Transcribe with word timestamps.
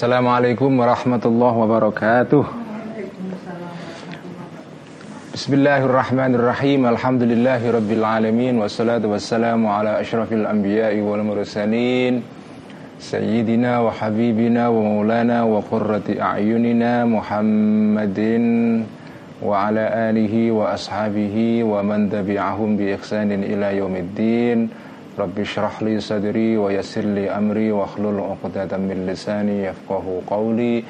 Assalamualaikum 0.00 0.80
warahmatullahi 0.80 1.56
wabarakatuh 1.60 2.40
Bismillahirrahmanirrahim 5.36 6.88
Alhamdulillahi 6.88 7.68
rabbil 7.68 8.00
alamin 8.00 8.56
Wassalatu 8.64 9.12
wassalamu 9.12 9.68
ala 9.68 10.00
ashrafil 10.00 10.48
anbiya'i 10.48 11.04
wal 11.04 11.20
mursalin 11.20 12.24
Sayyidina 12.96 13.84
wa 13.84 13.92
habibina 13.92 14.72
wa 14.72 14.80
maulana 14.80 15.44
wa 15.44 15.60
qurrati 15.60 16.16
a'yunina 16.16 17.04
Muhammadin 17.04 18.88
wa 19.44 19.68
ala 19.68 20.08
alihi 20.08 20.48
wa 20.48 20.80
ashabihi 20.80 21.60
wa 21.60 21.84
man 21.84 22.08
tabi'ahum 22.08 22.80
bi 22.80 22.96
ihsanin 22.96 23.44
ila 23.44 23.68
yaumiddin 23.76 24.72
Rabbi 25.20 25.44
syrah 25.44 25.76
li 25.84 26.00
sadri 26.00 26.56
wa 26.56 26.72
yassir 26.72 27.04
li 27.04 27.28
amri 27.28 27.68
wa 27.68 27.84
khlul 27.84 28.24
uqdatan 28.24 28.88
min 28.88 29.04
lisani 29.04 29.68
yafqahu 29.68 30.24
qawli 30.24 30.80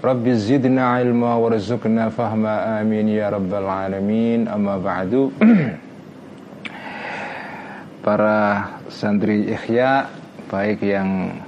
Rabbi 0.00 0.32
zidna 0.40 1.04
ilma 1.04 1.36
warzuqna 1.36 2.08
fahma 2.08 2.80
amin 2.80 3.12
ya 3.12 3.28
rabbal 3.28 3.68
alamin 3.68 4.48
amma 4.48 4.80
ba'du 4.80 5.28
Para 8.04 8.80
santri 8.88 9.52
ikhya 9.52 10.08
baik 10.48 10.80
yang 10.80 11.40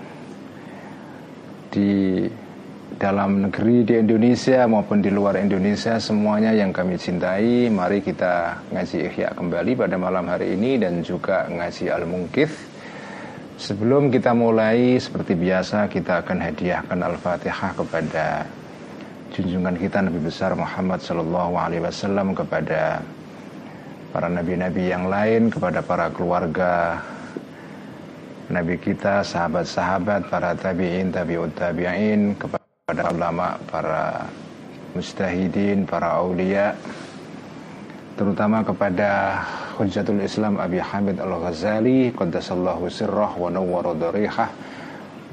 di 1.73 2.25
dalam 2.97 3.45
negeri 3.45 3.85
di 3.85 3.95
Indonesia 4.01 4.65
maupun 4.65 5.05
di 5.05 5.13
luar 5.13 5.37
Indonesia 5.37 6.01
semuanya 6.01 6.57
yang 6.57 6.73
kami 6.73 6.97
cintai. 6.97 7.69
Mari 7.69 8.01
kita 8.01 8.57
ngaji 8.73 8.99
ikhya 9.13 9.37
kembali 9.37 9.77
pada 9.77 10.01
malam 10.01 10.25
hari 10.33 10.57
ini 10.57 10.81
dan 10.81 11.05
juga 11.05 11.45
ngaji 11.45 11.93
al-mungkith. 11.93 12.55
Sebelum 13.57 14.09
kita 14.13 14.33
mulai 14.33 14.97
seperti 15.01 15.37
biasa 15.37 15.89
kita 15.93 16.25
akan 16.25 16.39
hadiahkan 16.45 16.99
al-fatihah 17.01 17.73
kepada 17.77 18.27
junjungan 19.33 19.77
kita 19.77 20.01
Nabi 20.01 20.21
besar 20.21 20.57
Muhammad 20.57 21.01
Sallallahu 21.01 21.55
Alaihi 21.57 21.85
Wasallam 21.85 22.33
kepada 22.33 23.01
para 24.13 24.29
nabi-nabi 24.33 24.89
yang 24.89 25.09
lain 25.13 25.53
kepada 25.53 25.85
para 25.85 26.09
keluarga 26.09 27.01
Nabi 28.47 28.79
kita, 28.79 29.27
sahabat-sahabat, 29.27 30.31
para 30.31 30.55
tabi'in, 30.55 31.11
tabi'ut 31.11 31.51
tabi'in, 31.59 32.39
kepada 32.39 32.66
para 32.87 33.11
ulama, 33.11 33.59
para 33.67 34.31
mustahidin, 34.95 35.91
para 35.91 36.23
aulia 36.23 36.71
terutama 38.15 38.63
kepada 38.63 39.43
Hujjatul 39.75 40.23
Islam 40.23 40.63
Abi 40.63 40.79
Hamid 40.79 41.19
Al-Ghazali 41.19 42.15
qaddasallahu 42.15 42.87
sirrah 42.87 43.35
wa 43.35 43.51
nawwara 43.51 43.91
darihah 43.91 44.55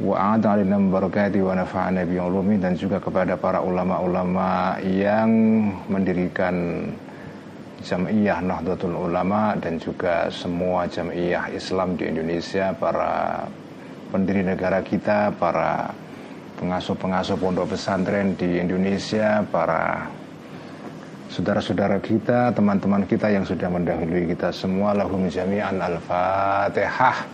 wa 0.01 0.33
alina 0.33 0.81
barakati 0.81 1.45
wa 1.45 1.53
nafa'ana 1.53 2.09
bi 2.09 2.17
ulumi 2.17 2.57
dan 2.57 2.73
juga 2.73 2.97
kepada 2.97 3.37
para 3.37 3.61
ulama-ulama 3.61 4.81
yang 4.81 5.29
mendirikan 5.93 6.89
Jam'iyah 7.85 8.41
Nahdlatul 8.41 8.97
Ulama 8.97 9.53
dan 9.61 9.77
juga 9.77 10.25
semua 10.33 10.89
Jam'iyah 10.89 11.53
Islam 11.53 12.01
di 12.01 12.09
Indonesia, 12.09 12.73
para 12.73 13.45
pendiri 14.09 14.41
negara 14.41 14.81
kita, 14.81 15.29
para 15.37 16.01
pengasuh-pengasuh 16.63 17.35
pondok 17.35 17.75
pesantren 17.75 18.39
di 18.39 18.55
Indonesia, 18.55 19.43
para 19.51 20.07
saudara-saudara 21.27 21.99
kita, 21.99 22.55
teman-teman 22.55 23.03
kita 23.03 23.27
yang 23.27 23.43
sudah 23.43 23.67
mendahului 23.67 24.31
kita 24.31 24.55
semua 24.55 24.95
lahum 24.95 25.27
jami'an 25.27 25.75
al-fatihah. 25.75 27.27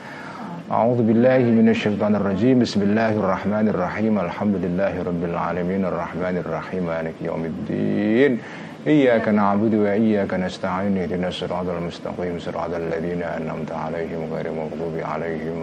A'udzu 0.69 1.05
billahi 1.05 1.45
minasyaitonir 1.45 2.25
rajim. 2.25 2.65
Bismillahirrahmanirrahim. 2.65 4.17
Alhamdulillahirabbil 4.17 5.37
alamin 5.37 5.85
arrahmanir 5.85 6.49
rahim 6.49 6.89
maliki 6.89 7.29
yaumiddin. 7.29 8.41
Iyyaka 8.85 9.29
na'budu 9.29 9.85
wa 9.85 9.93
iyyaka 9.93 10.41
nasta'in 10.41 10.97
ihdinas 10.97 11.37
siratal 11.37 11.81
mustaqim 11.81 12.37
siratal 12.41 12.81
ladzina 12.85 13.37
an'amta 13.37 13.77
'alaihim 13.77 14.29
ghairil 14.29 14.57
maghdubi 14.57 15.01
'alaihim 15.05 15.57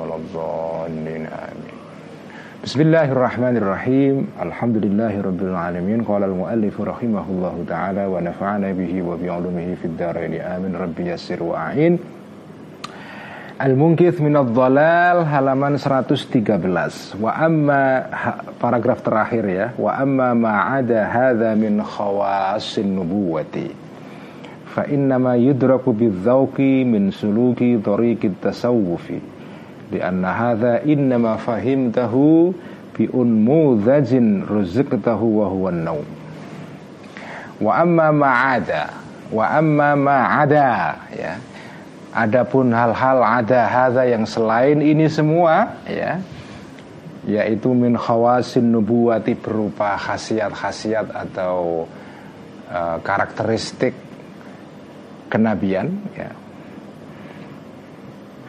waladdallin. 2.66 2.98
Amin. 2.98 4.26
Bismillahirrahmanirrahim 4.26 4.26
Alhamdulillahi 4.42 5.22
Rabbil 5.22 5.54
Alamin 5.54 6.02
Qala 6.04 6.26
al-muallif 6.26 6.74
rahimahullahu 6.74 7.62
ta'ala 7.62 8.10
Wa 8.10 8.18
nafa'ana 8.18 8.74
bihi 8.74 9.02
wa 9.06 9.14
bi'ulumihi 9.14 9.78
fid 9.78 9.94
daraini 9.94 10.42
Amin 10.42 10.74
Rabbi 10.74 11.06
yassir 11.06 11.38
wa 11.38 11.70
a'in 11.70 11.98
Al-Munkith 13.62 14.18
minad 14.18 14.50
dhalal 14.50 15.24
halaman 15.24 15.78
113 15.78 17.22
Wa 17.22 17.38
amma 17.38 18.02
paragraf 18.58 19.00
terakhir 19.00 19.44
ya. 19.46 19.70
Wa 19.78 20.02
amma 20.02 20.34
ma'ada 20.34 21.06
hadha 21.06 21.54
min 21.54 21.78
khawasin 21.78 22.98
nubuwati 22.98 23.70
Fa 24.74 24.90
innama 24.90 25.38
yudraku 25.38 25.94
bidzauqi 25.94 26.82
min 26.82 27.14
suluki 27.14 27.78
tariqit 27.78 28.42
tasawufi 28.42 29.35
Lianna 29.92 30.30
hadha 30.34 30.82
innama 30.82 31.38
fahimtahu 31.38 32.50
bi 32.96 33.06
unmudhajin 33.06 34.46
ruzqtahu 34.46 35.26
wa 35.42 35.46
huwa 35.46 35.70
naum 35.70 36.06
Wa 37.62 37.82
amma 37.82 38.10
ma'ada 38.10 38.90
Wa 39.30 39.58
amma 39.58 39.98
ma'ada 39.98 40.70
ya. 41.14 41.34
Adapun 42.16 42.72
hal-hal 42.72 43.20
ada 43.20 43.68
hadha 43.68 44.08
yang 44.08 44.24
selain 44.24 44.80
ini 44.80 45.04
semua 45.10 45.76
ya 45.84 46.16
yaitu 47.26 47.74
min 47.74 47.98
khawasin 47.98 48.70
nubuwati 48.70 49.34
berupa 49.34 49.98
khasiat-khasiat 49.98 51.10
atau 51.10 51.84
uh, 52.70 52.96
karakteristik 53.02 53.92
kenabian 55.26 55.90
ya 56.14 56.30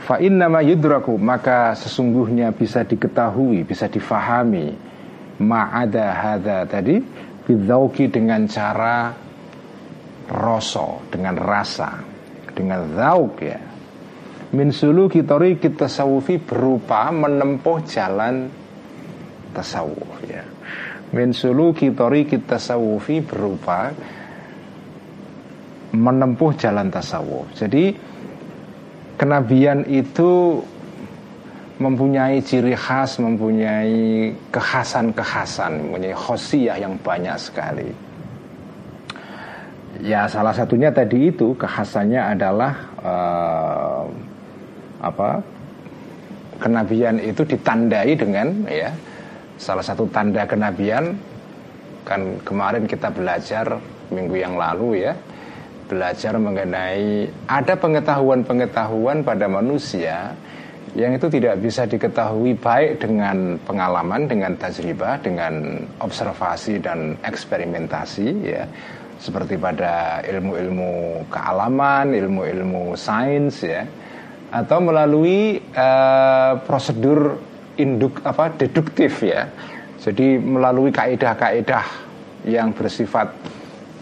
Fa 0.08 0.24
innama 0.24 0.64
yudraku 0.64 1.20
maka 1.20 1.76
sesungguhnya 1.76 2.56
bisa 2.56 2.88
diketahui, 2.88 3.68
bisa 3.68 3.92
difahami 3.92 4.72
ma'ada 5.44 6.16
hadza 6.16 6.64
tadi 6.64 6.96
bidzauqi 7.44 8.08
dengan 8.08 8.48
cara 8.48 9.12
roso, 10.32 11.04
dengan 11.12 11.36
rasa, 11.36 12.00
dengan 12.56 12.88
zauk 12.96 13.36
ya. 13.44 13.60
Min 14.56 14.72
suluki 14.72 15.28
tariqit 15.28 15.76
tasawufi 15.76 16.40
berupa 16.40 17.12
menempuh 17.12 17.84
jalan 17.84 18.48
tasawuf 19.52 20.24
ya. 20.24 20.44
Min 21.12 21.36
suluki 21.36 21.92
tariqit 21.92 22.48
tasawufi 22.48 23.28
berupa 23.28 23.92
menempuh 25.92 26.52
jalan 26.56 26.88
tasawuf. 26.88 27.52
Jadi 27.60 27.92
kenabian 29.18 29.84
itu 29.90 30.62
mempunyai 31.78 32.42
ciri 32.42 32.74
khas, 32.74 33.22
mempunyai 33.22 34.34
kekhasan-kekhasan, 34.50 35.90
mempunyai 35.90 36.14
khosiyah 36.14 36.78
yang 36.82 36.98
banyak 37.02 37.38
sekali. 37.38 37.90
Ya 40.02 40.30
salah 40.30 40.54
satunya 40.54 40.94
tadi 40.94 41.34
itu 41.34 41.58
kekhasannya 41.58 42.22
adalah 42.38 42.74
uh, 43.02 44.06
apa? 45.02 45.42
Kenabian 46.58 47.22
itu 47.22 47.46
ditandai 47.46 48.18
dengan 48.18 48.66
ya 48.66 48.90
salah 49.58 49.86
satu 49.86 50.10
tanda 50.10 50.46
kenabian 50.46 51.18
kan 52.02 52.22
kemarin 52.42 52.90
kita 52.90 53.14
belajar 53.14 53.78
minggu 54.10 54.38
yang 54.38 54.58
lalu 54.58 55.06
ya 55.06 55.14
belajar 55.88 56.36
mengenai 56.36 57.32
ada 57.48 57.74
pengetahuan-pengetahuan 57.80 59.24
pada 59.24 59.48
manusia 59.48 60.36
yang 60.98 61.14
itu 61.14 61.30
tidak 61.30 61.62
bisa 61.62 61.86
diketahui 61.86 62.58
baik 62.58 62.98
dengan 63.04 63.60
pengalaman, 63.62 64.26
dengan 64.26 64.58
tajribah, 64.58 65.22
dengan 65.22 65.84
observasi 66.02 66.82
dan 66.82 67.14
eksperimentasi 67.22 68.28
ya. 68.42 68.66
Seperti 69.18 69.58
pada 69.58 70.22
ilmu-ilmu 70.26 71.26
kealaman, 71.30 72.18
ilmu-ilmu 72.18 72.98
sains 72.98 73.62
ya. 73.62 73.86
Atau 74.50 74.80
melalui 74.80 75.62
uh, 75.76 76.58
prosedur 76.66 77.36
induk 77.78 78.24
apa 78.26 78.58
deduktif 78.58 79.22
ya. 79.22 79.46
Jadi 80.02 80.42
melalui 80.42 80.90
kaidah-kaidah 80.90 81.86
yang 82.48 82.74
bersifat 82.74 83.28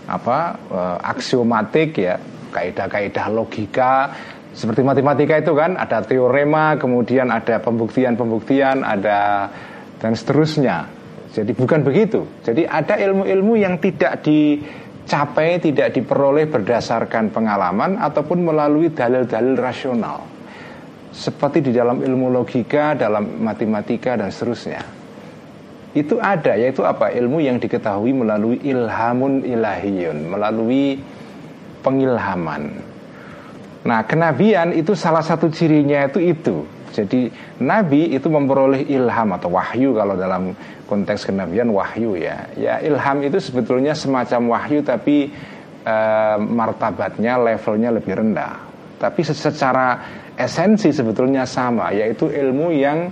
apa 0.05 0.37
uh, 0.69 0.97
aksiomatik 1.01 1.97
ya 1.97 2.15
kaidah-kaidah 2.53 3.27
logika 3.33 4.13
seperti 4.55 4.87
matematika 4.87 5.35
itu 5.35 5.51
kan 5.51 5.75
ada 5.75 5.99
teorema 5.99 6.79
kemudian 6.79 7.27
ada 7.27 7.59
pembuktian-pembuktian 7.59 8.87
ada 8.87 9.51
dan 9.99 10.15
seterusnya. 10.15 10.87
Jadi 11.35 11.51
bukan 11.51 11.83
begitu. 11.83 12.23
Jadi 12.39 12.63
ada 12.63 12.95
ilmu-ilmu 12.95 13.59
yang 13.59 13.75
tidak 13.83 14.23
dicapai 14.23 15.59
tidak 15.59 15.91
diperoleh 15.91 16.47
berdasarkan 16.47 17.35
pengalaman 17.35 17.99
ataupun 17.99 18.47
melalui 18.47 18.95
dalil-dalil 18.95 19.59
rasional. 19.59 20.23
Seperti 21.11 21.59
di 21.59 21.71
dalam 21.75 21.99
ilmu 21.99 22.31
logika 22.31 22.95
dalam 22.95 23.43
matematika 23.43 24.15
dan 24.15 24.31
seterusnya 24.31 25.04
itu 25.95 26.19
ada 26.19 26.59
yaitu 26.59 26.83
apa? 26.83 27.07
Ilmu 27.15 27.39
yang 27.39 27.56
diketahui 27.56 28.12
melalui 28.12 28.59
ilhamun 28.59 29.47
ilahiyun 29.47 30.27
melalui 30.27 31.00
pengilhaman. 31.80 32.83
Nah 33.88 34.03
kenabian 34.03 34.75
itu 34.75 34.92
salah 34.92 35.24
satu 35.24 35.47
cirinya 35.47 36.03
itu 36.12 36.19
itu. 36.19 36.57
Jadi 36.92 37.31
nabi 37.63 38.12
itu 38.12 38.27
memperoleh 38.27 38.88
ilham 38.92 39.36
atau 39.36 39.56
wahyu 39.56 39.95
kalau 39.95 40.19
dalam 40.19 40.51
konteks 40.83 41.31
kenabian 41.31 41.71
wahyu 41.71 42.19
ya. 42.19 42.44
Ya 42.59 42.83
ilham 42.83 43.24
itu 43.24 43.39
sebetulnya 43.39 43.95
semacam 43.95 44.51
wahyu 44.51 44.83
tapi 44.83 45.31
uh, 45.88 46.36
martabatnya 46.44 47.39
levelnya 47.39 47.95
lebih 47.95 48.19
rendah. 48.19 48.68
Tapi 49.00 49.21
secara 49.24 50.03
esensi 50.36 50.91
sebetulnya 50.91 51.48
sama 51.48 51.95
yaitu 51.95 52.27
ilmu 52.27 52.75
yang 52.75 53.12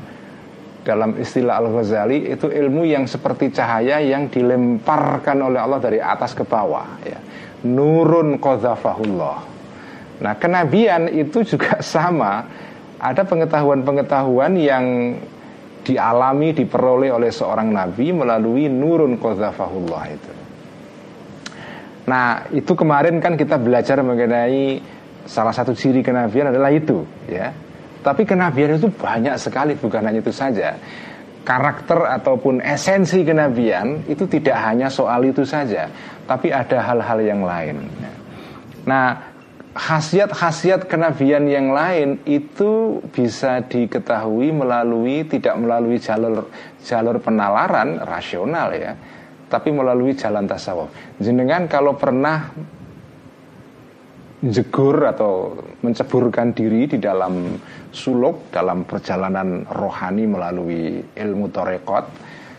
dalam 0.83 1.15
istilah 1.15 1.63
Al-Ghazali 1.63 2.27
itu 2.27 2.51
ilmu 2.51 2.83
yang 2.83 3.07
seperti 3.07 3.56
cahaya 3.56 4.03
yang 4.03 4.27
dilemparkan 4.27 5.39
oleh 5.39 5.63
Allah 5.63 5.80
dari 5.80 6.03
atas 6.03 6.35
ke 6.35 6.44
bawah 6.44 7.00
ya. 7.07 7.19
Nurun 7.63 8.35
qadzafahullah. 8.44 9.38
Nah, 10.19 10.33
kenabian 10.35 11.07
itu 11.07 11.41
juga 11.47 11.80
sama. 11.95 12.44
Ada 13.00 13.24
pengetahuan-pengetahuan 13.27 14.56
yang 14.59 15.15
dialami 15.83 16.56
diperoleh 16.56 17.12
oleh 17.12 17.31
seorang 17.31 17.68
nabi 17.71 18.15
melalui 18.15 18.71
nurun 18.71 19.19
qadzafahullah 19.19 20.03
itu. 20.12 20.31
Nah, 22.03 22.47
itu 22.51 22.71
kemarin 22.75 23.24
kan 23.24 23.39
kita 23.39 23.56
belajar 23.56 24.03
mengenai 24.03 24.83
salah 25.24 25.56
satu 25.56 25.71
ciri 25.71 26.03
kenabian 26.03 26.51
adalah 26.51 26.68
itu, 26.71 27.07
ya 27.31 27.56
tapi 28.03 28.27
kenabian 28.27 28.75
itu 28.75 28.91
banyak 28.91 29.39
sekali 29.39 29.79
bukan 29.79 30.03
hanya 30.03 30.19
itu 30.19 30.35
saja. 30.35 30.75
Karakter 31.44 32.07
ataupun 32.07 32.63
esensi 32.63 33.23
kenabian 33.23 34.07
itu 34.07 34.27
tidak 34.27 34.55
hanya 34.63 34.88
soal 34.88 35.27
itu 35.27 35.44
saja, 35.44 35.91
tapi 36.23 36.51
ada 36.51 36.79
hal-hal 36.79 37.19
yang 37.19 37.44
lain. 37.44 37.83
Nah, 38.88 39.33
khasiat-khasiat 39.75 40.88
kenabian 40.88 41.44
yang 41.50 41.75
lain 41.75 42.23
itu 42.23 43.03
bisa 43.11 43.59
diketahui 43.65 44.55
melalui 44.55 45.27
tidak 45.27 45.59
melalui 45.59 46.00
jalur 46.00 46.47
jalur 46.79 47.19
penalaran 47.19 48.00
rasional 48.07 48.71
ya, 48.71 48.95
tapi 49.51 49.75
melalui 49.75 50.15
jalan 50.15 50.47
tasawuf. 50.47 50.91
Jenengan 51.19 51.67
kalau 51.67 52.00
pernah 52.00 52.55
jegur 54.43 55.07
atau 55.07 55.55
menceburkan 55.79 56.51
diri 56.51 56.83
di 56.83 56.99
dalam 56.99 57.55
suluk 57.95 58.51
dalam 58.51 58.83
perjalanan 58.83 59.63
rohani 59.71 60.27
melalui 60.27 60.99
ilmu 61.15 61.47
torekot 61.47 62.05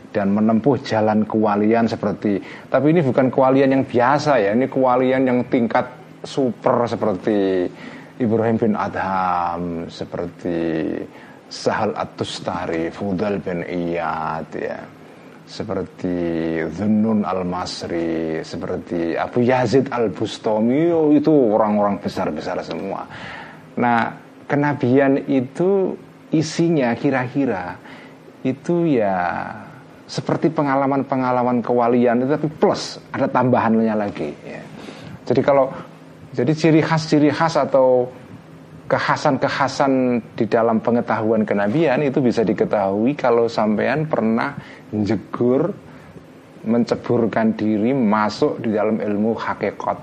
dan 0.09 0.33
menempuh 0.33 0.81
jalan 0.81 1.29
kewalian 1.29 1.85
seperti 1.85 2.41
tapi 2.73 2.97
ini 2.97 3.05
bukan 3.05 3.29
kewalian 3.29 3.77
yang 3.77 3.85
biasa 3.85 4.41
ya 4.41 4.57
ini 4.57 4.65
kewalian 4.65 5.29
yang 5.29 5.39
tingkat 5.53 5.85
super 6.25 6.89
seperti 6.89 7.69
Ibrahim 8.17 8.57
bin 8.57 8.73
Adham 8.79 9.85
seperti 9.93 10.57
Sahal 11.53 11.93
At-Tustari 11.93 12.89
Fudal 12.89 13.45
bin 13.45 13.61
Iyad 13.61 14.49
ya 14.57 14.81
seperti 15.45 16.17
Zunun 16.73 17.23
Al-Masri, 17.23 18.41
seperti 18.41 19.13
Abu 19.13 19.45
Yazid 19.45 19.93
Al-Bustami, 19.93 20.89
itu 21.13 21.31
orang-orang 21.31 22.01
besar-besar 22.01 22.65
semua. 22.65 23.05
Nah, 23.77 24.17
kenabian 24.49 25.21
itu 25.29 25.95
isinya 26.33 26.97
kira-kira 26.97 27.79
itu 28.45 28.89
ya 28.89 29.49
seperti 30.05 30.53
pengalaman-pengalaman 30.53 31.65
kewalian 31.65 32.29
tapi 32.29 32.49
plus 32.61 33.01
ada 33.09 33.25
tambahannya 33.25 33.95
lagi 33.97 34.37
ya. 34.45 34.61
Jadi 35.25 35.41
kalau 35.41 35.73
jadi 36.37 36.53
ciri 36.53 36.81
khas 36.85 37.09
ciri 37.09 37.33
khas 37.33 37.57
atau 37.57 38.11
kekhasan-kekhasan 38.85 40.21
di 40.37 40.45
dalam 40.45 40.81
pengetahuan 40.85 41.49
kenabian 41.49 42.05
itu 42.05 42.21
bisa 42.21 42.45
diketahui 42.45 43.17
kalau 43.17 43.49
sampean 43.49 44.05
pernah 44.05 44.57
jegur 44.93 45.73
menceburkan 46.65 47.57
diri 47.57 47.93
masuk 47.93 48.61
di 48.61 48.73
dalam 48.73 49.01
ilmu 49.01 49.37
hakikat 49.37 49.99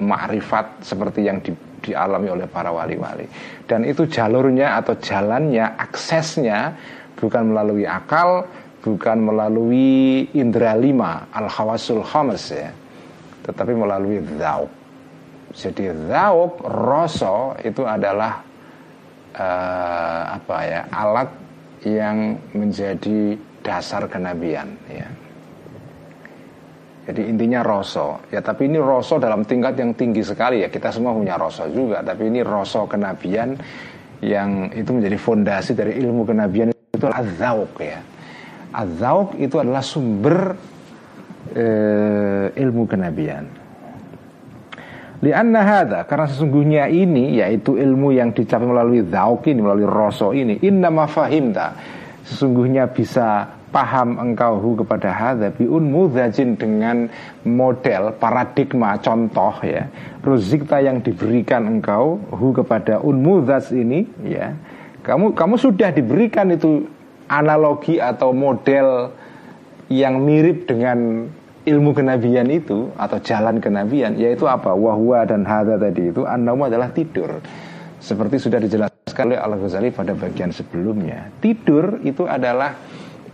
makrifat 0.00 0.80
seperti 0.84 1.28
yang 1.28 1.44
di, 1.44 1.52
dialami 1.80 2.28
oleh 2.32 2.46
para 2.48 2.72
wali-wali. 2.72 3.28
Dan 3.64 3.84
itu 3.84 4.08
jalurnya 4.08 4.80
atau 4.80 4.96
jalannya 4.96 5.76
aksesnya 5.76 6.76
bukan 7.20 7.52
melalui 7.52 7.84
akal 7.84 8.48
bukan 8.80 9.20
melalui 9.20 10.24
indera 10.32 10.72
lima 10.72 11.28
al 11.36 11.52
hawasul 11.52 12.00
khamas 12.00 12.48
ya 12.48 12.72
tetapi 13.44 13.76
melalui 13.76 14.24
zauk 14.40 14.79
jadi 15.50 15.90
zauk 16.06 16.62
rasa 16.62 17.58
itu 17.66 17.82
adalah 17.82 18.38
uh, 19.34 20.22
apa 20.38 20.56
ya 20.62 20.80
alat 20.94 21.28
yang 21.82 22.38
menjadi 22.54 23.34
dasar 23.64 24.06
kenabian 24.06 24.70
ya. 24.86 25.08
Jadi 27.10 27.26
intinya 27.26 27.66
rasa 27.66 28.22
ya 28.30 28.38
tapi 28.38 28.70
ini 28.70 28.78
rasa 28.78 29.18
dalam 29.18 29.42
tingkat 29.42 29.74
yang 29.74 29.90
tinggi 29.98 30.22
sekali 30.22 30.62
ya 30.62 30.70
kita 30.70 30.94
semua 30.94 31.10
punya 31.10 31.34
rasa 31.34 31.66
juga 31.66 31.98
tapi 32.06 32.30
ini 32.30 32.46
rasa 32.46 32.86
kenabian 32.86 33.58
yang 34.22 34.70
itu 34.70 34.90
menjadi 34.92 35.18
fondasi 35.18 35.72
dari 35.74 35.98
ilmu 35.98 36.22
kenabian 36.28 36.70
itu 36.70 37.04
adalah 37.08 37.26
ya. 37.82 38.00
Azauk 38.70 39.34
itu 39.34 39.58
adalah 39.58 39.82
sumber 39.82 40.54
uh, 41.58 42.46
ilmu 42.54 42.86
kenabian. 42.86 43.59
Lianna 45.20 45.60
hadha 45.60 46.08
karena 46.08 46.24
sesungguhnya 46.24 46.88
ini 46.88 47.36
yaitu 47.44 47.76
ilmu 47.76 48.16
yang 48.16 48.32
dicapai 48.32 48.64
melalui 48.64 49.04
zauk 49.04 49.44
ini 49.44 49.60
melalui 49.60 49.84
rasa 49.84 50.32
ini 50.32 50.56
inna 50.64 50.88
mafahimta 50.88 51.76
sesungguhnya 52.24 52.88
bisa 52.88 53.52
paham 53.68 54.18
engkau 54.18 54.58
hu 54.58 54.80
kepada 54.80 55.12
hadha 55.12 55.52
biun 55.54 55.92
mudhajin 55.92 56.58
dengan 56.58 57.06
model 57.46 58.16
paradigma 58.18 58.98
contoh 58.98 59.54
ya. 59.62 59.86
Ruzikta 60.20 60.82
yang 60.82 61.00
diberikan 61.00 61.68
engkau 61.68 62.18
hu 62.34 62.56
kepada 62.56 63.00
un 63.00 63.22
mudhaj 63.22 63.70
ini 63.72 64.04
ya. 64.26 64.52
Kamu 65.00 65.32
kamu 65.32 65.54
sudah 65.56 65.94
diberikan 65.94 66.50
itu 66.52 66.84
analogi 67.30 68.02
atau 68.02 68.34
model 68.34 69.14
yang 69.90 70.22
mirip 70.22 70.68
dengan 70.68 71.30
ilmu 71.68 71.92
kenabian 71.92 72.48
itu 72.48 72.88
atau 72.96 73.20
jalan 73.20 73.60
kenabian 73.60 74.16
yaitu 74.16 74.48
apa? 74.48 74.72
Wahwa 74.72 75.28
dan 75.28 75.44
hada 75.44 75.76
tadi 75.76 76.08
itu 76.08 76.24
annaum 76.24 76.64
adalah 76.64 76.88
tidur. 76.92 77.40
Seperti 78.00 78.40
sudah 78.40 78.56
dijelaskan 78.64 79.36
oleh 79.36 79.40
Al 79.40 79.60
Ghazali 79.60 79.92
pada 79.92 80.16
bagian 80.16 80.48
sebelumnya. 80.48 81.28
Tidur 81.36 82.00
itu 82.00 82.24
adalah 82.24 82.72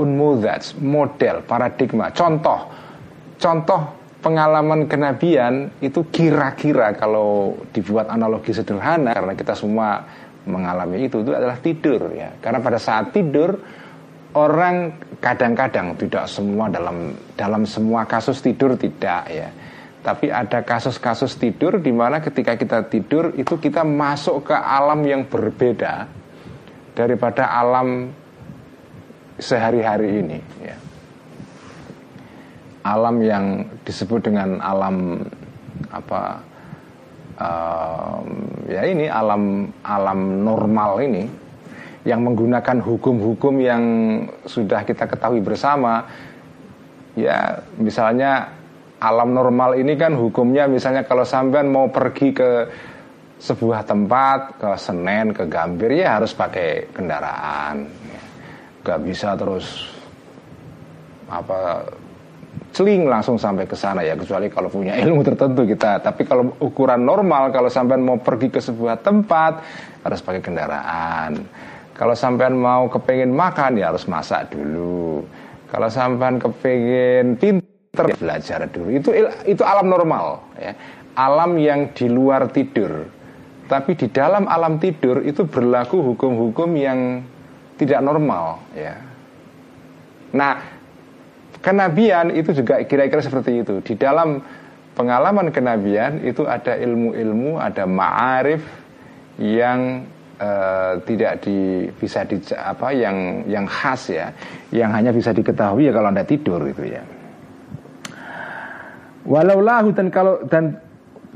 unmudats 0.03 0.75
model 0.83 1.47
paradigma. 1.47 2.11
Contoh 2.11 2.67
contoh 3.39 3.81
pengalaman 4.19 4.91
kenabian 4.91 5.71
itu 5.79 6.03
kira-kira 6.11 6.99
kalau 6.99 7.55
dibuat 7.71 8.11
analogi 8.11 8.51
sederhana 8.51 9.15
karena 9.15 9.39
kita 9.39 9.55
semua 9.55 10.03
mengalami 10.51 11.07
itu 11.07 11.23
itu 11.23 11.31
adalah 11.31 11.63
tidur 11.63 12.11
ya. 12.11 12.35
Karena 12.43 12.59
pada 12.59 12.83
saat 12.83 13.15
tidur 13.15 13.55
orang 14.37 15.01
kadang-kadang 15.19 15.97
tidak 15.97 16.29
semua 16.29 16.69
dalam 16.69 17.17
dalam 17.33 17.65
semua 17.65 18.05
kasus 18.05 18.45
tidur 18.45 18.77
tidak 18.77 19.25
ya. 19.33 19.49
Tapi 20.05 20.31
ada 20.31 20.63
kasus-kasus 20.63 21.35
tidur 21.35 21.83
di 21.83 21.91
mana 21.91 22.23
ketika 22.23 22.55
kita 22.55 22.87
tidur 22.87 23.35
itu 23.35 23.59
kita 23.59 23.83
masuk 23.83 24.47
ke 24.47 24.55
alam 24.55 25.03
yang 25.03 25.27
berbeda 25.27 26.07
daripada 26.95 27.51
alam 27.51 28.15
sehari-hari 29.41 30.23
ini 30.23 30.39
ya. 30.63 30.77
Alam 32.87 33.19
yang 33.19 33.67
disebut 33.83 34.31
dengan 34.31 34.63
alam 34.63 35.27
apa 35.91 36.39
um, 37.41 38.27
ya 38.71 38.87
ini 38.87 39.11
alam 39.11 39.75
alam 39.83 40.47
normal 40.47 41.03
ini 41.03 41.46
yang 42.07 42.23
menggunakan 42.23 42.79
hukum-hukum 42.79 43.59
yang 43.59 43.83
sudah 44.47 44.87
kita 44.87 45.11
ketahui 45.11 45.43
bersama 45.43 46.07
ya 47.19 47.59
misalnya 47.83 48.47
alam 49.03 49.35
normal 49.35 49.75
ini 49.75 49.99
kan 49.99 50.15
hukumnya 50.15 50.71
misalnya 50.71 51.03
kalau 51.03 51.27
sampean 51.27 51.67
mau 51.67 51.91
pergi 51.91 52.31
ke 52.31 52.51
sebuah 53.43 53.85
tempat 53.85 54.63
ke 54.63 54.71
Senen 54.79 55.35
ke 55.35 55.51
Gambir 55.51 55.99
ya 55.99 56.23
harus 56.23 56.31
pakai 56.33 56.95
kendaraan 56.95 57.91
gak 58.87 59.03
bisa 59.03 59.35
terus 59.35 59.91
apa 61.27 61.83
celing 62.71 63.11
langsung 63.11 63.35
sampai 63.35 63.67
ke 63.67 63.75
sana 63.75 64.07
ya 64.07 64.15
kecuali 64.15 64.47
kalau 64.47 64.69
punya 64.69 64.95
ilmu 65.01 65.25
tertentu 65.25 65.65
kita. 65.65 66.01
Tapi 66.01 66.29
kalau 66.29 66.55
ukuran 66.61 67.03
normal 67.03 67.49
kalau 67.49 67.73
sampean 67.73 68.05
mau 68.05 68.21
pergi 68.21 68.53
ke 68.53 68.61
sebuah 68.61 69.01
tempat 69.01 69.53
harus 70.05 70.21
pakai 70.21 70.41
kendaraan 70.45 71.33
kalau 71.97 72.13
sampean 72.13 72.53
mau 72.61 72.93
kepengen 72.93 73.33
makan 73.33 73.81
ya 73.81 73.89
harus 73.89 74.05
masak 74.05 74.53
dulu. 74.53 75.25
Kalau 75.73 75.89
sampean 75.89 76.37
kepengen 76.37 77.41
pinter 77.41 78.05
ya 78.13 78.17
belajar 78.21 78.69
dulu. 78.69 78.89
Itu 78.93 79.11
itu 79.49 79.63
alam 79.65 79.89
normal 79.89 80.45
ya. 80.61 80.77
Alam 81.17 81.57
yang 81.57 81.97
di 81.97 82.13
luar 82.13 82.53
tidur. 82.53 83.09
Tapi 83.67 83.97
di 83.97 84.13
dalam 84.13 84.45
alam 84.47 84.77
tidur 84.77 85.25
itu 85.25 85.49
berlaku 85.49 86.13
hukum-hukum 86.13 86.71
yang 86.77 87.25
tidak 87.81 88.05
normal 88.05 88.61
ya. 88.77 88.95
Nah, 90.37 90.61
kenabian 91.65 92.29
itu 92.37 92.53
juga 92.53 92.85
kira-kira 92.85 93.25
seperti 93.25 93.65
itu. 93.65 93.81
Di 93.81 93.97
dalam 93.97 94.45
pengalaman 94.93 95.49
kenabian 95.49 96.21
itu 96.23 96.45
ada 96.45 96.77
ilmu-ilmu, 96.77 97.57
ada 97.57 97.89
ma'arif 97.89 98.61
yang 99.41 100.05
uh, 100.41 101.01
tidak 101.05 101.45
di, 101.45 101.89
bisa 101.97 102.25
di 102.25 102.41
apa 102.57 102.93
yang 102.93 103.49
yang 103.49 103.65
khas 103.69 104.13
ya, 104.13 104.33
yang 104.73 104.93
hanya 104.93 105.13
bisa 105.13 105.33
diketahui 105.33 105.89
ya 105.89 105.93
kalau 105.93 106.09
anda 106.13 106.25
tidur 106.25 106.61
itu 106.69 106.85
ya. 106.87 107.03
Walau 109.27 109.59
lahu 109.59 109.91
dan 109.91 110.09
kalau 110.09 110.47
dan 110.47 110.79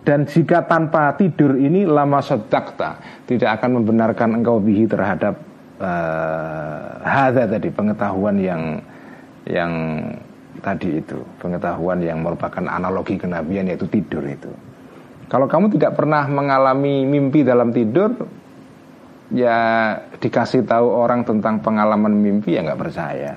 dan 0.06 0.24
jika 0.24 0.64
tanpa 0.64 1.12
tidur 1.18 1.58
ini 1.58 1.84
lama 1.84 2.22
sodakta 2.22 3.02
tidak 3.26 3.60
akan 3.60 3.82
membenarkan 3.82 4.40
engkau 4.40 4.62
bihi 4.62 4.86
terhadap 4.86 5.36
uh, 5.82 7.02
hadza 7.02 7.50
tadi 7.50 7.68
pengetahuan 7.68 8.38
yang 8.38 8.62
yang 9.44 9.72
tadi 10.62 11.02
itu 11.02 11.18
pengetahuan 11.42 11.98
yang 12.04 12.22
merupakan 12.22 12.62
analogi 12.68 13.18
kenabian 13.18 13.66
yaitu 13.66 13.90
tidur 13.90 14.22
itu. 14.22 14.52
Kalau 15.30 15.46
kamu 15.46 15.70
tidak 15.78 15.94
pernah 15.94 16.26
mengalami 16.26 17.06
mimpi 17.06 17.46
dalam 17.46 17.70
tidur, 17.70 18.10
ya 19.30 19.58
dikasih 20.18 20.66
tahu 20.66 20.86
orang 20.90 21.22
tentang 21.22 21.62
pengalaman 21.62 22.14
mimpi 22.14 22.58
ya 22.58 22.66
nggak 22.66 22.80
percaya. 22.80 23.32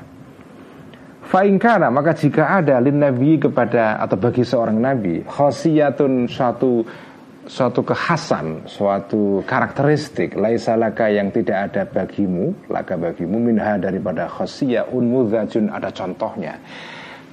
Fainkana 1.23 1.87
maka 1.89 2.13
jika 2.13 2.59
ada 2.61 2.77
lin 2.83 2.99
nabi 2.99 3.39
kepada 3.39 3.97
atau 4.03 4.19
bagi 4.19 4.43
seorang 4.43 4.77
nabi 4.77 5.23
khosiyatun 5.23 6.27
suatu 6.29 6.83
suatu 7.43 7.83
kekhasan, 7.83 8.67
suatu 8.67 9.43
karakteristik 9.43 10.39
laisalaka 10.39 11.11
yang 11.11 11.27
tidak 11.31 11.71
ada 11.71 11.83
bagimu, 11.83 12.55
laka 12.71 12.95
bagimu 12.95 13.35
minha 13.39 13.75
daripada 13.75 14.31
khosiyah 14.31 14.87
unmudzajun 14.91 15.67
ada 15.67 15.91
contohnya. 15.91 16.55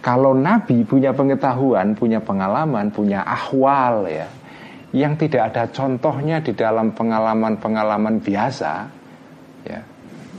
Kalau 0.00 0.32
nabi 0.32 0.80
punya 0.82 1.12
pengetahuan, 1.12 1.92
punya 1.92 2.24
pengalaman, 2.24 2.88
punya 2.88 3.20
ahwal 3.20 4.08
ya, 4.08 4.26
yang 4.90 5.14
tidak 5.14 5.54
ada 5.54 5.70
contohnya 5.70 6.42
di 6.42 6.50
dalam 6.54 6.90
pengalaman-pengalaman 6.90 8.18
biasa, 8.18 8.72
ya, 9.66 9.80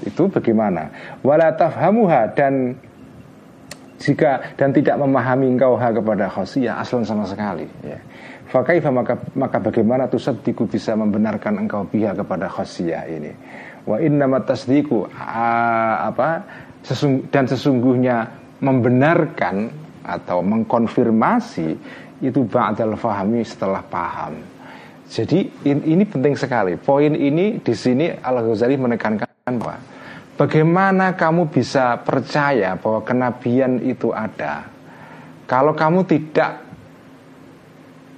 itu 0.03 0.23
bagaimana? 0.27 0.91
Wala 1.23 1.55
tafhamuha 1.55 2.35
dan 2.35 2.75
jika 4.01 4.57
dan 4.57 4.73
tidak 4.73 4.97
memahami 4.97 5.53
engkau 5.55 5.77
ha 5.77 5.93
kepada 5.93 6.25
khosiyah 6.25 6.81
aslan 6.81 7.05
sama 7.05 7.23
sekali 7.29 7.69
ya. 7.85 8.01
Maka 8.51 9.15
maka 9.37 9.57
bagaimana 9.61 10.11
tuh 10.11 10.19
sediku 10.19 10.67
bisa 10.67 10.91
membenarkan 10.97 11.61
engkau 11.61 11.87
biha 11.87 12.11
kepada 12.11 12.51
khosiyah 12.51 13.07
ini. 13.07 13.31
Wa 13.87 14.01
inna 14.01 14.27
tasdiku 14.43 15.07
apa 15.07 16.43
sesung, 16.83 17.29
dan 17.31 17.47
sesungguhnya 17.47 18.27
membenarkan 18.59 19.71
atau 20.01 20.41
mengkonfirmasi 20.43 21.77
itu 22.21 22.45
ba'dal 22.45 22.95
fahami 22.95 23.41
setelah 23.43 23.81
paham. 23.81 24.37
Jadi 25.11 25.67
ini 25.67 26.03
penting 26.07 26.39
sekali. 26.39 26.79
Poin 26.79 27.11
ini 27.11 27.59
di 27.59 27.73
sini 27.75 28.07
Al 28.07 28.39
Ghazali 28.47 28.79
menekankan 28.79 29.27
bahwa 29.59 29.75
Bagaimana 30.41 31.13
kamu 31.13 31.53
bisa 31.53 32.01
percaya 32.01 32.73
bahwa 32.73 33.05
kenabian 33.05 33.77
itu 33.83 34.09
ada? 34.09 34.65
Kalau 35.45 35.77
kamu 35.77 36.01
tidak 36.09 36.65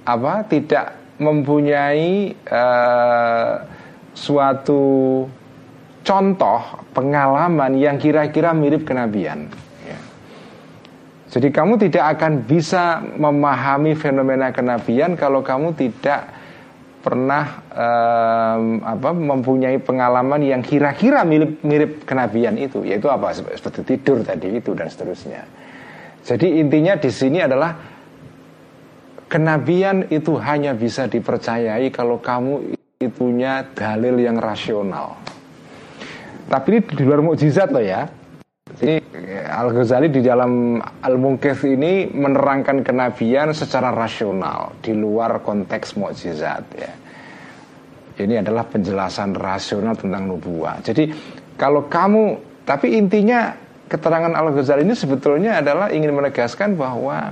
apa 0.08 0.40
tidak 0.48 0.96
mempunyai 1.20 2.32
uh, 2.48 3.60
suatu 4.16 4.82
contoh 6.00 6.60
pengalaman 6.96 7.76
yang 7.76 8.00
kira-kira 8.00 8.56
mirip 8.56 8.88
kenabian. 8.88 9.44
Jadi 11.34 11.50
kamu 11.50 11.82
tidak 11.82 12.14
akan 12.14 12.46
bisa 12.46 13.02
memahami 13.02 13.98
fenomena 13.98 14.54
kenabian 14.54 15.18
kalau 15.18 15.42
kamu 15.42 15.74
tidak 15.74 16.30
pernah 17.02 17.58
um, 17.74 18.78
apa 18.86 19.10
mempunyai 19.10 19.82
pengalaman 19.82 20.46
yang 20.46 20.62
kira-kira 20.62 21.26
mirip 21.26 21.58
mirip 21.66 22.06
kenabian 22.06 22.54
itu 22.54 22.86
yaitu 22.86 23.10
apa 23.10 23.34
seperti 23.34 23.82
tidur 23.82 24.22
tadi 24.22 24.54
itu 24.54 24.78
dan 24.78 24.86
seterusnya. 24.86 25.42
Jadi 26.22 26.62
intinya 26.62 26.94
di 26.94 27.10
sini 27.10 27.42
adalah 27.42 27.74
kenabian 29.26 30.06
itu 30.14 30.38
hanya 30.38 30.70
bisa 30.78 31.10
dipercayai 31.10 31.90
kalau 31.90 32.22
kamu 32.22 32.78
punya 33.10 33.74
dalil 33.74 34.22
yang 34.22 34.38
rasional. 34.38 35.18
Tapi 36.46 36.78
ini 36.78 36.80
di 36.94 37.02
luar 37.02 37.20
mukjizat 37.26 37.74
loh 37.74 37.82
ya. 37.82 38.06
Jadi 38.74 38.96
Al 39.44 39.70
Ghazali 39.70 40.10
di 40.10 40.18
dalam 40.18 40.80
Al 40.82 41.16
Munkif 41.20 41.62
ini 41.62 42.10
menerangkan 42.10 42.82
kenabian 42.82 43.54
secara 43.54 43.94
rasional 43.94 44.80
di 44.82 44.96
luar 44.96 45.44
konteks 45.46 45.94
mukjizat 45.94 46.64
ya. 46.74 46.92
Ini 48.18 48.42
adalah 48.42 48.66
penjelasan 48.66 49.36
rasional 49.38 49.94
tentang 49.94 50.26
nubuah. 50.26 50.82
Jadi 50.82 51.06
kalau 51.54 51.86
kamu 51.86 52.40
tapi 52.66 52.98
intinya 52.98 53.54
keterangan 53.86 54.34
Al 54.34 54.50
Ghazali 54.50 54.82
ini 54.82 54.98
sebetulnya 54.98 55.62
adalah 55.62 55.92
ingin 55.94 56.10
menegaskan 56.10 56.74
bahwa 56.74 57.30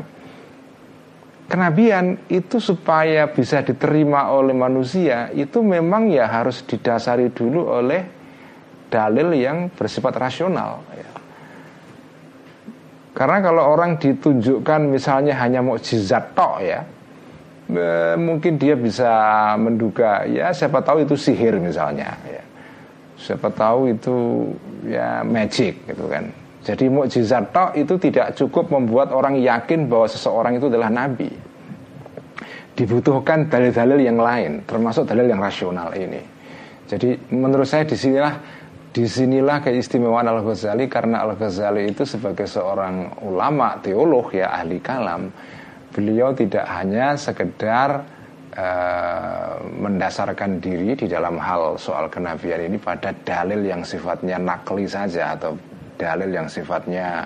kenabian 1.51 2.23
itu 2.31 2.62
supaya 2.62 3.29
bisa 3.29 3.67
diterima 3.67 4.31
oleh 4.31 4.55
manusia 4.55 5.33
itu 5.35 5.59
memang 5.59 6.07
ya 6.12 6.29
harus 6.29 6.62
didasari 6.62 7.35
dulu 7.35 7.67
oleh 7.67 8.05
dalil 8.93 9.33
yang 9.33 9.69
bersifat 9.73 10.17
rasional 10.17 10.85
ya. 10.95 11.12
Karena 13.23 13.38
kalau 13.38 13.79
orang 13.79 14.02
ditunjukkan 14.02 14.91
misalnya 14.91 15.38
hanya 15.38 15.62
mukjizat 15.62 16.35
tok 16.35 16.59
ya, 16.59 16.83
e, 17.71 18.19
mungkin 18.19 18.59
dia 18.59 18.75
bisa 18.75 19.07
menduga 19.62 20.26
ya 20.26 20.50
siapa 20.50 20.83
tahu 20.83 21.07
itu 21.07 21.14
sihir 21.14 21.55
misalnya 21.62 22.19
ya. 22.26 22.43
Siapa 23.14 23.47
tahu 23.55 23.95
itu 23.95 24.50
ya 24.91 25.23
magic 25.23 25.87
gitu 25.87 26.11
kan. 26.11 26.35
Jadi 26.67 26.91
mukjizat 26.91 27.55
tok 27.55 27.79
itu 27.79 27.95
tidak 28.02 28.35
cukup 28.35 28.75
membuat 28.75 29.14
orang 29.14 29.38
yakin 29.38 29.87
bahwa 29.87 30.11
seseorang 30.11 30.59
itu 30.59 30.67
adalah 30.67 30.91
nabi. 30.91 31.31
Dibutuhkan 32.75 33.47
dalil-dalil 33.47 34.02
yang 34.02 34.19
lain, 34.19 34.67
termasuk 34.67 35.07
dalil 35.07 35.31
yang 35.31 35.38
rasional 35.38 35.95
ini. 35.95 36.19
Jadi 36.91 37.14
menurut 37.31 37.71
saya 37.71 37.87
di 37.87 37.95
sinilah 37.95 38.62
Di 38.93 39.09
sinilah 39.09 39.65
keistimewaan 39.65 40.29
Al-Ghazali 40.29 40.85
karena 40.85 41.25
Al-Ghazali 41.25 41.89
itu 41.89 42.05
sebagai 42.05 42.45
seorang 42.45 43.25
ulama, 43.25 43.81
teolog 43.81 44.29
ya, 44.37 44.53
ahli 44.53 44.85
kalam 44.85 45.33
Beliau 45.93 46.37
tidak 46.37 46.69
hanya 46.69 47.17
sekedar 47.17 48.05
uh, 48.53 49.57
mendasarkan 49.65 50.61
diri 50.61 50.93
di 50.93 51.09
dalam 51.09 51.41
hal 51.41 51.81
soal 51.81 52.13
kenabian 52.13 52.69
ini 52.69 52.77
pada 52.77 53.17
dalil 53.17 53.65
yang 53.65 53.81
sifatnya 53.81 54.37
nakli 54.37 54.85
saja 54.85 55.41
Atau 55.41 55.57
dalil 55.97 56.29
yang 56.29 56.49
sifatnya 56.53 57.25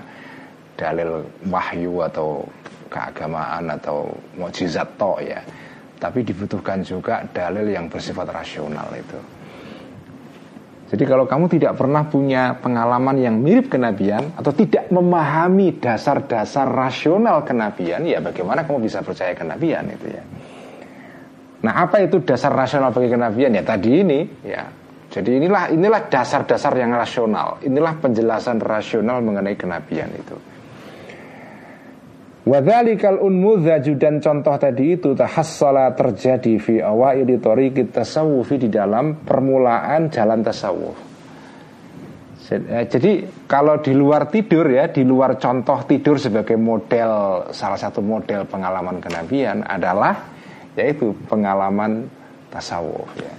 dalil 0.78 1.26
wahyu 1.50 1.98
atau 2.06 2.46
keagamaan 2.86 3.74
atau 3.74 4.06
mukjizat 4.38 4.86
to 4.94 5.18
ya. 5.18 5.42
Tapi 5.98 6.22
dibutuhkan 6.22 6.78
juga 6.86 7.26
dalil 7.34 7.74
yang 7.74 7.90
bersifat 7.90 8.30
rasional 8.30 8.86
itu 8.94 9.35
jadi 10.86 11.02
kalau 11.02 11.26
kamu 11.26 11.50
tidak 11.50 11.74
pernah 11.74 12.06
punya 12.06 12.54
pengalaman 12.62 13.18
yang 13.18 13.42
mirip 13.42 13.66
kenabian 13.66 14.30
atau 14.38 14.54
tidak 14.54 14.86
memahami 14.94 15.82
dasar-dasar 15.82 16.70
rasional 16.70 17.42
kenabian, 17.42 18.06
ya 18.06 18.22
bagaimana 18.22 18.62
kamu 18.62 18.86
bisa 18.86 19.02
percaya 19.02 19.34
kenabian 19.34 19.82
itu 19.90 20.06
ya. 20.06 20.22
Nah, 21.66 21.74
apa 21.82 22.06
itu 22.06 22.22
dasar 22.22 22.54
rasional 22.54 22.94
bagi 22.94 23.10
kenabian 23.10 23.58
ya 23.58 23.66
tadi 23.66 23.90
ini 23.98 24.20
ya. 24.46 24.62
Jadi 25.10 25.42
inilah 25.42 25.74
inilah 25.74 26.06
dasar-dasar 26.06 26.70
yang 26.78 26.94
rasional. 26.94 27.58
Inilah 27.66 27.98
penjelasan 27.98 28.62
rasional 28.62 29.18
mengenai 29.26 29.58
kenabian 29.58 30.12
itu. 30.14 30.38
Wadhalikal 32.46 33.18
unmudzaju 33.18 33.92
dan 33.98 34.22
contoh 34.22 34.54
tadi 34.54 34.94
itu 34.94 35.18
tahassala 35.18 35.90
terjadi 35.98 36.62
fi 36.62 36.78
awaili 36.78 37.42
tariqit 37.42 37.90
tasawufi 37.90 38.62
di 38.62 38.68
dalam 38.70 39.18
permulaan 39.18 40.06
jalan 40.14 40.46
tasawuf. 40.46 40.94
Eh, 42.46 42.86
jadi 42.86 43.26
kalau 43.50 43.82
di 43.82 43.90
luar 43.90 44.30
tidur 44.30 44.70
ya, 44.70 44.86
di 44.86 45.02
luar 45.02 45.34
contoh 45.42 45.82
tidur 45.90 46.22
sebagai 46.22 46.54
model 46.54 47.42
salah 47.50 47.74
satu 47.74 47.98
model 47.98 48.46
pengalaman 48.46 49.02
kenabian 49.02 49.66
adalah 49.66 50.30
yaitu 50.78 51.18
pengalaman 51.26 52.06
tasawuf 52.46 53.10
ya. 53.18 53.34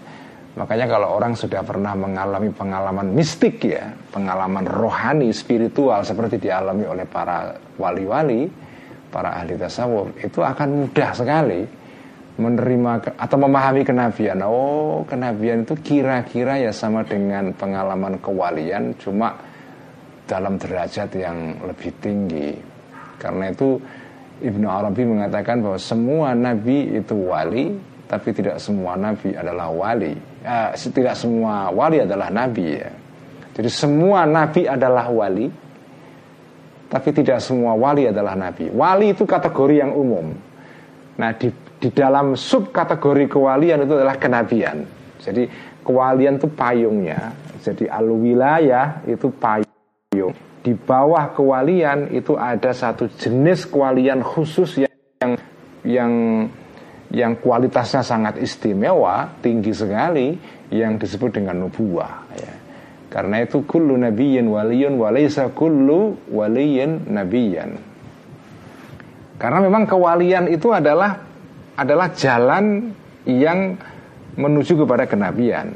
Makanya 0.60 0.90
kalau 0.90 1.16
orang 1.16 1.32
sudah 1.32 1.64
pernah 1.64 1.96
mengalami 1.96 2.52
pengalaman 2.52 3.16
mistik 3.16 3.64
ya, 3.64 3.88
pengalaman 4.12 4.68
rohani, 4.68 5.32
spiritual 5.32 6.04
seperti 6.04 6.44
dialami 6.44 6.84
oleh 6.84 7.08
para 7.08 7.56
wali-wali, 7.80 8.67
para 9.12 9.36
ahli 9.38 9.56
tasawuf, 9.56 10.14
itu 10.20 10.40
akan 10.44 10.88
mudah 10.88 11.12
sekali 11.16 11.62
menerima 12.38 13.18
atau 13.18 13.38
memahami 13.42 13.82
kenabian. 13.82 14.38
Oh, 14.46 15.02
kenabian 15.10 15.66
itu 15.66 15.74
kira-kira 15.82 16.62
ya 16.62 16.70
sama 16.70 17.02
dengan 17.02 17.50
pengalaman 17.56 18.22
kewalian, 18.22 18.94
cuma 19.02 19.34
dalam 20.30 20.60
derajat 20.60 21.10
yang 21.18 21.58
lebih 21.66 21.92
tinggi. 21.98 22.52
Karena 23.18 23.50
itu 23.50 23.82
Ibnu 24.38 24.70
Arabi 24.70 25.02
mengatakan 25.02 25.66
bahwa 25.66 25.80
semua 25.82 26.38
nabi 26.38 27.02
itu 27.02 27.16
wali, 27.18 27.74
tapi 28.06 28.30
tidak 28.38 28.62
semua 28.62 28.94
nabi 28.94 29.34
adalah 29.34 29.74
wali 29.74 30.38
uh, 30.48 30.72
tidak 30.74 31.16
semua 31.20 31.68
wali 31.70 32.00
adalah 32.02 32.32
nabi 32.32 32.80
ya. 32.80 32.90
Jadi 33.58 33.70
semua 33.74 34.24
nabi 34.24 34.70
adalah 34.70 35.10
wali, 35.10 35.50
tapi 36.98 37.14
tidak 37.14 37.38
semua 37.46 37.78
wali 37.78 38.10
adalah 38.10 38.34
nabi. 38.34 38.74
Wali 38.74 39.14
itu 39.14 39.30
kategori 39.30 39.86
yang 39.86 39.94
umum. 39.94 40.34
Nah 41.22 41.30
di 41.38 41.54
di 41.78 41.94
dalam 41.94 42.34
sub 42.34 42.74
kategori 42.74 43.38
kewalian 43.38 43.86
itu 43.86 43.94
adalah 43.94 44.18
kenabian. 44.18 44.82
Jadi 45.22 45.46
kewalian 45.86 46.42
itu 46.42 46.50
payungnya. 46.50 47.38
Jadi 47.62 47.86
al 47.86 48.10
wilayah 48.10 49.06
itu 49.06 49.30
payung. 49.38 50.34
Di 50.66 50.74
bawah 50.74 51.38
kewalian 51.38 52.10
itu 52.18 52.34
ada 52.34 52.74
satu 52.74 53.06
jenis 53.14 53.70
kewalian 53.70 54.26
khusus 54.26 54.82
yang 54.82 54.94
yang, 55.22 55.34
yang 55.86 56.12
yang 57.14 57.34
kualitasnya 57.40 58.02
sangat 58.02 58.42
istimewa, 58.42 59.38
tinggi 59.40 59.72
sekali, 59.72 60.36
yang 60.74 60.98
disebut 60.98 61.40
dengan 61.40 61.62
nubuah. 61.62 62.27
Karena 63.18 63.42
itu 63.42 63.66
kullu 63.66 63.98
nabiyyin 63.98 64.46
waliyun 64.46 65.02
walaysa 65.02 65.50
kullu 65.50 66.22
waliyyin 66.30 67.10
nabiyyan. 67.10 67.74
Karena 69.42 69.58
memang 69.58 69.90
kewalian 69.90 70.46
itu 70.54 70.70
adalah 70.70 71.18
adalah 71.74 72.14
jalan 72.14 72.94
yang 73.26 73.74
menuju 74.38 74.86
kepada 74.86 75.10
kenabian. 75.10 75.74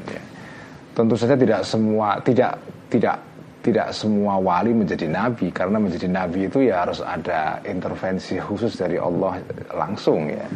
Tentu 0.94 1.18
saja 1.18 1.34
tidak 1.34 1.66
semua 1.66 2.22
tidak 2.22 2.62
tidak 2.86 3.18
tidak 3.58 3.90
semua 3.90 4.38
wali 4.38 4.70
menjadi 4.70 5.10
nabi 5.10 5.50
karena 5.50 5.82
menjadi 5.82 6.06
nabi 6.06 6.46
itu 6.46 6.62
ya 6.62 6.86
harus 6.86 7.02
ada 7.02 7.58
intervensi 7.66 8.38
khusus 8.38 8.78
dari 8.78 9.02
Allah 9.02 9.42
langsung 9.74 10.30
ya. 10.30 10.46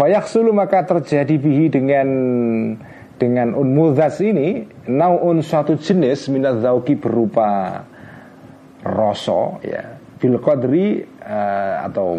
Fayaksulu 0.00 0.48
maka 0.56 0.80
terjadi 0.88 1.36
bihi 1.36 1.68
dengan 1.68 2.08
dengan 3.20 3.52
unmudzas 3.52 4.20
ini 4.24 4.75
naun 4.86 5.42
suatu 5.42 5.74
jenis 5.78 6.30
minat 6.30 6.62
zauki 6.62 6.94
berupa 6.98 7.82
rasa 8.86 9.58
ya 9.66 9.82
bil 10.16 10.38
qadri 10.40 11.02
uh, 11.22 11.86
atau 11.86 12.16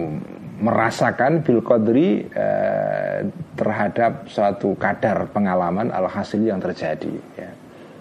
merasakan 0.58 1.42
bil 1.42 1.64
qadri 1.64 2.28
uh, 2.30 3.26
terhadap 3.58 4.28
suatu 4.30 4.76
kadar 4.78 5.32
pengalaman 5.32 5.90
al 5.90 6.06
hasil 6.12 6.44
yang 6.44 6.62
terjadi 6.62 7.16
ya. 7.40 7.50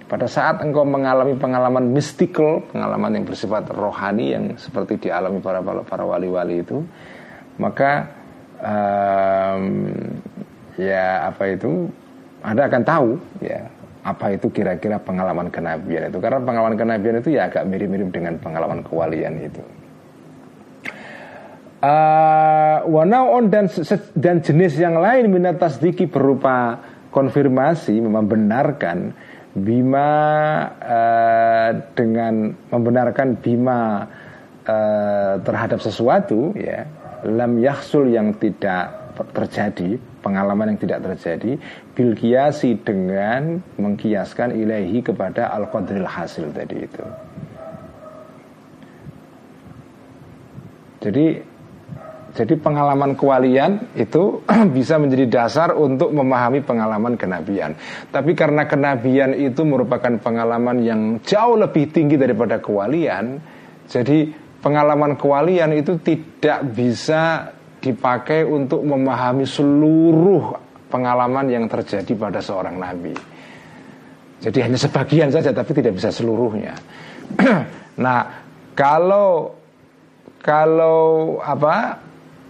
Pada 0.06 0.30
saat 0.30 0.62
engkau 0.62 0.86
mengalami 0.86 1.34
pengalaman 1.34 1.90
mystical, 1.90 2.62
pengalaman 2.70 3.18
yang 3.18 3.24
bersifat 3.26 3.66
rohani 3.74 4.38
yang 4.38 4.54
seperti 4.54 5.02
dialami 5.02 5.42
para 5.42 5.58
para 5.82 6.06
wali-wali 6.06 6.62
itu, 6.62 6.78
maka 7.58 8.06
um, 8.62 9.90
ya 10.78 11.26
apa 11.26 11.58
itu 11.58 11.90
anda 12.46 12.70
akan 12.70 12.82
tahu 12.86 13.08
ya 13.42 13.66
apa 14.06 14.38
itu 14.38 14.46
kira-kira 14.54 15.02
pengalaman 15.02 15.50
kenabian 15.50 16.06
itu? 16.06 16.22
Karena 16.22 16.38
pengalaman 16.38 16.78
kenabian 16.78 17.18
itu 17.18 17.34
ya 17.34 17.50
agak 17.50 17.66
mirip-mirip 17.66 18.14
dengan 18.14 18.38
pengalaman 18.38 18.86
kewalian 18.86 19.42
itu. 19.42 19.62
Uh, 21.82 22.86
wanaon 22.88 23.50
dan 23.52 23.66
dan 24.16 24.40
jenis 24.40 24.78
yang 24.78 24.96
lain 24.96 25.28
minat 25.28 25.60
tasdiki 25.60 26.08
berupa 26.08 26.80
konfirmasi 27.12 28.00
membenarkan 28.00 29.12
bima 29.52 30.10
uh, 30.80 31.70
dengan 31.92 32.52
membenarkan 32.72 33.40
bima 33.40 34.08
uh, 34.64 35.34
terhadap 35.40 35.80
sesuatu 35.80 36.56
ya 36.56 36.88
lam 37.24 37.60
yahsul 37.60 38.08
yang 38.12 38.36
tidak 38.36 39.05
terjadi 39.32 39.96
pengalaman 40.20 40.76
yang 40.76 40.80
tidak 40.80 41.00
terjadi 41.12 41.56
bil 41.96 42.12
kiasi 42.12 42.76
dengan 42.76 43.64
mengkiaskan 43.80 44.52
ilahi 44.52 45.00
kepada 45.00 45.48
al 45.48 45.72
qadril 45.72 46.04
hasil 46.04 46.52
tadi 46.52 46.84
itu 46.84 47.04
jadi 51.00 51.26
jadi 52.36 52.52
pengalaman 52.60 53.16
kewalian 53.16 53.96
itu 53.96 54.44
bisa 54.76 55.00
menjadi 55.00 55.24
dasar 55.24 55.72
untuk 55.72 56.12
memahami 56.12 56.60
pengalaman 56.60 57.16
kenabian. 57.16 57.72
Tapi 58.12 58.36
karena 58.36 58.68
kenabian 58.68 59.32
itu 59.32 59.64
merupakan 59.64 60.12
pengalaman 60.20 60.84
yang 60.84 61.00
jauh 61.24 61.56
lebih 61.56 61.88
tinggi 61.88 62.20
daripada 62.20 62.60
kewalian, 62.60 63.40
jadi 63.88 64.28
pengalaman 64.60 65.16
kewalian 65.16 65.72
itu 65.80 65.96
tidak 66.04 66.60
bisa 66.76 67.55
dipakai 67.86 68.42
untuk 68.42 68.82
memahami 68.82 69.46
seluruh 69.46 70.58
pengalaman 70.90 71.46
yang 71.46 71.64
terjadi 71.70 72.12
pada 72.18 72.42
seorang 72.42 72.74
nabi. 72.82 73.14
Jadi 74.42 74.58
hanya 74.62 74.78
sebagian 74.78 75.30
saja 75.30 75.54
tapi 75.54 75.72
tidak 75.72 75.96
bisa 75.96 76.10
seluruhnya. 76.10 76.74
nah, 78.04 78.20
kalau 78.76 79.54
kalau 80.44 81.38
apa 81.42 81.98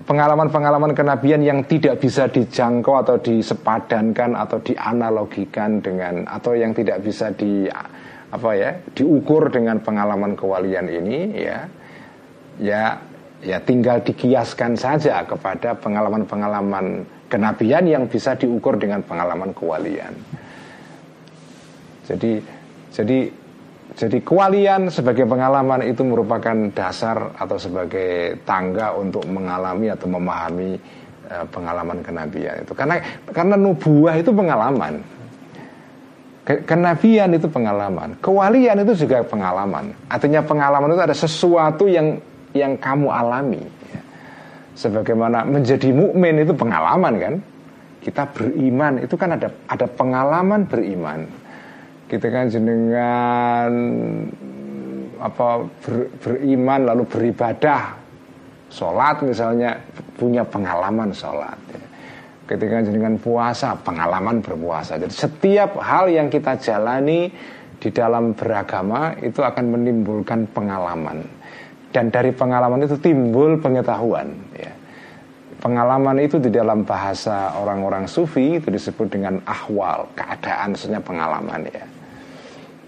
pengalaman-pengalaman 0.05 0.93
kenabian 0.93 1.43
yang 1.43 1.65
tidak 1.65 1.99
bisa 1.99 2.31
dijangkau 2.31 2.95
atau 3.01 3.17
disepadankan 3.19 4.39
atau 4.39 4.59
dianalogikan 4.63 5.83
dengan 5.83 6.29
atau 6.29 6.55
yang 6.55 6.77
tidak 6.77 7.03
bisa 7.03 7.35
di 7.35 7.67
apa 8.27 8.51
ya 8.55 8.71
diukur 8.93 9.49
dengan 9.49 9.81
pengalaman 9.81 10.35
kewalian 10.39 10.87
ini 10.91 11.19
ya 11.41 11.59
ya 12.61 12.99
ya 13.47 13.63
tinggal 13.63 14.03
dikiaskan 14.03 14.75
saja 14.75 15.23
kepada 15.23 15.79
pengalaman-pengalaman 15.79 17.07
kenabian 17.31 17.87
yang 17.87 18.05
bisa 18.11 18.35
diukur 18.35 18.75
dengan 18.75 19.07
pengalaman 19.07 19.55
kewalian. 19.55 20.11
Jadi 22.11 22.43
jadi 22.91 23.19
jadi 23.95 24.19
kewalian 24.21 24.91
sebagai 24.91 25.25
pengalaman 25.31 25.87
itu 25.87 26.03
merupakan 26.03 26.75
dasar 26.75 27.39
atau 27.39 27.57
sebagai 27.57 28.43
tangga 28.43 28.93
untuk 28.99 29.23
mengalami 29.31 29.95
atau 29.95 30.11
memahami 30.11 30.75
uh, 31.31 31.47
pengalaman 31.47 32.03
kenabian 32.03 32.67
itu. 32.67 32.75
Karena 32.75 32.99
karena 33.31 33.55
nubuah 33.55 34.19
itu 34.19 34.35
pengalaman. 34.35 35.01
Kenabian 36.47 37.35
itu 37.35 37.51
pengalaman, 37.51 38.15
kewalian 38.23 38.79
itu 38.87 39.03
juga 39.03 39.19
pengalaman. 39.27 39.91
Artinya 40.07 40.47
pengalaman 40.47 40.95
itu 40.95 41.03
ada 41.03 41.17
sesuatu 41.19 41.91
yang 41.91 42.23
yang 42.53 42.79
kamu 42.79 43.09
alami. 43.11 43.63
Ya. 43.65 44.01
Sebagaimana 44.77 45.43
menjadi 45.49 45.89
mukmin 45.91 46.45
itu 46.45 46.53
pengalaman 46.53 47.15
kan? 47.17 47.35
Kita 48.05 48.23
beriman 48.31 49.03
itu 49.03 49.15
kan 49.19 49.35
ada 49.35 49.49
ada 49.67 49.87
pengalaman 49.89 50.69
beriman. 50.69 51.27
Kita 52.07 52.31
kan 52.31 52.47
jenengan 52.47 53.73
apa 55.17 55.65
ber, 55.83 55.95
beriman 56.21 56.81
lalu 56.93 57.03
beribadah 57.09 57.97
sholat 58.69 59.23
misalnya 59.25 59.79
punya 60.17 60.45
pengalaman 60.45 61.11
sholat 61.15 61.57
ya. 61.73 61.81
ketika 62.53 62.85
jenengan 62.85 63.17
puasa 63.17 63.73
pengalaman 63.81 64.45
berpuasa 64.45 65.01
jadi 65.01 65.13
setiap 65.13 65.81
hal 65.81 66.11
yang 66.13 66.29
kita 66.29 66.59
jalani 66.61 67.33
di 67.77 67.89
dalam 67.93 68.33
beragama 68.37 69.17
itu 69.21 69.41
akan 69.41 69.65
menimbulkan 69.73 70.49
pengalaman 70.53 71.25
dan 71.97 72.13
dari 72.13 72.29
pengalaman 72.37 72.85
itu 72.85 73.01
timbul 73.01 73.57
pengetahuan 73.57 74.29
ya. 74.53 74.69
Pengalaman 75.57 76.21
itu 76.21 76.37
di 76.37 76.53
dalam 76.53 76.85
bahasa 76.85 77.57
orang-orang 77.57 78.05
sufi 78.05 78.61
itu 78.61 78.69
disebut 78.69 79.09
dengan 79.09 79.41
ahwal, 79.49 80.13
keadaan 80.13 80.77
maksudnya 80.77 81.01
pengalaman 81.01 81.65
ya. 81.73 81.89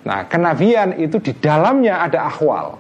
Nah, 0.05 0.29
kenabian 0.29 1.01
itu 1.01 1.17
di 1.17 1.33
dalamnya 1.33 2.05
ada 2.05 2.29
ahwal. 2.29 2.77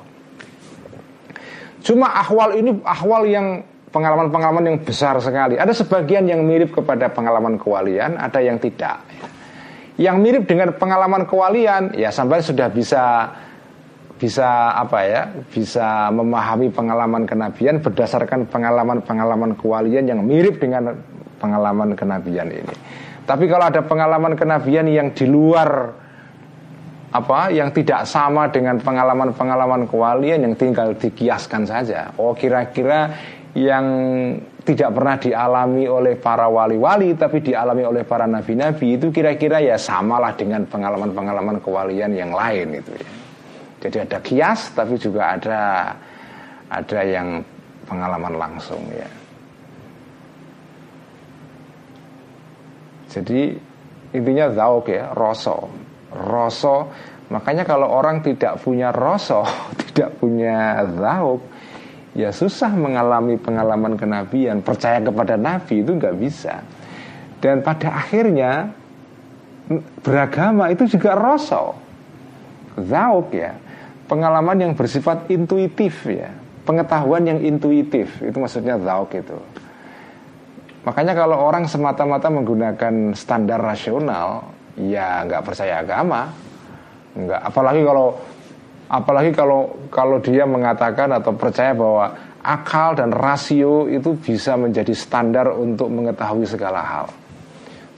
Cuma 1.80 2.12
ahwal 2.12 2.60
ini 2.60 2.76
ahwal 2.84 3.24
yang 3.24 3.64
pengalaman-pengalaman 3.88 4.68
yang 4.68 4.78
besar 4.84 5.16
sekali. 5.24 5.56
Ada 5.56 5.72
sebagian 5.72 6.28
yang 6.28 6.44
mirip 6.44 6.76
kepada 6.76 7.08
pengalaman 7.08 7.56
kewalian, 7.56 8.20
ada 8.20 8.44
yang 8.44 8.60
tidak. 8.60 9.00
Yang 9.96 10.16
mirip 10.20 10.42
dengan 10.44 10.76
pengalaman 10.76 11.24
kewalian, 11.24 11.96
ya 11.96 12.12
sampai 12.12 12.44
sudah 12.44 12.68
bisa 12.68 13.32
bisa 14.18 14.74
apa 14.74 14.98
ya 15.06 15.22
bisa 15.54 16.10
memahami 16.10 16.74
pengalaman 16.74 17.22
kenabian 17.22 17.78
berdasarkan 17.78 18.50
pengalaman-pengalaman 18.50 19.54
kewalian 19.54 20.10
yang 20.10 20.20
mirip 20.26 20.58
dengan 20.58 20.98
pengalaman 21.38 21.94
kenabian 21.94 22.50
ini 22.50 22.74
Tapi 23.28 23.44
kalau 23.44 23.68
ada 23.68 23.84
pengalaman 23.84 24.34
kenabian 24.34 24.88
yang 24.88 25.12
di 25.12 25.28
luar 25.28 25.92
apa 27.12 27.52
yang 27.52 27.72
tidak 27.72 28.04
sama 28.04 28.48
dengan 28.48 28.80
pengalaman-pengalaman 28.80 29.84
kewalian 29.88 30.44
yang 30.48 30.54
tinggal 30.56 30.92
dikiaskan 30.96 31.64
saja. 31.64 32.12
Oh 32.16 32.32
kira-kira 32.32 33.12
yang 33.52 33.84
tidak 34.64 34.92
pernah 34.92 35.16
dialami 35.16 35.88
oleh 35.88 36.16
para 36.20 36.48
wali-wali 36.48 37.16
tapi 37.16 37.40
dialami 37.40 37.84
oleh 37.84 38.04
para 38.04 38.28
nabi-nabi 38.28 39.00
itu 39.00 39.08
kira-kira 39.08 39.60
ya 39.64 39.80
samalah 39.80 40.36
dengan 40.36 40.68
pengalaman-pengalaman 40.68 41.60
kewalian 41.64 42.12
yang 42.12 42.32
lain 42.32 42.80
itu 42.80 42.92
ya. 42.92 43.17
Jadi 43.78 43.96
ada 44.02 44.18
kias 44.18 44.74
tapi 44.74 44.98
juga 44.98 45.38
ada 45.38 45.60
ada 46.68 47.00
yang 47.06 47.40
pengalaman 47.88 48.34
langsung 48.36 48.82
ya. 48.92 49.08
Jadi 53.08 53.56
intinya 54.12 54.52
zauk 54.52 54.92
ya, 54.92 55.16
roso. 55.16 55.68
Roso, 56.12 56.92
makanya 57.32 57.64
kalau 57.64 57.88
orang 57.88 58.20
tidak 58.20 58.60
punya 58.60 58.92
roso, 58.92 59.44
tidak 59.88 60.20
punya 60.20 60.84
zauk, 60.92 61.40
ya 62.12 62.28
susah 62.28 62.72
mengalami 62.76 63.40
pengalaman 63.40 63.96
kenabian, 63.96 64.60
percaya 64.60 65.00
kepada 65.00 65.40
nabi 65.40 65.80
itu 65.80 65.96
nggak 65.96 66.16
bisa. 66.20 66.60
Dan 67.40 67.64
pada 67.64 67.96
akhirnya 67.96 68.72
beragama 70.04 70.72
itu 70.72 70.88
juga 70.88 71.16
roso, 71.16 71.76
zauk 72.76 73.32
ya, 73.32 73.56
pengalaman 74.08 74.56
yang 74.58 74.72
bersifat 74.72 75.28
intuitif 75.28 76.08
ya, 76.08 76.32
pengetahuan 76.64 77.28
yang 77.28 77.38
intuitif 77.44 78.18
itu 78.24 78.36
maksudnya 78.40 78.80
zauk 78.80 79.12
itu. 79.12 79.36
Makanya 80.88 81.12
kalau 81.12 81.36
orang 81.36 81.68
semata-mata 81.68 82.32
menggunakan 82.32 83.12
standar 83.12 83.60
rasional, 83.60 84.48
ya 84.80 85.28
nggak 85.28 85.44
percaya 85.44 85.84
agama, 85.84 86.32
nggak. 87.12 87.40
Apalagi 87.44 87.82
kalau 87.84 88.08
apalagi 88.88 89.30
kalau 89.36 89.60
kalau 89.92 90.16
dia 90.24 90.48
mengatakan 90.48 91.12
atau 91.12 91.36
percaya 91.36 91.76
bahwa 91.76 92.16
akal 92.40 92.96
dan 92.96 93.12
rasio 93.12 93.84
itu 93.92 94.16
bisa 94.16 94.56
menjadi 94.56 94.96
standar 94.96 95.52
untuk 95.52 95.92
mengetahui 95.92 96.48
segala 96.48 96.80
hal. 96.80 97.06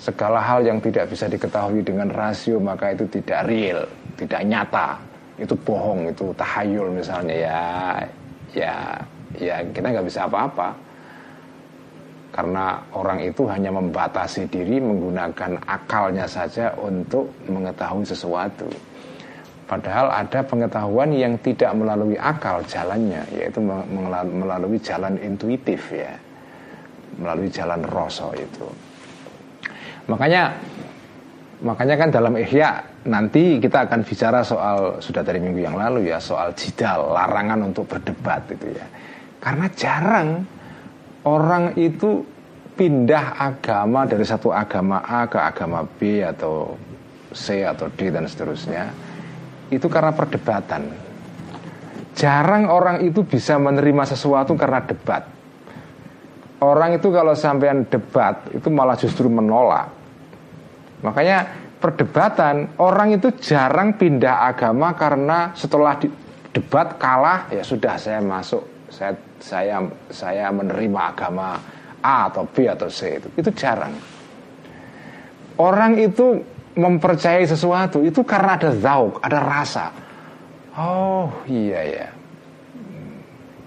Segala 0.01 0.41
hal 0.41 0.65
yang 0.65 0.81
tidak 0.81 1.13
bisa 1.13 1.29
diketahui 1.29 1.85
dengan 1.85 2.09
rasio 2.11 2.57
maka 2.59 2.97
itu 2.97 3.07
tidak 3.07 3.47
real, 3.47 3.85
tidak 4.17 4.43
nyata. 4.49 5.10
Itu 5.41 5.57
bohong, 5.57 6.13
itu 6.13 6.29
tahayul 6.37 6.93
misalnya 6.93 7.35
ya 7.35 7.61
ya 8.53 8.75
ya 9.41 9.65
kita 9.73 9.87
nggak 9.89 10.07
bisa 10.07 10.29
apa-apa 10.29 10.77
karena 12.31 12.79
orang 12.95 13.19
itu 13.27 13.43
hanya 13.51 13.75
membatasi 13.75 14.47
diri 14.47 14.79
menggunakan 14.79 15.59
akalnya 15.67 16.31
saja 16.31 16.71
untuk 16.79 17.27
mengetahui 17.51 18.07
sesuatu. 18.07 18.71
Padahal 19.67 20.11
ada 20.11 20.43
pengetahuan 20.43 21.15
yang 21.15 21.39
tidak 21.47 21.71
melalui 21.79 22.19
akal 22.19 22.59
jalannya, 22.67 23.23
yaitu 23.31 23.63
melalui 23.63 24.79
jalan 24.83 25.15
intuitif 25.23 25.95
ya, 25.95 26.11
melalui 27.19 27.47
jalan 27.51 27.79
rasa 27.87 28.35
itu. 28.35 28.67
Makanya, 30.11 30.51
makanya 31.63 31.95
kan 32.03 32.09
dalam 32.11 32.35
ihya 32.35 32.83
nanti 33.07 33.57
kita 33.57 33.89
akan 33.89 34.05
bicara 34.05 34.45
soal 34.45 35.01
sudah 35.01 35.25
dari 35.25 35.41
minggu 35.41 35.65
yang 35.65 35.77
lalu 35.77 36.13
ya 36.13 36.21
soal 36.21 36.53
jidal, 36.53 37.17
larangan 37.17 37.65
untuk 37.65 37.89
berdebat 37.89 38.45
itu 38.53 38.77
ya. 38.77 38.87
Karena 39.41 39.67
jarang 39.73 40.29
orang 41.25 41.73
itu 41.81 42.21
pindah 42.77 43.41
agama 43.41 44.05
dari 44.05 44.25
satu 44.25 44.53
agama 44.53 45.05
A 45.05 45.29
ke 45.29 45.37
agama 45.41 45.85
B 45.85 46.21
atau 46.21 46.77
C 47.33 47.65
atau 47.65 47.89
D 47.93 48.13
dan 48.13 48.29
seterusnya 48.29 48.93
itu 49.71 49.87
karena 49.87 50.13
perdebatan. 50.13 50.83
Jarang 52.19 52.69
orang 52.69 53.01
itu 53.07 53.25
bisa 53.25 53.57
menerima 53.57 54.05
sesuatu 54.05 54.53
karena 54.59 54.83
debat. 54.85 55.25
Orang 56.61 56.93
itu 56.93 57.09
kalau 57.09 57.33
sampean 57.33 57.89
debat 57.89 58.45
itu 58.53 58.69
malah 58.69 58.99
justru 58.99 59.33
menolak. 59.33 59.89
Makanya 61.01 61.49
perdebatan 61.81 62.77
orang 62.77 63.17
itu 63.17 63.33
jarang 63.41 63.97
pindah 63.97 64.47
agama 64.47 64.93
karena 64.93 65.51
setelah 65.57 65.97
debat 66.53 67.01
kalah 67.01 67.49
ya 67.49 67.65
sudah 67.65 67.97
saya 67.97 68.21
masuk 68.21 68.63
saya 68.93 69.17
saya 69.41 69.81
saya 70.13 70.47
menerima 70.53 71.01
agama 71.01 71.57
A 72.05 72.29
atau 72.29 72.45
B 72.45 72.69
atau 72.69 72.89
C. 72.89 73.21
Itu 73.21 73.29
itu 73.37 73.51
jarang. 73.57 73.93
Orang 75.61 76.01
itu 76.01 76.41
mempercayai 76.77 77.45
sesuatu 77.45 78.01
itu 78.05 78.25
karena 78.25 78.57
ada 78.61 78.71
zauk 78.77 79.21
ada 79.21 79.39
rasa. 79.41 79.93
Oh 80.77 81.29
iya 81.49 81.81
ya 81.83 82.09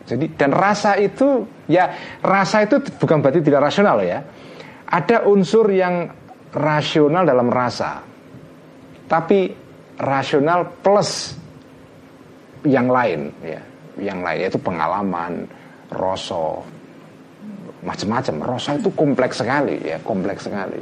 jadi 0.04 0.26
dan 0.36 0.52
rasa 0.52 1.00
itu 1.00 1.48
ya 1.72 1.96
rasa 2.20 2.68
itu 2.68 2.84
bukan 3.00 3.24
berarti 3.24 3.40
tidak 3.40 3.72
rasional 3.72 4.04
ya. 4.04 4.20
Ada 4.84 5.26
unsur 5.26 5.72
yang 5.72 6.12
rasional 6.54 7.26
dalam 7.26 7.50
rasa 7.50 8.02
tapi 9.10 9.50
rasional 9.98 10.70
plus 10.82 11.36
yang 12.64 12.88
lain 12.88 13.34
ya 13.44 13.74
yang 14.00 14.26
lain 14.26 14.48
yaitu 14.48 14.58
pengalaman, 14.58 15.46
rasa, 15.94 16.62
macam-macam. 17.86 18.36
Rasa 18.56 18.80
itu 18.80 18.90
kompleks 18.94 19.42
sekali 19.42 19.78
ya, 19.84 19.98
kompleks 20.02 20.50
sekali. 20.50 20.82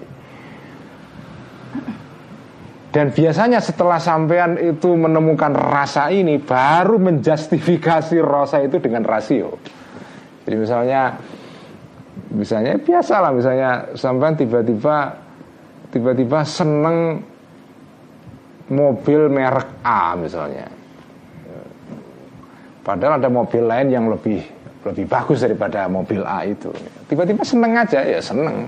Dan 2.91 3.15
biasanya 3.15 3.63
setelah 3.63 4.03
sampean 4.03 4.59
itu 4.59 4.91
menemukan 4.99 5.55
rasa 5.55 6.11
ini 6.11 6.43
baru 6.43 6.99
menjustifikasi 6.99 8.19
rasa 8.19 8.67
itu 8.67 8.83
dengan 8.83 9.07
rasio. 9.07 9.55
Jadi 10.43 10.55
misalnya 10.59 11.15
misalnya 12.35 12.75
biasa 12.75 13.15
lah 13.23 13.31
misalnya 13.31 13.71
sampean 13.95 14.35
tiba-tiba 14.35 15.20
tiba-tiba 15.91 16.41
seneng 16.47 17.21
mobil 18.71 19.27
merek 19.27 19.67
A 19.83 20.15
misalnya 20.15 20.81
Padahal 22.81 23.21
ada 23.21 23.29
mobil 23.29 23.61
lain 23.61 23.87
yang 23.93 24.09
lebih 24.09 24.41
lebih 24.81 25.05
bagus 25.05 25.45
daripada 25.45 25.85
mobil 25.85 26.25
A 26.25 26.41
itu. 26.41 26.73
Tiba-tiba 27.05 27.45
seneng 27.45 27.77
aja 27.77 28.01
ya 28.01 28.17
seneng. 28.17 28.65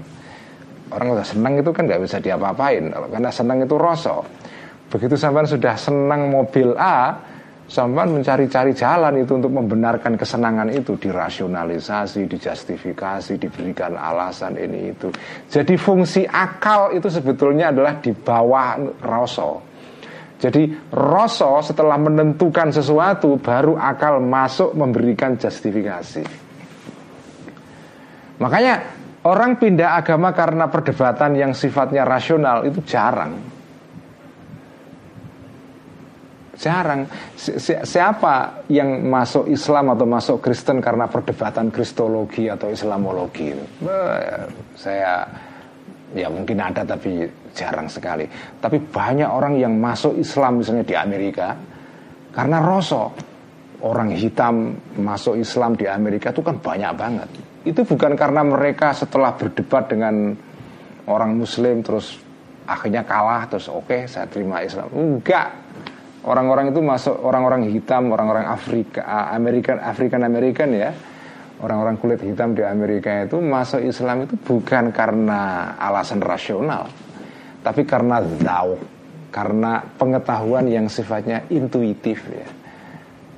Orang 0.93 1.17
udah 1.17 1.25
seneng 1.25 1.57
itu 1.57 1.73
kan 1.73 1.89
nggak 1.89 2.05
bisa 2.05 2.21
diapa-apain. 2.21 2.93
Karena 2.93 3.33
seneng 3.33 3.65
itu 3.65 3.73
rosok. 3.73 4.21
Begitu 4.93 5.17
sampean 5.17 5.49
sudah 5.49 5.73
senang 5.73 6.29
mobil 6.29 6.77
A, 6.77 7.17
sampean 7.73 8.13
mencari-cari 8.13 8.77
jalan 8.77 9.17
itu 9.17 9.33
untuk 9.33 9.49
membenarkan 9.49 10.13
kesenangan 10.13 10.69
itu 10.69 10.93
dirasionalisasi, 10.93 12.29
dijustifikasi, 12.29 13.41
diberikan 13.41 13.97
alasan 13.97 14.61
ini 14.61 14.93
itu. 14.93 15.09
Jadi 15.49 15.73
fungsi 15.73 16.29
akal 16.29 16.93
itu 16.93 17.09
sebetulnya 17.09 17.73
adalah 17.73 17.97
di 17.97 18.13
bawah 18.13 18.77
rosok. 19.01 19.73
Jadi 20.37 20.69
rasa 20.93 21.65
setelah 21.65 21.97
menentukan 21.97 22.69
sesuatu 22.69 23.41
baru 23.41 23.73
akal 23.73 24.21
masuk 24.21 24.77
memberikan 24.77 25.33
justifikasi. 25.33 26.21
Makanya 28.37 28.73
orang 29.25 29.57
pindah 29.57 29.97
agama 29.97 30.29
karena 30.35 30.69
perdebatan 30.69 31.39
yang 31.39 31.57
sifatnya 31.57 32.05
rasional 32.05 32.69
itu 32.69 32.85
jarang. 32.85 33.52
Jarang. 36.63 37.03
Si 37.35 37.59
siapa 37.59 38.63
yang 38.71 39.03
masuk 39.11 39.51
Islam 39.51 39.91
atau 39.91 40.07
masuk 40.07 40.39
Kristen 40.39 40.79
karena 40.79 41.11
perdebatan 41.11 41.67
kristologi 41.75 42.47
atau 42.47 42.71
Islamologi? 42.71 43.51
Saya 44.79 45.27
ya 46.15 46.31
mungkin 46.31 46.63
ada 46.63 46.87
tapi 46.87 47.27
jarang 47.51 47.91
sekali. 47.91 48.23
Tapi 48.63 48.79
banyak 48.79 49.27
orang 49.27 49.59
yang 49.59 49.75
masuk 49.75 50.15
Islam 50.15 50.63
misalnya 50.63 50.87
di 50.87 50.95
Amerika 50.95 51.51
karena 52.31 52.63
rosok 52.63 53.11
orang 53.83 54.15
hitam 54.15 54.79
masuk 55.03 55.35
Islam 55.35 55.75
di 55.75 55.83
Amerika 55.83 56.31
itu 56.31 56.39
kan 56.39 56.63
banyak 56.63 56.91
banget. 56.95 57.29
Itu 57.67 57.83
bukan 57.83 58.15
karena 58.15 58.39
mereka 58.47 58.95
setelah 58.95 59.35
berdebat 59.35 59.91
dengan 59.91 60.31
orang 61.11 61.35
Muslim 61.35 61.83
terus 61.83 62.23
akhirnya 62.63 63.03
kalah 63.03 63.43
terus 63.51 63.67
oke 63.67 63.83
okay, 63.91 64.01
saya 64.07 64.31
terima 64.31 64.63
Islam. 64.63 64.87
Enggak. 64.95 65.62
Orang-orang 66.23 66.71
itu 66.71 66.79
masuk 66.79 67.19
orang-orang 67.19 67.67
hitam, 67.67 68.07
orang-orang 68.11 68.47
Afrika, 68.47 69.03
American 69.35 69.77
African 69.83 70.23
American 70.23 70.71
ya 70.71 70.91
orang-orang 71.63 71.95
kulit 71.95 72.19
hitam 72.19 72.51
di 72.51 72.61
Amerika 72.61 73.23
itu 73.23 73.39
masuk 73.39 73.79
Islam 73.79 74.27
itu 74.27 74.35
bukan 74.35 74.91
karena 74.91 75.73
alasan 75.79 76.19
rasional, 76.19 76.91
tapi 77.63 77.87
karena 77.87 78.19
zauk, 78.43 78.83
karena 79.31 79.79
pengetahuan 79.95 80.67
yang 80.67 80.91
sifatnya 80.91 81.47
intuitif 81.47 82.19
ya. 82.27 82.47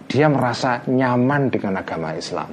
Dia 0.06 0.30
merasa 0.30 0.86
nyaman 0.86 1.50
dengan 1.50 1.82
agama 1.82 2.14
Islam 2.18 2.50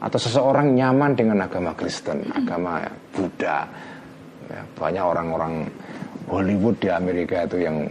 atau 0.00 0.18
seseorang 0.20 0.76
nyaman 0.76 1.12
dengan 1.16 1.44
agama 1.44 1.72
Kristen, 1.72 2.24
agama 2.32 2.84
Buddha. 3.12 3.68
Ya, 4.46 4.62
banyak 4.78 5.04
orang-orang 5.04 5.54
Hollywood 6.28 6.78
di 6.78 6.88
Amerika 6.88 7.44
itu 7.44 7.66
yang 7.66 7.84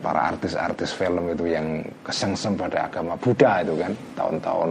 para 0.00 0.32
artis-artis 0.32 0.96
film 0.96 1.28
itu 1.32 1.44
yang 1.52 1.84
kesengsem 2.04 2.56
pada 2.56 2.88
agama 2.88 3.14
Buddha 3.20 3.60
itu 3.60 3.76
kan 3.76 3.92
tahun-tahun 4.16 4.70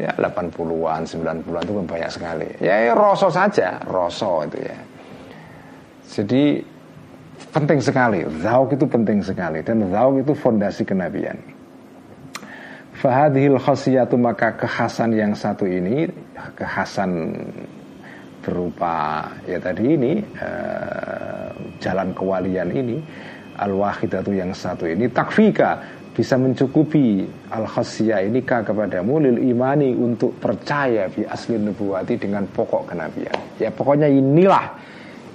ya 0.00 0.10
80-an 0.16 1.02
90-an 1.04 1.62
itu 1.64 1.72
kan 1.76 1.86
banyak 1.86 2.10
sekali. 2.10 2.48
Ya, 2.64 2.88
ya 2.88 2.92
rosok 2.96 3.30
saja 3.32 3.76
rosok 3.84 4.52
itu 4.52 4.58
ya. 4.64 4.78
Jadi 6.10 6.42
penting 7.52 7.78
sekali 7.80 8.24
zauk 8.40 8.74
itu 8.74 8.84
penting 8.88 9.20
sekali 9.20 9.60
dan 9.60 9.84
zauk 9.92 10.24
itu 10.24 10.32
fondasi 10.32 10.82
kenabian. 10.88 11.36
Fahadhil 13.00 13.56
khasiyatu 13.56 14.20
maka 14.20 14.56
kekhasan 14.60 15.16
yang 15.16 15.32
satu 15.32 15.64
ini 15.64 16.04
kekhasan 16.56 17.32
berupa 18.40 19.28
ya 19.44 19.60
tadi 19.60 19.84
ini 19.96 20.12
uh, 20.40 21.52
jalan 21.80 22.12
kewalian 22.16 22.68
ini 22.72 22.96
al 23.60 23.76
wahidatu 23.76 24.32
yang 24.32 24.56
satu 24.56 24.88
ini 24.88 25.12
takfika 25.12 26.00
bisa 26.16 26.40
mencukupi 26.40 27.28
al 27.52 27.68
khasiyah 27.68 28.24
ini 28.24 28.40
kah 28.42 28.64
kepadamu 28.64 29.20
lil 29.20 29.38
imani 29.44 29.92
untuk 29.92 30.40
percaya 30.40 31.12
bi 31.12 31.28
asli 31.28 31.60
nubuwati 31.60 32.16
dengan 32.16 32.48
pokok 32.48 32.88
kenabian 32.88 33.36
ya 33.60 33.68
pokoknya 33.68 34.08
inilah 34.08 34.64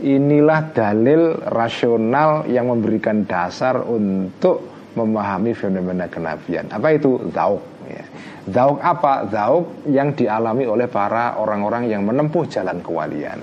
inilah 0.04 0.76
dalil 0.76 1.40
rasional 1.48 2.44
yang 2.52 2.68
memberikan 2.68 3.24
dasar 3.24 3.80
untuk 3.80 4.76
memahami 4.96 5.52
fenomena 5.52 6.08
kenabian. 6.08 6.68
Apa 6.72 6.96
itu 6.96 7.20
zauk? 7.36 7.62
Ya. 7.86 8.06
Zauk 8.50 8.80
apa? 8.80 9.28
Zauk 9.30 9.86
yang 9.92 10.16
dialami 10.16 10.66
oleh 10.66 10.88
para 10.88 11.36
orang-orang 11.38 11.92
yang 11.92 12.02
menempuh 12.08 12.48
jalan 12.48 12.80
kewalian. 12.80 13.40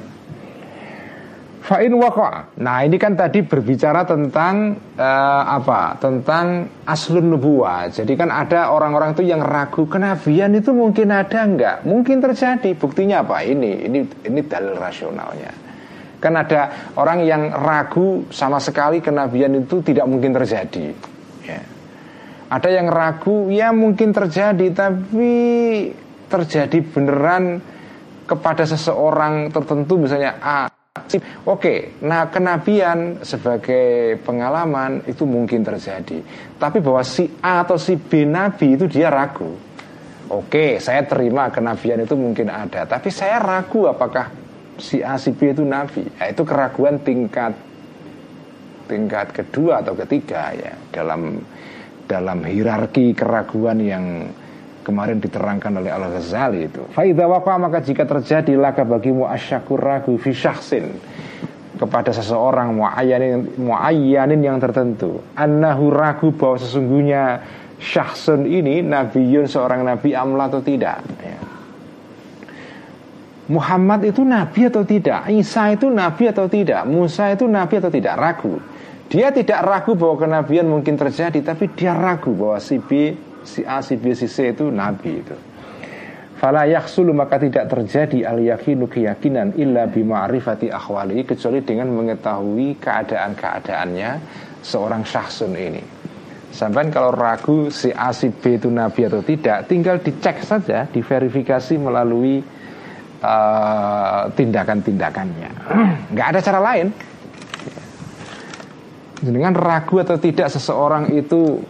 Fa'in 1.62 1.94
waqa. 1.94 2.58
Nah 2.58 2.82
ini 2.82 2.98
kan 2.98 3.14
tadi 3.14 3.46
berbicara 3.46 4.02
tentang 4.02 4.74
uh, 4.98 5.44
apa? 5.46 5.94
Tentang 5.94 6.66
aslun 6.82 7.30
nubuah. 7.30 7.86
Jadi 7.86 8.18
kan 8.18 8.34
ada 8.34 8.74
orang-orang 8.74 9.14
itu 9.14 9.22
yang 9.22 9.46
ragu 9.46 9.86
kenabian 9.86 10.58
itu 10.58 10.74
mungkin 10.74 11.14
ada 11.14 11.46
enggak? 11.46 11.86
Mungkin 11.86 12.18
terjadi. 12.18 12.74
Buktinya 12.74 13.22
apa? 13.22 13.46
Ini 13.46 13.86
ini 13.86 14.02
ini 14.26 14.40
dalil 14.42 14.74
rasionalnya. 14.74 15.54
Kan 16.18 16.34
ada 16.34 16.90
orang 16.98 17.22
yang 17.22 17.54
ragu 17.54 18.26
sama 18.34 18.58
sekali 18.58 18.98
kenabian 18.98 19.54
itu 19.54 19.86
tidak 19.86 20.10
mungkin 20.10 20.34
terjadi. 20.34 20.90
Ya. 21.46 21.62
Ada 22.50 22.68
yang 22.74 22.90
ragu, 22.90 23.54
ya 23.54 23.70
mungkin 23.70 24.10
terjadi, 24.10 24.66
tapi 24.74 25.34
terjadi 26.26 26.78
beneran 26.90 27.62
kepada 28.26 28.66
seseorang 28.66 29.50
tertentu, 29.54 29.96
misalnya 29.96 30.36
A. 30.42 30.81
Oke, 31.48 31.96
nah 32.04 32.28
kenabian 32.28 33.24
sebagai 33.24 34.20
pengalaman 34.28 35.00
itu 35.08 35.24
mungkin 35.24 35.64
terjadi. 35.64 36.20
Tapi 36.60 36.84
bahwa 36.84 37.00
si 37.00 37.32
A 37.40 37.64
atau 37.64 37.80
si 37.80 37.96
B 37.96 38.28
nabi 38.28 38.76
itu 38.76 38.84
dia 38.84 39.08
ragu. 39.08 39.56
Oke, 40.28 40.76
saya 40.84 41.04
terima 41.08 41.48
kenabian 41.48 42.04
itu 42.04 42.12
mungkin 42.12 42.52
ada, 42.52 42.84
tapi 42.84 43.08
saya 43.08 43.40
ragu 43.40 43.88
apakah 43.88 44.28
si 44.76 45.00
A 45.00 45.16
si 45.16 45.32
B 45.32 45.56
itu 45.56 45.64
nabi. 45.64 46.04
Ya, 46.20 46.28
itu 46.28 46.44
keraguan 46.44 47.00
tingkat 47.00 47.56
tingkat 48.84 49.32
kedua 49.32 49.80
atau 49.80 49.96
ketiga 49.96 50.52
ya 50.52 50.76
dalam 50.92 51.40
dalam 52.04 52.44
hierarki 52.44 53.16
keraguan 53.16 53.80
yang 53.80 54.28
kemarin 54.82 55.22
diterangkan 55.22 55.78
oleh 55.78 55.90
Al 55.90 56.10
Ghazali 56.12 56.68
itu. 56.68 56.82
Faida 56.92 57.30
waqa 57.30 57.56
maka 57.58 57.80
jika 57.80 58.04
terjadi 58.04 58.58
laka 58.58 58.82
bagimu 58.82 59.26
asyakur 59.30 59.78
ragu 59.78 60.14
fi 60.18 60.34
syahsin 60.34 60.92
kepada 61.78 62.14
seseorang 62.14 62.76
muayyanin 62.76 63.58
muayyanin 63.58 64.42
yang 64.42 64.58
tertentu. 64.58 65.22
Annahu 65.38 65.90
ragu 65.90 66.34
bahwa 66.34 66.58
sesungguhnya 66.58 67.42
syahsun 67.82 68.46
ini 68.46 68.82
nabiyun 68.82 69.50
seorang 69.50 69.82
nabi 69.86 70.14
amla 70.14 70.46
atau 70.50 70.62
tidak. 70.62 71.02
Ya. 71.22 71.38
Muhammad 73.50 74.06
itu 74.06 74.22
nabi 74.22 74.70
atau 74.70 74.86
tidak? 74.86 75.26
Isa 75.26 75.74
itu 75.74 75.90
nabi 75.90 76.30
atau 76.30 76.46
tidak? 76.46 76.86
Musa 76.86 77.34
itu 77.34 77.50
nabi 77.50 77.74
atau 77.82 77.90
tidak? 77.90 78.14
Ragu. 78.14 78.54
Dia 79.12 79.28
tidak 79.28 79.60
ragu 79.60 79.92
bahwa 79.92 80.24
kenabian 80.24 80.70
mungkin 80.72 80.96
terjadi, 80.96 81.42
tapi 81.44 81.68
dia 81.76 81.92
ragu 81.92 82.32
bahwa 82.32 82.56
si 82.62 82.80
B, 82.80 83.12
si 83.42 83.62
A, 83.66 83.82
si 83.82 83.98
B, 83.98 84.14
si 84.14 84.26
C 84.26 84.50
itu 84.50 84.70
nabi 84.70 85.22
itu. 85.22 85.36
Fala 86.42 86.66
yaksulu 86.66 87.14
maka 87.14 87.38
tidak 87.38 87.70
terjadi 87.70 88.26
al 88.26 88.42
yakinu 88.42 88.90
keyakinan 88.90 89.54
illa 89.54 89.86
bima'rifati 89.86 90.74
akhwali 90.74 91.22
kecuali 91.22 91.62
dengan 91.62 91.86
mengetahui 91.94 92.82
keadaan-keadaannya 92.82 94.10
seorang 94.58 95.06
syahsun 95.06 95.54
ini. 95.54 95.82
Sampai 96.50 96.90
kalau 96.90 97.14
ragu 97.14 97.70
si 97.70 97.94
A 97.94 98.10
si 98.10 98.34
B 98.34 98.58
itu 98.58 98.66
nabi 98.68 99.06
atau 99.06 99.22
tidak, 99.22 99.70
tinggal 99.70 100.02
dicek 100.02 100.42
saja, 100.42 100.90
diverifikasi 100.90 101.78
melalui 101.78 102.42
uh, 103.22 104.26
tindakan-tindakannya. 104.34 105.50
Nggak 106.12 106.26
ada 106.26 106.40
cara 106.42 106.60
lain 106.60 106.86
dengan 109.22 109.54
ragu 109.54 110.02
atau 110.02 110.18
tidak 110.18 110.50
seseorang 110.50 111.14
itu 111.14 111.62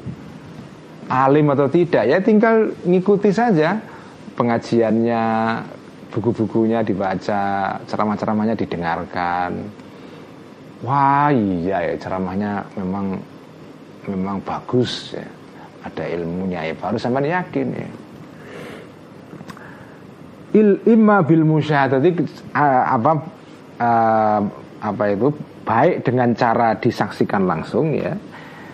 alim 1.12 1.52
atau 1.52 1.68
tidak 1.68 2.08
ya 2.08 2.16
tinggal 2.24 2.72
ngikuti 2.88 3.28
saja 3.28 3.76
pengajiannya 4.32 5.24
buku-bukunya 6.08 6.80
dibaca 6.80 7.76
ceramah-ceramahnya 7.84 8.56
didengarkan. 8.56 9.60
Wah 10.82 11.28
iya 11.28 11.92
ya 11.92 11.94
ceramahnya 12.00 12.64
memang 12.80 13.20
memang 14.08 14.40
bagus 14.40 15.12
ya. 15.12 15.24
Ada 15.82 16.08
ilmunya 16.16 16.72
ya 16.72 16.74
baru 16.78 16.96
sampai 16.96 17.28
yakin 17.28 17.68
ya. 17.76 17.88
Il 20.52 20.80
imma 20.88 21.20
bil 21.24 21.44
musyahadati 21.44 22.12
apa 22.56 23.12
apa 24.80 25.04
itu? 25.12 25.28
Baik 25.62 26.02
dengan 26.02 26.34
cara 26.34 26.74
disaksikan 26.74 27.46
langsung 27.46 27.94
ya 27.94 28.18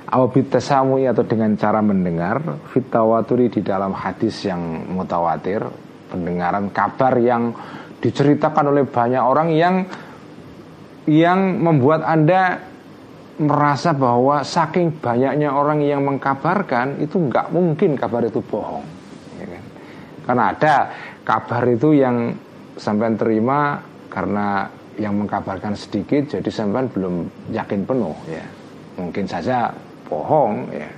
awabitasamui 0.09 1.05
atau 1.05 1.25
dengan 1.25 1.53
cara 1.61 1.85
mendengar 1.85 2.41
fitawaturi 2.73 3.53
di 3.53 3.61
dalam 3.61 3.93
hadis 3.93 4.41
yang 4.49 4.89
mutawatir 4.89 5.61
pendengaran 6.09 6.73
kabar 6.73 7.21
yang 7.21 7.53
diceritakan 8.01 8.73
oleh 8.73 8.89
banyak 8.89 9.21
orang 9.21 9.49
yang 9.53 9.85
yang 11.09 11.61
membuat 11.61 12.05
anda 12.05 12.65
merasa 13.39 13.95
bahwa 13.95 14.43
saking 14.43 14.99
banyaknya 14.99 15.53
orang 15.53 15.85
yang 15.85 16.03
mengkabarkan 16.03 16.99
itu 17.05 17.29
nggak 17.29 17.53
mungkin 17.53 17.95
kabar 17.95 18.27
itu 18.27 18.41
bohong 18.43 18.85
ya 19.39 19.47
kan? 19.47 19.63
karena 20.27 20.45
ada 20.57 20.77
kabar 21.23 21.63
itu 21.69 21.95
yang 21.95 22.35
sampai 22.81 23.15
terima 23.15 23.79
karena 24.09 24.67
yang 24.99 25.15
mengkabarkan 25.15 25.79
sedikit 25.79 26.35
jadi 26.35 26.49
sampean 26.51 26.91
belum 26.91 27.15
yakin 27.55 27.87
penuh 27.87 28.17
ya 28.27 28.43
mungkin 28.99 29.31
saja 29.31 29.71
bohong 30.09 30.73
ya. 30.73 30.91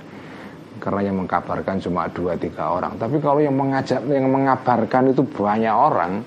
Karena 0.81 1.13
yang 1.13 1.21
mengkabarkan 1.21 1.77
cuma 1.77 2.09
dua 2.09 2.33
tiga 2.39 2.73
orang. 2.73 2.97
Tapi 2.97 3.21
kalau 3.21 3.37
yang 3.37 3.53
mengajak 3.53 4.01
yang 4.09 4.25
mengabarkan 4.25 5.13
itu 5.13 5.21
banyak 5.21 5.69
orang 5.69 6.25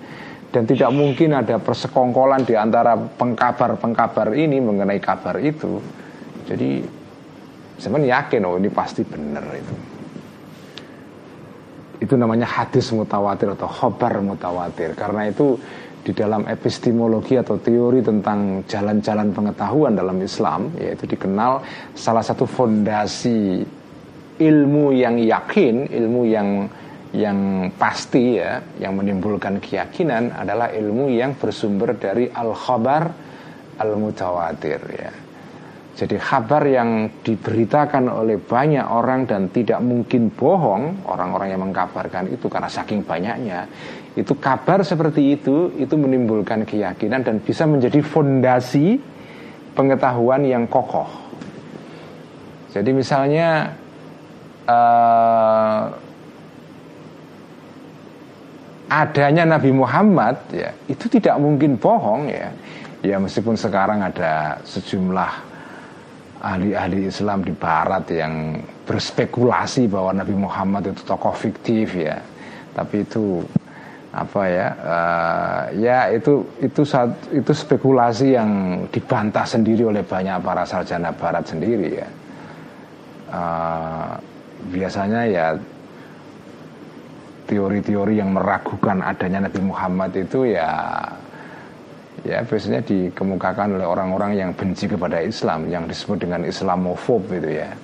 dan 0.55 0.62
tidak 0.70 0.94
mungkin 0.94 1.35
ada 1.35 1.59
persekongkolan 1.59 2.47
di 2.47 2.55
antara 2.55 2.94
pengkabar-pengkabar 2.94 4.31
ini 4.38 4.62
mengenai 4.62 5.03
kabar 5.03 5.42
itu. 5.42 5.83
Jadi 6.47 6.87
sebenarnya 7.83 8.23
yakin 8.23 8.47
oh 8.47 8.55
ini 8.55 8.70
pasti 8.70 9.03
benar 9.03 9.42
itu. 9.51 9.75
Itu 11.99 12.14
namanya 12.14 12.47
hadis 12.47 12.94
mutawatir 12.94 13.59
atau 13.59 13.66
khobar 13.66 14.23
mutawatir. 14.23 14.94
Karena 14.94 15.27
itu 15.27 15.59
di 16.05 16.12
dalam 16.12 16.45
epistemologi 16.45 17.40
atau 17.40 17.57
teori 17.57 18.05
tentang 18.05 18.61
jalan-jalan 18.69 19.33
pengetahuan 19.33 19.97
dalam 19.97 20.21
Islam 20.21 20.69
yaitu 20.77 21.09
dikenal 21.09 21.64
salah 21.97 22.21
satu 22.21 22.45
fondasi 22.45 23.64
ilmu 24.38 24.93
yang 24.93 25.17
yakin, 25.17 25.88
ilmu 25.88 26.23
yang 26.29 26.49
yang 27.14 27.71
pasti 27.79 28.43
ya, 28.43 28.59
yang 28.83 28.99
menimbulkan 28.99 29.62
keyakinan 29.62 30.35
adalah 30.35 30.75
ilmu 30.75 31.09
yang 31.14 31.38
bersumber 31.38 31.95
dari 31.95 32.27
al-khabar 32.27 33.07
al-mutawatir 33.79 34.81
ya. 34.93 35.12
Jadi 35.95 36.19
kabar 36.19 36.67
yang 36.67 37.23
diberitakan 37.23 38.11
oleh 38.11 38.43
banyak 38.43 38.83
orang 38.83 39.31
dan 39.31 39.47
tidak 39.55 39.79
mungkin 39.79 40.27
bohong 40.35 41.07
orang-orang 41.07 41.55
yang 41.55 41.62
mengkabarkan 41.71 42.35
itu 42.35 42.51
karena 42.51 42.67
saking 42.67 43.07
banyaknya 43.07 43.62
itu 44.14 44.33
kabar 44.38 44.87
seperti 44.87 45.35
itu 45.35 45.74
itu 45.74 45.94
menimbulkan 45.98 46.62
keyakinan 46.62 47.27
dan 47.27 47.42
bisa 47.42 47.66
menjadi 47.66 47.98
fondasi 47.98 49.03
pengetahuan 49.74 50.46
yang 50.46 50.70
kokoh. 50.70 51.11
Jadi 52.70 52.90
misalnya 52.94 53.74
uh, 54.70 55.90
adanya 58.94 59.59
Nabi 59.59 59.74
Muhammad 59.74 60.38
ya 60.55 60.70
itu 60.87 61.11
tidak 61.11 61.35
mungkin 61.42 61.74
bohong 61.74 62.31
ya 62.31 62.55
ya 63.03 63.16
meskipun 63.18 63.59
sekarang 63.59 63.98
ada 63.98 64.62
sejumlah 64.62 65.33
ahli-ahli 66.38 67.11
Islam 67.11 67.42
di 67.42 67.50
Barat 67.50 68.07
yang 68.14 68.62
berspekulasi 68.87 69.90
bahwa 69.90 70.14
Nabi 70.14 70.37
Muhammad 70.38 70.94
itu 70.94 71.03
tokoh 71.03 71.35
fiktif 71.35 71.98
ya 71.98 72.20
tapi 72.77 73.03
itu 73.03 73.42
apa 74.14 74.42
ya 74.46 74.68
uh, 74.79 75.62
ya 75.74 75.98
itu 76.14 76.46
itu 76.62 76.87
itu 77.35 77.53
spekulasi 77.53 78.38
yang 78.38 78.50
dibantah 78.94 79.42
sendiri 79.42 79.90
oleh 79.90 80.07
banyak 80.07 80.38
para 80.38 80.62
sarjana 80.62 81.11
barat 81.11 81.42
sendiri 81.42 81.98
ya. 81.98 82.09
Uh, 83.35 84.14
biasanya 84.70 85.27
ya 85.27 85.46
teori-teori 87.50 88.22
yang 88.22 88.31
meragukan 88.31 89.03
adanya 89.03 89.50
Nabi 89.50 89.61
Muhammad 89.66 90.14
itu 90.14 90.55
ya 90.55 90.70
ya 92.22 92.40
biasanya 92.46 92.87
dikemukakan 92.87 93.74
oleh 93.77 93.85
orang-orang 93.85 94.38
yang 94.38 94.50
benci 94.55 94.87
kepada 94.87 95.18
Islam 95.20 95.66
yang 95.66 95.90
disebut 95.90 96.22
dengan 96.22 96.46
Islamofob 96.46 97.27
itu 97.35 97.50
ya. 97.50 97.74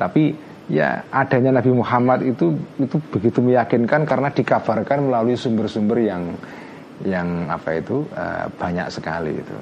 Tapi 0.00 0.32
ya 0.72 1.04
adanya 1.12 1.60
Nabi 1.60 1.68
Muhammad 1.76 2.24
itu 2.24 2.56
itu 2.80 2.96
begitu 3.12 3.44
meyakinkan 3.44 4.08
karena 4.08 4.32
dikabarkan 4.32 5.12
melalui 5.12 5.36
sumber-sumber 5.36 6.00
yang 6.00 6.32
yang 7.04 7.44
apa 7.52 7.76
itu 7.76 8.08
uh, 8.16 8.48
banyak 8.56 8.88
sekali 8.88 9.36
itu. 9.36 9.56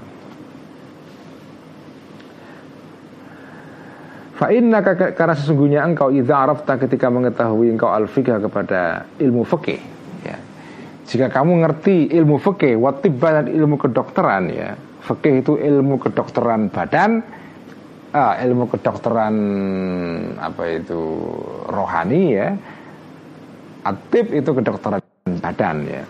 Fa'inna 4.39 4.81
karena 4.97 5.37
sesungguhnya 5.37 5.85
engkau 5.85 6.09
idza 6.09 6.33
arafta 6.33 6.81
ketika 6.81 7.13
mengetahui 7.13 7.77
engkau 7.77 7.93
al 7.93 8.09
kepada 8.09 9.05
ilmu 9.21 9.45
fikih 9.45 9.81
ya. 10.25 10.37
Jika 11.05 11.29
kamu 11.29 11.61
ngerti 11.61 12.09
ilmu 12.17 12.41
fikih 12.41 12.81
watibba 12.81 13.43
dan 13.43 13.53
ilmu 13.53 13.77
kedokteran 13.77 14.49
ya. 14.49 14.73
Fikih 15.05 15.45
itu 15.45 15.53
ilmu 15.61 16.01
kedokteran 16.01 16.73
badan, 16.73 17.21
ah, 18.15 18.35
ilmu 18.39 18.71
kedokteran 18.71 19.35
apa 20.39 20.63
itu 20.71 21.01
rohani 21.71 22.23
ya. 22.35 22.49
Atib 23.81 24.35
itu 24.37 24.51
kedokteran 24.53 25.01
badan 25.41 25.79
ya. 25.89 26.05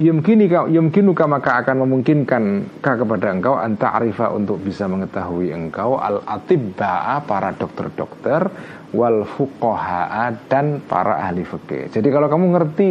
Yumkini 0.00 0.46
yumkinuka 0.48 1.26
maka 1.26 1.60
akan 1.60 1.84
memungkinkan 1.84 2.42
kah 2.78 2.94
kepada 2.94 3.34
engkau 3.34 3.58
anta 3.58 3.90
arifa 3.98 4.30
untuk 4.32 4.62
bisa 4.62 4.86
mengetahui 4.86 5.50
engkau 5.50 5.98
al 5.98 6.22
atibba 6.24 7.20
para 7.26 7.52
dokter-dokter 7.52 8.48
wal 8.94 9.26
fuqaha 9.26 10.32
dan 10.46 10.80
para 10.86 11.20
ahli 11.20 11.42
fikih. 11.42 11.90
Jadi 11.90 12.08
kalau 12.08 12.30
kamu 12.30 12.46
ngerti 12.54 12.90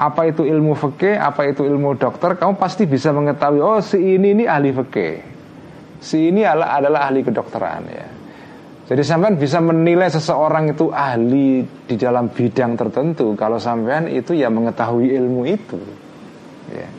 apa 0.00 0.32
itu 0.32 0.48
ilmu 0.48 0.72
fikih, 0.74 1.20
apa 1.20 1.44
itu 1.44 1.60
ilmu 1.60 2.00
dokter, 2.00 2.32
kamu 2.40 2.56
pasti 2.56 2.88
bisa 2.88 3.12
mengetahui 3.12 3.60
oh 3.60 3.84
si 3.84 4.00
ini 4.00 4.32
ini 4.32 4.44
ahli 4.48 4.72
fikih 4.72 5.39
si 6.00 6.32
ini 6.32 6.42
adalah, 6.42 6.80
adalah 6.80 7.00
ahli 7.12 7.20
kedokteran 7.20 7.82
ya. 7.92 8.06
Jadi 8.90 9.02
sampean 9.06 9.38
bisa 9.38 9.62
menilai 9.62 10.10
seseorang 10.10 10.74
itu 10.74 10.90
ahli 10.90 11.62
di 11.62 11.94
dalam 11.94 12.26
bidang 12.26 12.74
tertentu 12.74 13.38
kalau 13.38 13.62
sampean 13.62 14.10
itu 14.10 14.34
ya 14.34 14.50
mengetahui 14.50 15.14
ilmu 15.14 15.46
itu. 15.46 15.78
Ya. 16.74 16.90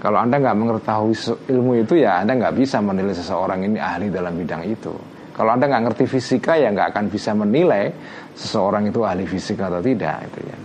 Kalau 0.00 0.22
anda 0.24 0.40
nggak 0.40 0.56
mengetahui 0.56 1.12
ilmu 1.52 1.84
itu 1.84 2.00
ya 2.00 2.24
anda 2.24 2.32
nggak 2.38 2.56
bisa 2.56 2.80
menilai 2.80 3.12
seseorang 3.12 3.68
ini 3.68 3.76
ahli 3.76 4.08
dalam 4.08 4.32
bidang 4.32 4.64
itu. 4.64 4.94
Kalau 5.36 5.52
anda 5.52 5.68
nggak 5.68 5.92
ngerti 5.92 6.04
fisika 6.08 6.56
ya 6.56 6.72
nggak 6.72 6.96
akan 6.96 7.04
bisa 7.12 7.36
menilai 7.36 7.92
seseorang 8.32 8.88
itu 8.88 9.04
ahli 9.04 9.28
fisika 9.28 9.68
atau 9.68 9.84
tidak 9.84 10.24
itu 10.24 10.40
ya. 10.40 10.58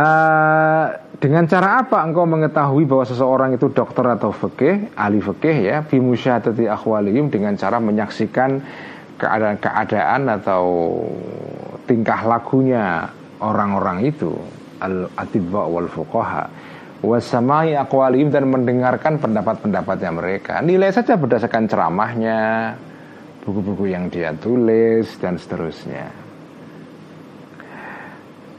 Uh, 0.00 0.86
dengan 1.20 1.44
cara 1.44 1.84
apa 1.84 2.00
engkau 2.00 2.24
mengetahui 2.24 2.88
bahwa 2.88 3.04
seseorang 3.04 3.52
itu 3.52 3.68
dokter 3.68 4.08
atau 4.08 4.32
fikih, 4.32 4.96
ahli 4.96 5.20
fikih 5.20 5.56
ya, 5.68 5.76
bimusyahadati 5.84 6.64
akhwalihim 6.64 7.28
dengan 7.28 7.60
cara 7.60 7.76
menyaksikan 7.76 8.64
keadaan-keadaan 9.20 10.32
atau 10.40 10.64
tingkah 11.84 12.24
lakunya 12.24 13.04
orang-orang 13.36 14.08
itu, 14.08 14.32
al-atibba 14.80 15.68
wal 15.68 15.92
fuqaha 15.92 16.48
wasamai 17.04 17.76
akwalihim 17.76 18.28
dan 18.32 18.48
mendengarkan 18.48 19.20
pendapat-pendapatnya 19.20 20.10
mereka. 20.12 20.60
Nilai 20.64 20.92
saja 20.92 21.16
berdasarkan 21.20 21.68
ceramahnya, 21.68 22.40
buku-buku 23.44 23.92
yang 23.92 24.08
dia 24.12 24.32
tulis 24.36 25.08
dan 25.20 25.36
seterusnya. 25.36 26.08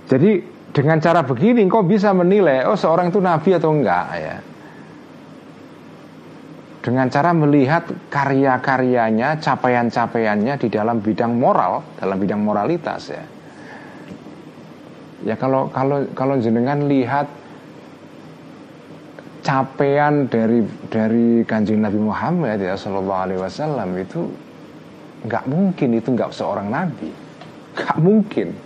Jadi 0.10 0.51
dengan 0.72 0.98
cara 1.04 1.22
begini 1.24 1.68
kau 1.68 1.84
bisa 1.84 2.16
menilai 2.16 2.64
oh 2.64 2.80
seorang 2.80 3.12
itu 3.12 3.20
nabi 3.20 3.50
atau 3.56 3.72
enggak 3.76 4.08
ya. 4.16 4.38
Dengan 6.82 7.14
cara 7.14 7.30
melihat 7.30 7.86
karya-karyanya, 8.10 9.38
capaian-capaiannya 9.38 10.58
di 10.58 10.66
dalam 10.66 10.98
bidang 10.98 11.38
moral, 11.38 11.86
dalam 12.02 12.18
bidang 12.18 12.42
moralitas 12.42 13.14
ya. 13.14 13.22
Ya 15.22 15.36
kalau 15.38 15.70
kalau 15.70 16.10
kalau 16.18 16.42
jenengan 16.42 16.90
lihat 16.90 17.30
capaian 19.46 20.26
dari 20.26 20.66
dari 20.90 21.46
kanjeng 21.46 21.86
Nabi 21.86 22.02
Muhammad 22.02 22.58
ya 22.58 22.74
Shallallahu 22.74 23.22
Alaihi 23.30 23.42
Wasallam 23.46 23.90
itu 24.02 24.26
nggak 25.30 25.46
mungkin 25.46 25.90
itu 26.02 26.10
nggak 26.18 26.34
seorang 26.34 26.74
nabi, 26.74 27.14
nggak 27.78 27.98
mungkin 28.02 28.58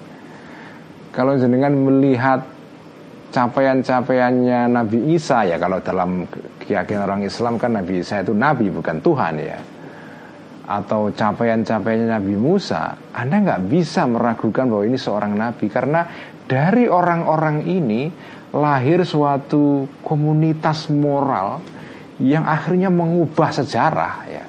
kalau 1.16 1.40
jenengan 1.40 1.72
melihat 1.72 2.44
capaian-capaiannya 3.32 4.68
Nabi 4.68 5.16
Isa 5.16 5.48
ya 5.48 5.56
kalau 5.56 5.80
dalam 5.80 6.28
keyakinan 6.60 7.08
orang 7.08 7.24
Islam 7.24 7.56
kan 7.56 7.72
Nabi 7.72 8.04
Isa 8.04 8.20
itu 8.20 8.36
nabi 8.36 8.68
bukan 8.68 9.00
Tuhan 9.00 9.36
ya. 9.40 9.60
Atau 10.66 11.14
capaian-capaiannya 11.14 12.10
Nabi 12.20 12.36
Musa 12.36 13.00
Anda 13.16 13.40
nggak 13.40 13.62
bisa 13.72 14.04
meragukan 14.12 14.68
bahwa 14.68 14.84
ini 14.84 15.00
seorang 15.00 15.40
nabi. 15.40 15.72
Karena 15.72 16.04
dari 16.44 16.92
orang-orang 16.92 17.64
ini 17.64 18.12
lahir 18.52 19.08
suatu 19.08 19.88
komunitas 20.04 20.92
moral 20.92 21.64
yang 22.20 22.44
akhirnya 22.44 22.92
mengubah 22.92 23.56
sejarah 23.56 24.16
ya. 24.28 24.46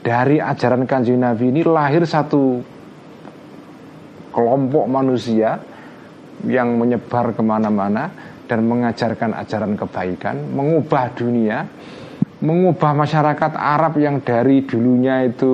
Dari 0.00 0.40
ajaran 0.40 0.88
kanjeng 0.88 1.20
Nabi 1.20 1.52
ini 1.52 1.60
lahir 1.60 2.08
satu 2.08 2.64
kelompok 4.30 4.86
manusia 4.86 5.58
yang 6.46 6.80
menyebar 6.80 7.36
ke 7.36 7.42
mana-mana 7.44 8.08
dan 8.50 8.66
mengajarkan 8.66 9.36
ajaran 9.36 9.78
kebaikan, 9.78 10.50
mengubah 10.50 11.14
dunia, 11.14 11.62
mengubah 12.42 12.96
masyarakat 12.96 13.52
Arab 13.54 14.00
yang 14.00 14.18
dari 14.24 14.66
dulunya 14.66 15.22
itu 15.22 15.52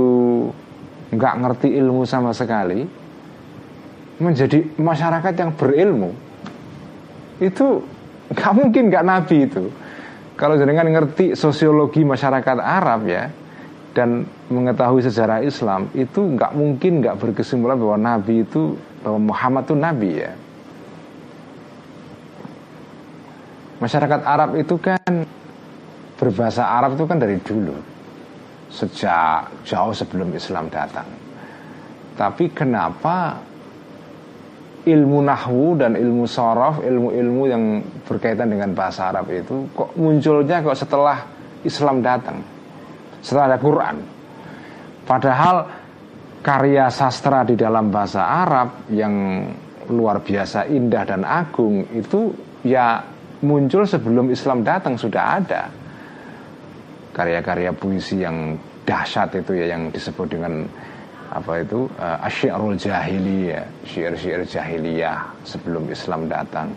nggak 1.13 1.35
ngerti 1.43 1.69
ilmu 1.77 2.09
sama 2.09 2.33
sekali, 2.33 2.81
menjadi 4.17 4.65
masyarakat 4.81 5.35
yang 5.37 5.51
berilmu. 5.53 6.11
Itu 7.37 7.85
nggak 8.33 8.53
mungkin 8.57 8.89
nggak 8.89 9.05
nabi 9.05 9.37
itu. 9.45 9.65
Kalau 10.37 10.57
jenengan 10.57 10.89
ngerti 10.89 11.33
sosiologi 11.33 12.05
masyarakat 12.05 12.57
Arab 12.61 13.09
ya, 13.09 13.29
dan 13.97 14.29
mengetahui 14.53 15.01
sejarah 15.01 15.41
Islam 15.41 15.89
itu 15.97 16.21
nggak 16.37 16.53
mungkin 16.53 17.01
nggak 17.01 17.17
berkesimpulan 17.17 17.81
bahwa 17.81 17.97
Nabi 17.97 18.45
itu 18.45 18.77
bahwa 19.01 19.33
Muhammad 19.33 19.65
itu 19.65 19.77
Nabi 19.81 20.11
ya. 20.21 20.33
Masyarakat 23.81 24.21
Arab 24.21 24.61
itu 24.61 24.77
kan 24.77 25.25
berbahasa 26.21 26.69
Arab 26.77 27.01
itu 27.01 27.05
kan 27.09 27.17
dari 27.17 27.41
dulu 27.41 27.77
sejak 28.69 29.65
jauh 29.65 29.97
sebelum 29.97 30.29
Islam 30.37 30.69
datang. 30.69 31.09
Tapi 32.21 32.53
kenapa 32.53 33.41
ilmu 34.85 35.19
nahwu 35.25 35.81
dan 35.81 35.97
ilmu 35.97 36.29
sorof, 36.29 36.85
ilmu-ilmu 36.85 37.43
yang 37.49 37.81
berkaitan 38.05 38.53
dengan 38.53 38.77
bahasa 38.77 39.09
Arab 39.09 39.33
itu 39.33 39.73
kok 39.73 39.97
munculnya 39.97 40.61
kok 40.61 40.77
setelah 40.77 41.25
Islam 41.65 42.05
datang? 42.05 42.56
Setelah 43.27 43.51
ada 43.51 43.59
Quran. 43.59 43.97
Padahal 45.03 45.57
karya 46.47 46.87
sastra 46.95 47.43
di 47.43 47.59
dalam 47.59 47.91
bahasa 47.91 48.23
Arab 48.23 48.87
yang 48.95 49.43
luar 49.91 50.23
biasa 50.23 50.71
indah 50.71 51.03
dan 51.03 51.27
agung 51.27 51.91
itu 51.91 52.31
ya 52.63 53.03
muncul 53.43 53.83
sebelum 53.83 54.31
Islam 54.31 54.63
datang 54.63 54.95
sudah 54.95 55.43
ada. 55.43 55.63
Karya-karya 57.11 57.75
puisi 57.75 58.23
yang 58.23 58.55
dahsyat 58.87 59.43
itu 59.43 59.59
ya 59.59 59.75
yang 59.75 59.91
disebut 59.91 60.31
dengan 60.31 60.63
apa 61.27 61.59
itu 61.59 61.91
uh, 61.99 62.23
asyirul 62.23 62.79
jahiliyah, 62.79 63.67
syair-syair 63.83 64.47
jahiliyah 64.47 65.43
sebelum 65.43 65.91
Islam 65.91 66.31
datang. 66.31 66.71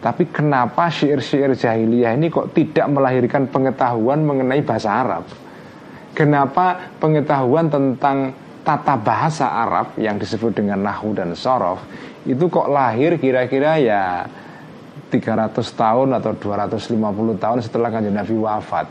Tapi 0.00 0.32
kenapa 0.32 0.90
syair-syair 0.90 1.54
jahiliyah 1.54 2.16
ini 2.18 2.32
kok 2.32 2.56
tidak 2.56 2.88
melahirkan 2.90 3.46
pengetahuan 3.46 4.24
mengenai 4.26 4.64
bahasa 4.64 4.90
Arab? 4.90 5.24
Kenapa 6.10 6.96
pengetahuan 6.98 7.70
tentang 7.70 8.34
tata 8.60 8.94
bahasa 8.98 9.46
Arab 9.48 9.96
yang 9.96 10.20
disebut 10.20 10.52
dengan 10.52 10.84
nahu 10.84 11.16
dan 11.16 11.32
sorof 11.32 11.80
itu 12.28 12.52
kok 12.52 12.68
lahir 12.68 13.16
kira-kira 13.16 13.80
ya 13.80 14.28
300 15.08 15.56
tahun 15.56 16.08
atau 16.20 16.36
250 16.36 17.40
tahun 17.40 17.58
setelah 17.64 17.88
kanjeng 17.88 18.14
Nabi 18.14 18.34
wafat 18.36 18.86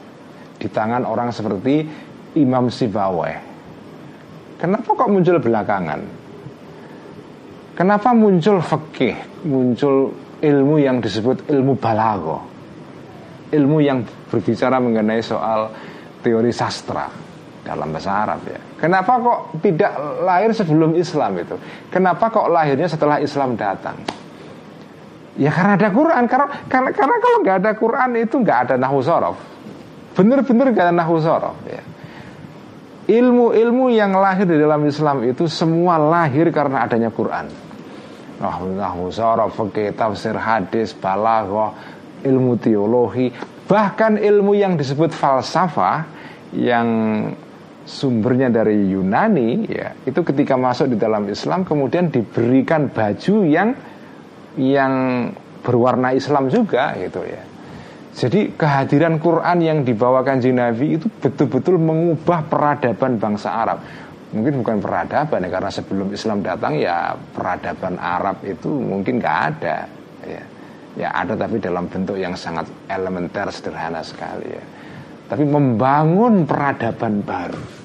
di 0.60 0.68
tangan 0.68 1.08
orang 1.08 1.32
seperti 1.32 1.86
Imam 2.36 2.68
Sibaweh. 2.68 3.38
Kenapa 4.60 4.90
kok 4.92 5.08
muncul 5.08 5.40
belakangan? 5.40 6.02
Kenapa 7.80 8.12
muncul 8.12 8.60
fikih, 8.60 9.48
muncul 9.48 10.12
ilmu 10.44 10.76
yang 10.84 11.00
disebut 11.00 11.48
ilmu 11.48 11.80
balago? 11.80 12.44
Ilmu 13.56 13.78
yang 13.80 14.04
berbicara 14.28 14.84
mengenai 14.84 15.24
soal 15.24 15.72
teori 16.20 16.52
sastra 16.52 17.08
dalam 17.64 17.92
bahasa 17.92 18.12
Arab 18.26 18.42
ya. 18.48 18.60
Kenapa 18.80 19.20
kok 19.20 19.40
tidak 19.62 19.92
lahir 20.24 20.52
sebelum 20.56 20.96
Islam 20.96 21.32
itu? 21.38 21.56
Kenapa 21.92 22.32
kok 22.32 22.48
lahirnya 22.48 22.88
setelah 22.88 23.20
Islam 23.20 23.60
datang? 23.60 24.00
Ya 25.40 25.52
karena 25.54 25.80
ada 25.80 25.90
Quran. 25.92 26.24
Karena 26.28 26.48
karena, 26.68 26.90
karena 26.92 27.16
kalau 27.20 27.38
nggak 27.44 27.58
ada 27.64 27.72
Quran 27.76 28.10
itu 28.20 28.36
nggak 28.40 28.60
ada 28.68 28.76
nahu 28.76 29.00
sorof. 29.04 29.38
Bener-bener 30.16 30.76
nggak 30.76 30.86
ada 30.92 30.96
nahu 30.96 31.16
sorof. 31.22 31.58
Ya. 31.68 31.84
Ilmu-ilmu 33.10 33.90
yang 33.90 34.14
lahir 34.14 34.46
di 34.46 34.58
dalam 34.60 34.86
Islam 34.86 35.26
itu 35.26 35.50
semua 35.50 35.98
lahir 35.98 36.50
karena 36.54 36.86
adanya 36.86 37.10
Quran. 37.10 37.50
Nahu 38.40 39.12
sorof, 39.12 39.56
fikih, 39.56 39.96
tafsir 39.96 40.36
hadis, 40.36 40.96
balaghah, 40.96 41.76
ilmu 42.24 42.56
teologi, 42.60 43.32
bahkan 43.70 44.18
ilmu 44.18 44.58
yang 44.58 44.74
disebut 44.74 45.14
falsafah 45.14 46.10
yang 46.58 46.90
sumbernya 47.86 48.50
dari 48.50 48.90
Yunani 48.90 49.70
ya 49.70 49.94
itu 50.10 50.26
ketika 50.26 50.58
masuk 50.58 50.94
di 50.94 50.98
dalam 50.98 51.30
Islam 51.30 51.62
kemudian 51.62 52.10
diberikan 52.10 52.90
baju 52.90 53.46
yang 53.46 53.78
yang 54.58 54.94
berwarna 55.62 56.16
Islam 56.18 56.50
juga 56.50 56.98
gitu 56.98 57.22
ya. 57.24 57.44
Jadi 58.20 58.52
kehadiran 58.58 59.22
Quran 59.22 59.58
yang 59.64 59.80
dibawakan 59.86 60.44
Nabi 60.52 61.00
itu 61.00 61.08
betul-betul 61.08 61.80
mengubah 61.80 62.44
peradaban 62.50 63.16
bangsa 63.16 63.54
Arab. 63.54 63.80
Mungkin 64.36 64.62
bukan 64.62 64.78
peradaban 64.84 65.46
ya 65.46 65.50
karena 65.50 65.72
sebelum 65.72 66.08
Islam 66.12 66.44
datang 66.44 66.76
ya 66.78 67.16
peradaban 67.16 67.96
Arab 67.98 68.44
itu 68.44 68.70
mungkin 68.70 69.24
nggak 69.24 69.38
ada 69.56 69.78
ya. 70.26 70.44
Ya 71.00 71.16
ada 71.16 71.32
tapi 71.40 71.64
dalam 71.64 71.88
bentuk 71.88 72.20
yang 72.20 72.36
sangat 72.36 72.68
elementer 72.92 73.48
sederhana 73.56 74.04
sekali 74.04 74.52
ya. 74.52 74.64
Tapi 75.32 75.48
membangun 75.48 76.44
peradaban 76.44 77.24
baru 77.24 77.80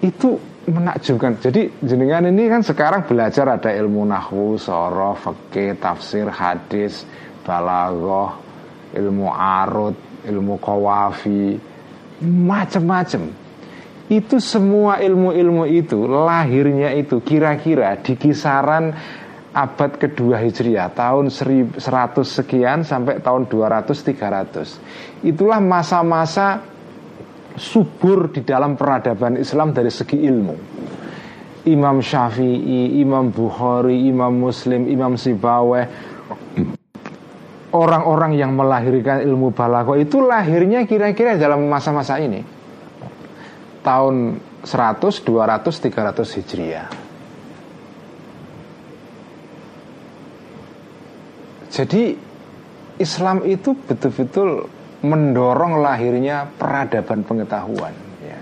itu 0.00 0.40
menakjubkan. 0.68 1.40
Jadi 1.40 1.68
jenengan 1.84 2.28
ini 2.28 2.48
kan 2.48 2.64
sekarang 2.64 3.04
belajar 3.04 3.60
ada 3.60 3.70
ilmu 3.72 4.04
nahwu, 4.08 4.56
sorof, 4.56 5.28
fakih, 5.28 5.76
tafsir, 5.76 6.26
hadis, 6.28 7.04
balagoh, 7.44 8.40
ilmu 8.96 9.28
arut, 9.32 9.96
ilmu 10.24 10.56
kawafi, 10.60 11.60
macam-macam. 12.24 13.22
Itu 14.10 14.42
semua 14.42 14.98
ilmu-ilmu 14.98 15.70
itu 15.70 16.02
lahirnya 16.10 16.90
itu 16.98 17.22
kira-kira 17.22 17.94
di 18.02 18.18
kisaran 18.18 18.90
abad 19.50 19.98
kedua 19.98 20.38
Hijriah 20.38 20.94
tahun 20.94 21.30
100 21.30 21.78
sekian 22.22 22.86
sampai 22.86 23.18
tahun 23.18 23.50
200 23.50 23.90
300. 23.90 25.26
Itulah 25.26 25.58
masa-masa 25.58 26.62
subur 27.58 28.30
di 28.30 28.46
dalam 28.46 28.78
peradaban 28.78 29.34
Islam 29.34 29.74
dari 29.74 29.90
segi 29.90 30.22
ilmu. 30.22 30.56
Imam 31.68 32.00
Syafi'i, 32.00 33.04
Imam 33.04 33.28
Bukhari, 33.28 34.08
Imam 34.08 34.32
Muslim, 34.32 34.88
Imam 34.88 35.18
Sibaweh, 35.20 35.84
orang-orang 37.74 38.32
yang 38.38 38.56
melahirkan 38.56 39.20
ilmu 39.20 39.52
balaghah 39.52 40.00
itu 40.00 40.24
lahirnya 40.24 40.88
kira-kira 40.88 41.36
dalam 41.36 41.68
masa-masa 41.68 42.16
ini. 42.16 42.40
Tahun 43.84 44.16
100, 44.64 45.20
200, 45.20 45.68
300 45.68 46.36
Hijriah. 46.40 47.09
Jadi 51.80 52.12
Islam 53.00 53.48
itu 53.48 53.72
betul-betul 53.72 54.68
mendorong 55.00 55.80
lahirnya 55.80 56.44
peradaban 56.44 57.24
pengetahuan 57.24 57.96
ya. 58.20 58.40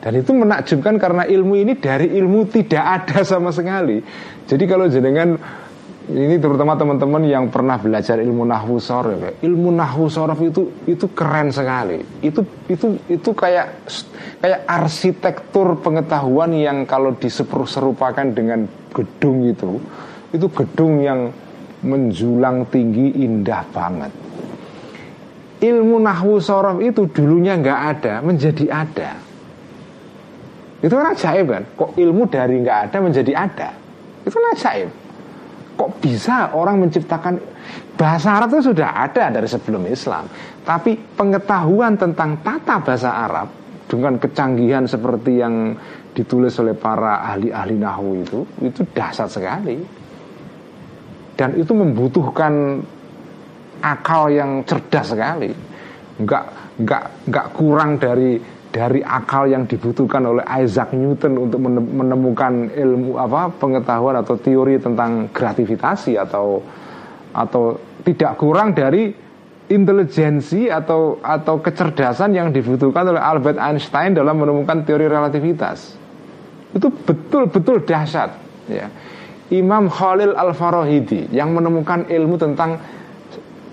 dan 0.00 0.12
itu 0.16 0.32
menakjubkan 0.32 0.96
karena 0.96 1.28
ilmu 1.28 1.60
ini 1.60 1.76
dari 1.76 2.16
ilmu 2.16 2.48
tidak 2.48 2.84
ada 3.04 3.20
sama 3.20 3.52
sekali 3.52 4.00
jadi 4.48 4.64
kalau 4.64 4.88
jenengan 4.88 5.36
ini 6.10 6.40
terutama 6.40 6.74
teman-teman 6.74 7.22
yang 7.28 7.52
pernah 7.52 7.76
belajar 7.76 8.16
ilmu 8.18 8.48
nahwu 8.48 8.80
sorof 8.80 9.20
ya. 9.20 9.32
ilmu 9.44 9.68
nahwu 9.76 10.08
sorof 10.08 10.40
itu 10.40 10.72
itu 10.88 11.12
keren 11.12 11.52
sekali 11.52 12.00
itu 12.24 12.40
itu 12.72 12.96
itu 13.12 13.30
kayak 13.36 13.92
kayak 14.40 14.64
arsitektur 14.64 15.76
pengetahuan 15.84 16.56
yang 16.56 16.88
kalau 16.88 17.12
diserupakan 17.12 18.24
dengan 18.32 18.64
gedung 18.96 19.44
itu 19.44 19.76
itu 20.32 20.48
gedung 20.48 21.04
yang 21.04 21.28
menjulang 21.84 22.68
tinggi 22.68 23.24
indah 23.24 23.64
banget. 23.72 24.12
Ilmu 25.60 25.96
nahwu 26.00 26.40
sorof 26.40 26.80
itu 26.80 27.04
dulunya 27.12 27.56
nggak 27.60 27.80
ada 27.96 28.14
menjadi 28.24 28.64
ada. 28.72 29.10
Itu 30.80 30.96
kan 30.96 31.12
ajaib 31.12 31.46
kan? 31.52 31.62
Kok 31.76 32.00
ilmu 32.00 32.24
dari 32.32 32.56
nggak 32.64 32.78
ada 32.88 32.96
menjadi 33.04 33.32
ada? 33.36 33.68
Itu 34.24 34.32
kan 34.32 34.56
ajaib. 34.56 34.88
Kok 35.76 35.90
bisa 36.00 36.52
orang 36.56 36.80
menciptakan 36.80 37.36
bahasa 38.00 38.40
Arab 38.40 38.56
itu 38.56 38.72
sudah 38.72 38.96
ada 38.96 39.28
dari 39.28 39.44
sebelum 39.44 39.84
Islam. 39.84 40.24
Tapi 40.64 40.96
pengetahuan 40.96 42.00
tentang 42.00 42.40
tata 42.40 42.80
bahasa 42.80 43.12
Arab 43.12 43.48
dengan 43.84 44.16
kecanggihan 44.16 44.88
seperti 44.88 45.44
yang 45.44 45.76
ditulis 46.16 46.56
oleh 46.58 46.72
para 46.72 47.22
ahli-ahli 47.22 47.76
nahwu 47.76 48.22
itu 48.22 48.40
itu 48.64 48.82
dahsyat 48.90 49.30
sekali 49.30 49.99
dan 51.40 51.56
itu 51.56 51.72
membutuhkan 51.72 52.84
akal 53.80 54.28
yang 54.28 54.60
cerdas 54.68 55.16
sekali. 55.16 55.48
Nggak 56.20 56.44
nggak 56.84 57.04
nggak 57.32 57.46
kurang 57.56 57.96
dari 57.96 58.36
dari 58.68 59.00
akal 59.00 59.48
yang 59.48 59.64
dibutuhkan 59.64 60.20
oleh 60.20 60.44
Isaac 60.60 60.92
Newton 60.92 61.40
untuk 61.40 61.64
menemukan 61.64 62.68
ilmu 62.76 63.16
apa 63.16 63.48
pengetahuan 63.56 64.20
atau 64.20 64.36
teori 64.36 64.76
tentang 64.76 65.32
grativitasi 65.32 66.20
atau 66.20 66.60
atau 67.32 67.80
tidak 68.04 68.36
kurang 68.36 68.76
dari 68.76 69.08
intelijensi 69.72 70.68
atau 70.68 71.24
atau 71.24 71.56
kecerdasan 71.64 72.36
yang 72.36 72.52
dibutuhkan 72.52 73.16
oleh 73.16 73.22
Albert 73.22 73.56
Einstein 73.56 74.12
dalam 74.12 74.36
menemukan 74.36 74.84
teori 74.84 75.08
relativitas. 75.08 75.96
Itu 76.76 76.92
betul-betul 76.92 77.88
dahsyat 77.88 78.30
ya 78.68 78.86
Imam 79.50 79.90
Khalil 79.90 80.38
Al 80.38 80.54
Farahidi 80.54 81.26
yang 81.34 81.50
menemukan 81.50 82.06
ilmu 82.06 82.36
tentang 82.38 82.78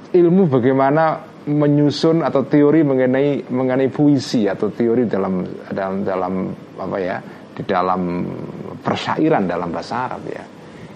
ilmu 0.10 0.50
bagaimana 0.50 1.22
menyusun 1.48 2.26
atau 2.26 2.44
teori 2.44 2.84
mengenai 2.84 3.48
mengenai 3.48 3.88
puisi 3.88 4.50
atau 4.50 4.74
teori 4.74 5.08
dalam 5.08 5.46
dalam 5.72 6.02
dalam 6.04 6.34
apa 6.76 6.98
ya 7.00 7.18
di 7.54 7.64
dalam 7.64 8.02
persairan 8.82 9.46
dalam 9.46 9.70
bahasa 9.70 10.12
Arab 10.12 10.24
ya. 10.28 10.44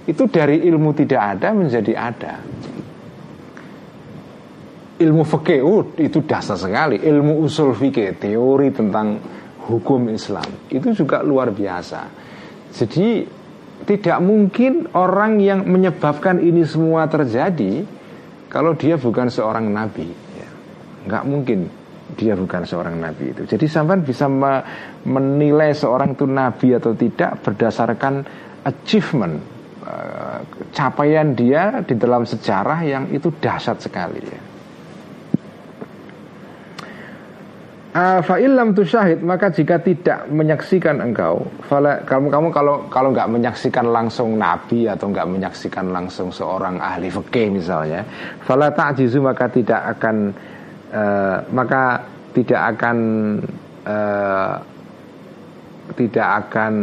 Itu 0.01 0.25
dari 0.27 0.65
ilmu 0.65 0.97
tidak 0.97 1.21
ada 1.37 1.53
menjadi 1.53 1.93
ada. 1.93 2.33
Ilmu 5.01 5.23
fikih 5.25 5.61
uh, 5.61 5.85
itu 5.97 6.25
dasar 6.25 6.57
sekali. 6.57 7.01
Ilmu 7.01 7.41
usul 7.41 7.73
fikih 7.73 8.17
teori 8.17 8.69
tentang 8.73 9.17
hukum 9.65 10.09
Islam. 10.09 10.69
Itu 10.69 10.93
juga 10.93 11.21
luar 11.25 11.53
biasa. 11.53 12.01
Jadi 12.69 13.25
tidak 13.85 14.17
mungkin 14.21 14.89
orang 14.93 15.41
yang 15.41 15.65
menyebabkan 15.65 16.41
ini 16.41 16.65
semua 16.65 17.09
terjadi 17.09 17.85
kalau 18.51 18.75
dia 18.75 18.99
bukan 18.99 19.31
seorang 19.31 19.71
nabi. 19.71 20.11
Ya, 20.37 20.49
nggak 21.07 21.23
mungkin 21.25 21.59
dia 22.19 22.35
bukan 22.35 22.67
seorang 22.67 22.99
nabi 22.99 23.31
itu. 23.31 23.47
Jadi 23.47 23.65
sampai 23.67 24.03
bisa 24.03 24.27
menilai 25.07 25.71
seorang 25.71 26.13
itu 26.13 26.27
nabi 26.27 26.75
atau 26.75 26.91
tidak 26.93 27.39
berdasarkan 27.41 28.23
achievement 28.67 29.41
uh, 29.87 30.39
capaian 30.75 31.33
dia 31.33 31.81
di 31.81 31.95
dalam 31.95 32.27
sejarah 32.27 32.79
yang 32.83 33.03
itu 33.09 33.31
dahsyat 33.31 33.77
sekali 33.81 34.21
ya. 34.21 34.39
Ah, 34.39 34.51
fa'ilam 37.93 38.71
tu 38.71 38.87
syahid 38.87 39.19
maka 39.19 39.51
jika 39.51 39.75
tidak 39.83 40.23
menyaksikan 40.31 41.03
engkau 41.03 41.43
fala, 41.67 41.99
kamu 42.07 42.31
kamu 42.31 42.47
kalau 42.55 42.75
kalau 42.87 43.09
nggak 43.11 43.27
menyaksikan 43.27 43.91
langsung 43.91 44.39
nabi 44.39 44.87
atau 44.87 45.11
nggak 45.11 45.27
menyaksikan 45.27 45.91
langsung 45.91 46.31
seorang 46.31 46.79
ahli 46.79 47.11
fikih 47.11 47.51
misalnya 47.51 48.07
fala 48.47 48.71
ta'jizu 48.71 49.19
maka 49.19 49.51
tidak 49.51 49.99
akan 49.99 50.31
uh, 50.95 51.37
maka 51.51 52.07
tidak 52.31 52.61
akan 52.75 52.97
uh, 53.83 54.55
tidak 55.95 56.47
akan 56.47 56.73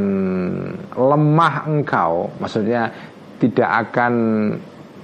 lemah 0.93 1.55
engkau. 1.65 2.29
Maksudnya 2.41 2.93
tidak 3.41 3.71
akan 3.89 4.13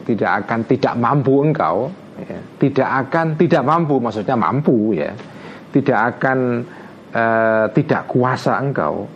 tidak 0.05 0.45
akan 0.45 0.61
tidak 0.69 0.95
mampu 1.01 1.35
engkau 1.41 1.89
ya, 2.21 2.39
tidak 2.61 2.89
akan 3.07 3.27
tidak 3.41 3.63
mampu 3.65 3.97
maksudnya 3.97 4.37
mampu 4.37 4.93
ya 4.93 5.09
tidak 5.75 6.15
akan 6.15 6.63
uh, 7.11 7.67
tidak 7.75 8.07
kuasa 8.07 8.55
engkau 8.63 9.11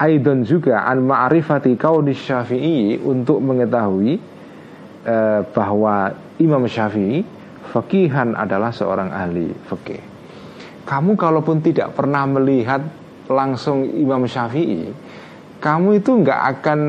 Aidon 0.00 0.48
juga 0.48 0.88
an 0.88 1.04
ma'rifati 1.04 1.76
kauni 1.76 2.16
syafi'i 2.16 2.96
untuk 3.04 3.44
mengetahui 3.44 4.16
uh, 5.04 5.44
bahwa 5.52 6.08
Imam 6.40 6.64
Syafi'i 6.64 7.20
fakihan 7.68 8.32
adalah 8.32 8.72
seorang 8.72 9.12
ahli 9.12 9.52
fikih. 9.68 10.00
Kamu 10.88 11.20
kalaupun 11.20 11.60
tidak 11.60 11.92
pernah 11.92 12.24
melihat 12.24 12.80
langsung 13.28 13.84
Imam 13.84 14.24
Syafi'i, 14.24 14.88
kamu 15.60 16.00
itu 16.00 16.16
nggak 16.24 16.40
akan 16.56 16.80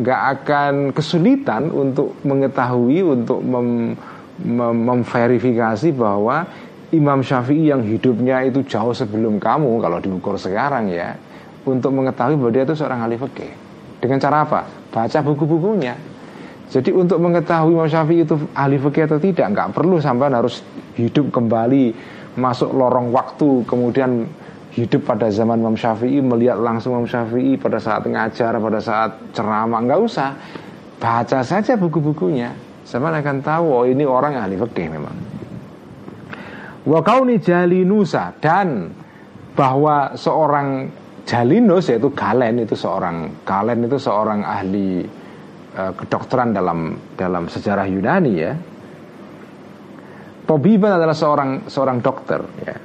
nggak 0.00 0.20
akan 0.40 0.74
kesulitan 0.96 1.68
untuk 1.68 2.16
mengetahui 2.24 3.04
untuk 3.04 3.44
mem, 3.44 3.92
mem, 4.40 4.76
memverifikasi 4.88 5.92
bahwa 5.92 6.48
Imam 6.96 7.20
Syafi'i 7.20 7.70
yang 7.70 7.82
hidupnya 7.82 8.46
itu 8.46 8.62
jauh 8.64 8.94
sebelum 8.94 9.42
kamu 9.42 9.82
kalau 9.82 9.98
diukur 9.98 10.38
sekarang 10.38 10.90
ya 10.90 11.14
untuk 11.64 11.90
mengetahui 11.90 12.36
bahwa 12.36 12.52
dia 12.52 12.64
itu 12.64 12.74
seorang 12.76 13.04
ahli 13.04 13.16
fikih. 13.16 13.52
Dengan 13.98 14.18
cara 14.20 14.44
apa? 14.44 14.60
Baca 14.92 15.18
buku-bukunya. 15.24 15.96
Jadi 16.68 16.90
untuk 16.92 17.20
mengetahui 17.20 17.72
Imam 17.76 17.88
Syafi'i 17.88 18.24
itu 18.24 18.36
ahli 18.52 18.76
fikih 18.76 19.08
atau 19.08 19.18
tidak, 19.20 19.46
nggak 19.52 19.68
perlu 19.72 19.96
sampai 20.00 20.32
harus 20.32 20.60
hidup 20.96 21.32
kembali 21.32 21.94
masuk 22.34 22.74
lorong 22.74 23.14
waktu, 23.14 23.62
kemudian 23.64 24.26
hidup 24.74 25.06
pada 25.06 25.30
zaman 25.30 25.62
Imam 25.62 25.78
Syafi'i, 25.78 26.18
melihat 26.18 26.58
langsung 26.58 26.98
Imam 26.98 27.06
Syafi'i 27.06 27.54
pada 27.54 27.78
saat 27.78 28.02
ngajar, 28.04 28.58
pada 28.58 28.80
saat 28.82 29.10
ceramah, 29.30 29.80
nggak 29.86 30.00
usah. 30.02 30.30
Baca 30.98 31.40
saja 31.46 31.78
buku-bukunya. 31.78 32.50
Sama 32.84 33.08
akan 33.08 33.40
tahu, 33.40 33.64
oh 33.70 33.84
ini 33.88 34.04
orang 34.04 34.36
ahli 34.36 34.60
fikih 34.60 34.92
memang. 34.92 35.33
Wa 36.84 37.00
kauni 37.00 37.40
jalinusa 37.40 38.36
dan 38.44 38.92
bahwa 39.56 40.12
seorang 40.18 40.90
Jalinus 41.24 41.88
yaitu 41.88 42.12
Galen 42.12 42.60
itu 42.60 42.76
seorang 42.76 43.32
Galen 43.48 43.88
itu 43.88 43.96
seorang 43.96 44.44
ahli 44.44 45.08
uh, 45.72 45.92
kedokteran 45.96 46.52
dalam 46.52 47.00
dalam 47.16 47.48
sejarah 47.48 47.88
Yunani 47.88 48.32
ya. 48.36 48.52
Tobiban 50.44 51.00
adalah 51.00 51.16
seorang 51.16 51.64
seorang 51.64 52.04
dokter 52.04 52.44
ya. 52.60 52.76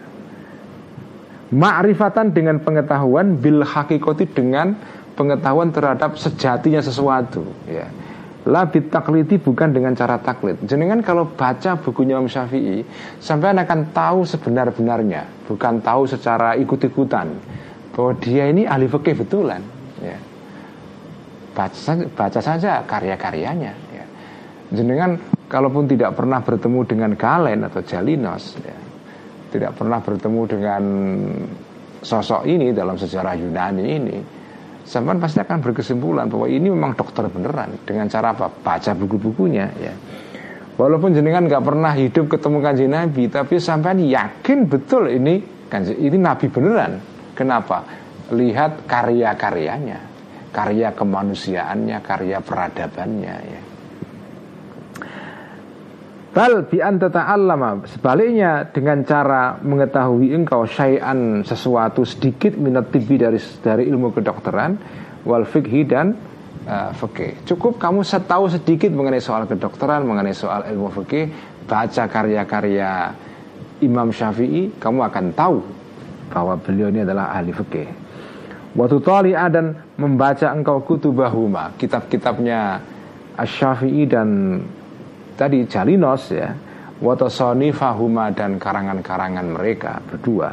Ma'rifatan 1.49 2.31
dengan 2.31 2.63
pengetahuan 2.63 3.35
bil 3.35 3.67
hakikoti 3.67 4.23
dengan 4.31 4.77
pengetahuan 5.19 5.75
terhadap 5.75 6.15
sejatinya 6.15 6.79
sesuatu 6.79 7.43
ya. 7.67 7.91
La 8.47 8.63
takliti 8.71 9.35
bukan 9.35 9.75
dengan 9.75 9.91
cara 9.91 10.15
taklid 10.15 10.63
Jenengan 10.63 11.03
kalau 11.03 11.27
baca 11.27 11.75
bukunya 11.75 12.15
Imam 12.15 12.31
Syafi'i 12.31 12.87
Sampai 13.19 13.51
akan 13.51 13.91
tahu 13.91 14.23
sebenar-benarnya 14.23 15.27
Bukan 15.43 15.83
tahu 15.83 16.07
secara 16.07 16.55
ikut-ikutan 16.55 17.27
bahwa 17.99 18.15
dia 18.15 18.47
ini 18.47 18.63
ahli 18.63 18.87
fikih 18.87 19.11
betulan 19.11 19.59
ya. 19.99 20.15
baca, 21.51 21.91
baca 22.15 22.39
saja 22.39 22.79
karya-karyanya 22.87 23.75
ya. 23.91 24.05
jenengan 24.71 25.19
kalaupun 25.51 25.83
tidak 25.83 26.15
pernah 26.15 26.39
bertemu 26.39 26.79
dengan 26.87 27.11
Galen 27.19 27.67
atau 27.67 27.83
Jalinos 27.83 28.55
ya, 28.63 28.77
tidak 29.51 29.75
pernah 29.75 29.99
bertemu 29.99 30.41
dengan 30.47 30.83
sosok 31.99 32.47
ini 32.47 32.71
dalam 32.71 32.95
sejarah 32.95 33.35
Yunani 33.35 33.83
ini 33.83 34.17
sampai 34.89 35.21
pasti 35.21 35.37
akan 35.37 35.61
berkesimpulan 35.61 36.25
bahwa 36.25 36.49
ini 36.49 36.73
memang 36.73 36.97
dokter 36.97 37.29
beneran 37.29 37.77
dengan 37.85 38.09
cara 38.09 38.33
apa 38.33 38.49
baca 38.49 38.91
buku-bukunya 38.97 39.69
ya 39.77 39.93
walaupun 40.81 41.13
jenengan 41.13 41.45
nggak 41.45 41.61
pernah 41.61 41.93
hidup 41.93 42.25
ketemu 42.33 42.57
kanji 42.57 42.85
Nabi 42.89 43.23
tapi 43.29 43.61
sampai 43.61 44.01
yakin 44.09 44.65
betul 44.65 45.05
ini 45.13 45.45
kanji 45.69 45.93
ini 45.93 46.17
Nabi 46.17 46.49
beneran 46.49 47.19
Kenapa? 47.39 47.87
Lihat 48.35 48.83
karya-karyanya, 48.83 49.99
karya 50.51 50.91
kemanusiaannya, 50.91 51.97
karya 52.03 52.43
peradabannya 52.43 53.35
ya. 53.47 53.61
Bal 56.30 56.61
bi 56.69 56.77
ta'allama 56.77 57.89
Sebaliknya 57.89 58.69
dengan 58.69 59.01
cara 59.01 59.57
mengetahui 59.57 60.30
engkau 60.30 60.61
syai'an 60.69 61.41
sesuatu 61.41 62.05
sedikit 62.05 62.53
minat 62.53 62.93
tibi 62.93 63.17
dari 63.17 63.41
dari 63.65 63.89
ilmu 63.89 64.13
kedokteran 64.13 64.77
wal 65.25 65.43
fikhi 65.49 65.89
dan 65.89 66.13
uh, 66.69 66.93
fikih. 66.93 67.49
Cukup 67.49 67.82
kamu 67.82 68.05
tahu 68.05 68.45
sedikit 68.45 68.93
mengenai 68.93 69.19
soal 69.19 69.49
kedokteran, 69.49 70.05
mengenai 70.05 70.38
soal 70.38 70.69
ilmu 70.69 70.93
fikih, 71.01 71.34
baca 71.65 72.03
karya-karya 72.05 73.13
Imam 73.82 74.13
Syafi'i, 74.13 74.77
kamu 74.77 74.99
akan 75.09 75.25
tahu 75.34 75.57
bahwa 76.30 76.61
beliau 76.61 76.93
ini 76.93 77.01
adalah 77.01 77.34
ahli 77.34 77.51
fikih. 77.51 77.89
Waktu 78.77 78.97
tali'a 79.01 79.49
dan 79.49 79.73
membaca 79.97 80.53
engkau 80.53 80.86
kutubahuma 80.86 81.73
kitab-kitabnya 81.73 82.86
Asy-Syafi'i 83.34 84.05
dan 84.05 84.61
tadi 85.39 85.63
Jalinos 85.63 86.27
ya 86.35 86.51
watasonifahuma 86.99 88.35
dan 88.35 88.59
karangan-karangan 88.59 89.47
mereka 89.47 90.03
berdua 90.03 90.51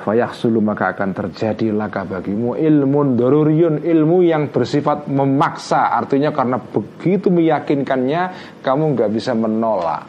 fayahsulu 0.00 0.64
maka 0.64 0.96
akan 0.96 1.12
terjadi 1.12 1.68
laka 1.76 2.08
bagimu 2.08 2.56
ilmu 2.56 3.12
doruriun 3.12 3.84
ilmu 3.84 4.24
yang 4.24 4.48
bersifat 4.48 5.04
memaksa 5.12 5.92
artinya 5.92 6.32
karena 6.32 6.56
begitu 6.56 7.28
meyakinkannya 7.28 8.56
kamu 8.64 8.96
nggak 8.96 9.10
bisa 9.12 9.36
menolak 9.36 10.08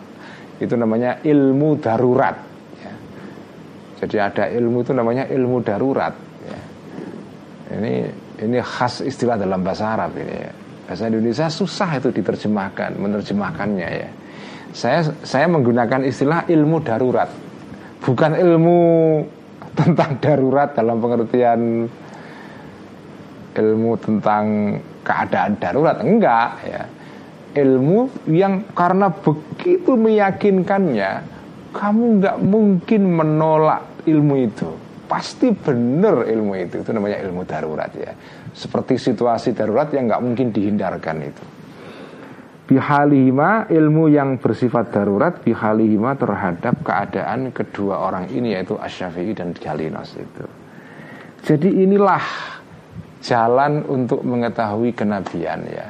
itu 0.63 0.71
namanya 0.79 1.19
ilmu 1.27 1.75
darurat 1.83 2.47
jadi 3.97 4.29
ada 4.29 4.45
ilmu 4.53 4.85
itu 4.85 4.93
namanya 4.93 5.25
ilmu 5.25 5.57
darurat. 5.65 6.13
Ya. 6.45 6.59
Ini 7.77 7.93
ini 8.45 8.57
khas 8.61 9.01
istilah 9.01 9.41
dalam 9.41 9.65
bahasa 9.65 9.97
Arab 9.97 10.13
ini 10.21 10.35
ya. 10.37 10.53
Bahasa 10.87 11.11
Indonesia 11.11 11.51
susah 11.51 11.99
itu 11.99 12.15
diterjemahkan, 12.15 12.95
menerjemahkannya 12.95 13.89
ya. 13.91 14.09
Saya 14.71 15.03
saya 15.27 15.51
menggunakan 15.51 16.07
istilah 16.07 16.47
ilmu 16.47 16.79
darurat, 16.79 17.27
bukan 17.99 18.31
ilmu 18.39 18.79
tentang 19.75 20.15
darurat 20.23 20.71
dalam 20.71 21.03
pengertian 21.03 21.91
ilmu 23.51 23.91
tentang 23.99 24.45
keadaan 25.03 25.59
darurat. 25.59 25.99
Enggak 25.99 26.49
ya. 26.63 26.83
Ilmu 27.57 28.29
yang 28.31 28.71
karena 28.71 29.11
begitu 29.11 29.97
meyakinkannya 29.97 31.11
kamu 31.75 32.03
nggak 32.23 32.37
mungkin 32.47 33.01
menolak 33.11 34.07
ilmu 34.07 34.35
itu. 34.39 34.71
Pasti 35.11 35.51
benar 35.51 36.23
ilmu 36.31 36.53
itu. 36.63 36.79
Itu 36.79 36.95
namanya 36.95 37.19
ilmu 37.27 37.43
darurat 37.43 37.91
ya 37.91 38.15
seperti 38.57 38.97
situasi 38.97 39.53
darurat 39.53 39.93
yang 39.93 40.09
nggak 40.09 40.23
mungkin 40.25 40.49
dihindarkan 40.49 41.17
itu 41.21 41.45
bihalihima 42.67 43.69
ilmu 43.69 44.09
yang 44.09 44.41
bersifat 44.41 44.89
darurat 44.89 45.37
bihalihima 45.45 46.17
terhadap 46.17 46.81
keadaan 46.81 47.53
kedua 47.53 48.01
orang 48.01 48.25
ini 48.33 48.57
yaitu 48.57 48.73
Asyafi'i 48.73 49.37
dan 49.37 49.53
Jalinos 49.53 50.17
itu 50.17 50.45
jadi 51.45 51.69
inilah 51.85 52.25
jalan 53.21 53.85
untuk 53.85 54.25
mengetahui 54.25 54.89
kenabian 54.97 55.61
ya 55.69 55.87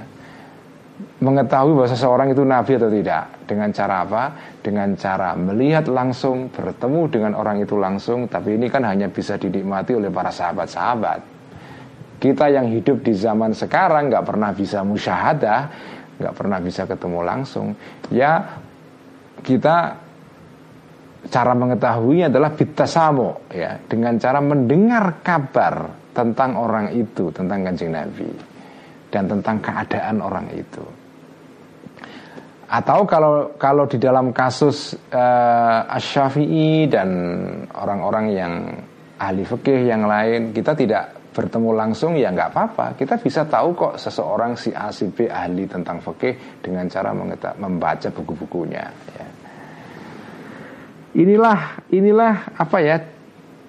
mengetahui 1.24 1.74
bahwa 1.74 1.89
seseorang 1.89 2.28
itu 2.36 2.43
nabi 2.45 2.72
atau 2.78 2.89
tidak 2.89 3.24
dengan 3.45 3.70
cara 3.74 3.95
apa? 4.05 4.24
Dengan 4.61 4.97
cara 4.97 5.34
melihat 5.38 5.86
langsung, 5.89 6.49
bertemu 6.49 7.01
dengan 7.09 7.32
orang 7.38 7.61
itu 7.61 7.78
langsung, 7.78 8.26
tapi 8.28 8.57
ini 8.57 8.68
kan 8.68 8.84
hanya 8.86 9.07
bisa 9.09 9.38
dinikmati 9.38 9.93
oleh 9.95 10.09
para 10.09 10.34
sahabat-sahabat. 10.34 11.37
Kita 12.18 12.49
yang 12.49 12.74
hidup 12.74 13.05
di 13.05 13.13
zaman 13.13 13.53
sekarang 13.53 14.09
nggak 14.09 14.26
pernah 14.26 14.49
bisa 14.49 14.82
musyahadah, 14.82 15.61
nggak 16.18 16.34
pernah 16.34 16.57
bisa 16.57 16.89
ketemu 16.89 17.20
langsung. 17.22 17.78
Ya 18.09 18.57
kita 19.45 20.01
cara 21.30 21.53
mengetahuinya 21.53 22.34
adalah 22.34 22.57
bitasamo 22.57 23.53
ya 23.53 23.78
dengan 23.86 24.18
cara 24.18 24.39
mendengar 24.41 25.22
kabar 25.22 25.93
tentang 26.18 26.57
orang 26.57 26.89
itu, 26.97 27.30
tentang 27.30 27.61
kanjeng 27.61 27.93
Nabi 27.93 28.30
dan 29.13 29.30
tentang 29.30 29.61
keadaan 29.61 30.18
orang 30.18 30.49
itu. 30.57 30.84
Atau 32.68 33.07
kalau 33.07 33.55
kalau 33.55 33.88
di 33.88 33.95
dalam 33.95 34.36
kasus 34.36 34.97
uh, 35.13 35.88
dan 36.91 37.09
orang-orang 37.72 38.26
yang 38.34 38.53
ahli 39.18 39.43
fikih 39.47 39.88
yang 39.88 40.03
lain 40.03 40.51
kita 40.51 40.76
tidak 40.76 41.16
bertemu 41.38 41.70
langsung 41.78 42.18
ya 42.18 42.34
nggak 42.34 42.50
apa-apa 42.50 42.98
kita 42.98 43.22
bisa 43.22 43.46
tahu 43.46 43.78
kok 43.78 43.94
seseorang 44.02 44.58
si 44.58 44.74
A 44.74 44.90
si 44.90 45.14
B 45.14 45.30
ahli 45.30 45.70
tentang 45.70 46.02
fikih 46.02 46.66
dengan 46.66 46.90
cara 46.90 47.14
membaca 47.62 48.10
buku-bukunya 48.10 48.82
ya. 48.90 49.28
inilah 51.22 51.86
inilah 51.94 52.58
apa 52.58 52.78
ya 52.82 52.98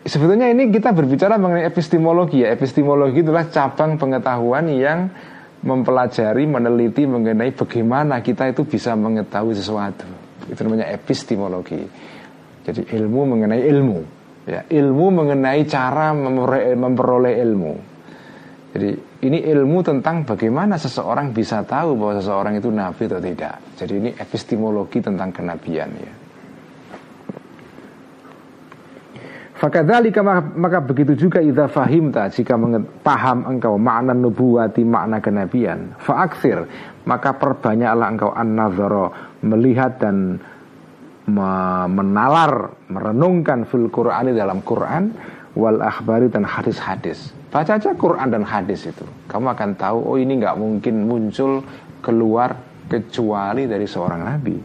sebetulnya 0.00 0.48
ini 0.48 0.72
kita 0.72 0.96
berbicara 0.96 1.36
mengenai 1.36 1.68
epistemologi 1.68 2.40
ya 2.40 2.56
epistemologi 2.56 3.20
itulah 3.20 3.44
cabang 3.52 4.00
pengetahuan 4.00 4.72
yang 4.72 5.12
mempelajari, 5.62 6.46
meneliti 6.46 7.02
mengenai 7.06 7.50
bagaimana 7.50 8.22
kita 8.22 8.50
itu 8.50 8.62
bisa 8.62 8.94
mengetahui 8.94 9.54
sesuatu. 9.58 10.06
Itu 10.46 10.60
namanya 10.62 10.86
epistemologi. 10.94 11.82
Jadi 12.62 12.84
ilmu 12.94 13.20
mengenai 13.34 13.64
ilmu, 13.64 13.98
ya, 14.48 14.62
ilmu 14.64 15.06
mengenai 15.12 15.62
cara 15.68 16.16
memperoleh 16.74 17.34
ilmu. 17.44 17.74
Jadi 18.68 18.90
ini 19.24 19.38
ilmu 19.48 19.78
tentang 19.80 20.28
bagaimana 20.28 20.76
seseorang 20.76 21.32
bisa 21.32 21.64
tahu 21.64 21.96
bahwa 21.96 22.20
seseorang 22.20 22.54
itu 22.60 22.68
nabi 22.68 23.02
atau 23.08 23.20
tidak. 23.20 23.54
Jadi 23.76 23.92
ini 23.96 24.10
epistemologi 24.12 24.98
tentang 25.00 25.32
kenabian 25.32 25.90
ya. 25.96 26.12
Fakadhalika 29.58 30.22
maka 30.54 30.78
begitu 30.78 31.18
juga 31.18 31.42
idza 31.42 31.66
fahimta 31.66 32.30
jika 32.30 32.54
paham 33.02 33.42
engkau 33.42 33.74
makna 33.74 34.14
nubuwati 34.14 34.86
makna 34.86 35.18
kenabian 35.18 35.98
faaksir 35.98 36.62
maka 37.02 37.34
perbanyaklah 37.34 38.06
engkau 38.06 38.30
an 38.30 38.54
melihat 39.42 39.98
dan 39.98 40.38
menalar 41.28 42.72
merenungkan 42.88 43.68
fil 43.68 43.92
Qur'ani 43.92 44.32
dalam 44.32 44.64
Quran 44.64 45.12
wal 45.52 45.84
akhbari 45.84 46.32
dan 46.32 46.48
hadis-hadis. 46.48 47.36
Baca 47.48 47.76
aja 47.76 47.92
Quran 47.96 48.28
dan 48.32 48.44
hadis 48.44 48.88
itu. 48.88 49.04
Kamu 49.28 49.52
akan 49.52 49.70
tahu 49.76 49.98
oh 50.04 50.16
ini 50.16 50.40
nggak 50.40 50.56
mungkin 50.56 51.04
muncul 51.04 51.64
keluar 52.00 52.56
kecuali 52.88 53.68
dari 53.68 53.84
seorang 53.84 54.20
nabi. 54.24 54.56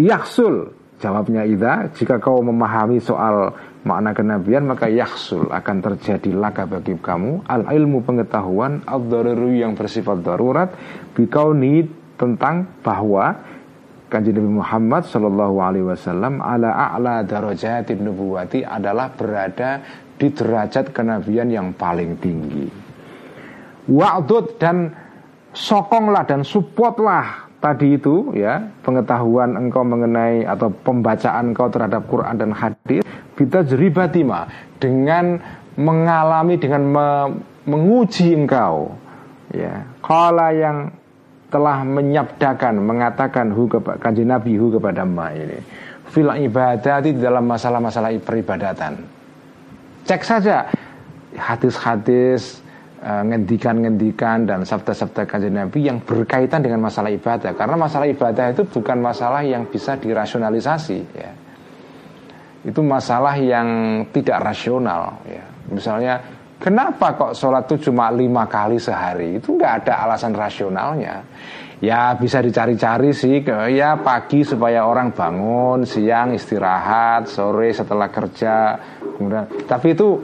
Yaksul 0.00 0.80
Jawabnya 1.00 1.48
Ida, 1.48 1.88
jika 1.96 2.20
kau 2.20 2.44
memahami 2.44 3.00
soal 3.00 3.56
makna 3.88 4.12
kenabian 4.12 4.68
maka 4.68 4.84
yaksul 4.84 5.48
akan 5.48 5.76
terjadi 5.80 6.36
laka 6.36 6.68
bagi 6.68 6.92
kamu. 7.00 7.48
Al 7.48 7.72
ilmu 7.72 8.04
pengetahuan 8.04 8.84
al 8.84 9.00
yang 9.48 9.72
bersifat 9.72 10.20
darurat 10.20 10.76
bikauni 11.16 11.88
tentang 12.20 12.68
bahwa 12.84 13.32
kanji 14.12 14.36
Nabi 14.36 14.60
Muhammad 14.60 15.08
Shallallahu 15.08 15.56
Alaihi 15.56 15.86
Wasallam 15.88 16.44
ala 16.44 16.92
a'la 16.92 17.24
darajatin 17.24 18.04
nubuwati 18.04 18.60
adalah 18.60 19.08
berada 19.08 19.80
di 20.20 20.28
derajat 20.28 20.92
kenabian 20.92 21.48
yang 21.48 21.72
paling 21.72 22.20
tinggi. 22.20 22.68
Wa'dud 23.88 24.60
dan 24.60 24.92
sokonglah 25.56 26.28
dan 26.28 26.44
supportlah 26.44 27.48
tadi 27.64 27.96
itu 27.96 28.36
ya 28.36 28.60
pengetahuan 28.84 29.56
engkau 29.56 29.80
mengenai 29.80 30.44
atau 30.44 30.68
pembacaan 30.68 31.56
engkau 31.56 31.72
terhadap 31.72 32.04
Quran 32.08 32.36
dan 32.36 32.50
hadis 32.52 33.00
kita 33.36 33.64
jeribatima 33.64 34.48
dengan 34.76 35.40
mengalami 35.80 36.60
dengan 36.60 36.82
me, 36.84 37.08
menguji 37.64 38.36
engkau 38.36 38.92
ya 39.52 39.88
kala 40.04 40.52
yang 40.52 40.92
telah 41.50 41.82
menyabdakan 41.82 42.80
mengatakan 42.80 43.50
hu 43.50 43.66
kepada 43.66 43.98
kanji 43.98 44.22
Nabi 44.22 44.54
hu 44.56 44.70
kepada 44.70 45.02
ma 45.02 45.34
ini. 45.34 45.58
Fil 46.10 46.30
ibadah 46.30 47.02
di 47.02 47.14
dalam 47.14 47.46
masalah-masalah 47.46 48.10
peribadatan. 48.22 48.98
Cek 50.06 50.22
saja. 50.26 50.66
Hadis-hadis 51.30 52.62
Eh, 53.00 53.24
ngendikan-ngendikan 53.24 54.44
dan 54.44 54.60
sabda-sabda 54.60 55.24
kanjeng 55.24 55.56
Nabi 55.56 55.88
yang 55.88 56.04
berkaitan 56.04 56.60
dengan 56.60 56.84
masalah 56.84 57.08
ibadah. 57.08 57.56
Karena 57.56 57.72
masalah 57.72 58.04
ibadah 58.04 58.52
itu 58.52 58.68
bukan 58.68 59.00
masalah 59.00 59.40
yang 59.40 59.64
bisa 59.64 59.96
dirasionalisasi 59.96 60.98
ya. 61.16 61.32
Itu 62.60 62.84
masalah 62.84 63.40
yang 63.40 63.68
tidak 64.12 64.44
rasional 64.44 65.16
ya. 65.24 65.40
Misalnya 65.72 66.20
kenapa 66.60 67.16
kok 67.16 67.32
sholat 67.32 67.64
itu 67.66 67.90
cuma 67.90 68.12
lima 68.12 68.44
kali 68.46 68.76
sehari 68.76 69.40
itu 69.40 69.56
nggak 69.56 69.84
ada 69.84 70.06
alasan 70.06 70.36
rasionalnya 70.36 71.24
ya 71.80 72.12
bisa 72.20 72.44
dicari-cari 72.44 73.16
sih 73.16 73.40
ya 73.72 73.96
pagi 74.04 74.44
supaya 74.44 74.84
orang 74.84 75.16
bangun 75.16 75.88
siang 75.88 76.36
istirahat 76.36 77.24
sore 77.24 77.72
setelah 77.72 78.12
kerja 78.12 78.76
kemudian 79.16 79.64
tapi 79.64 79.96
itu 79.96 80.20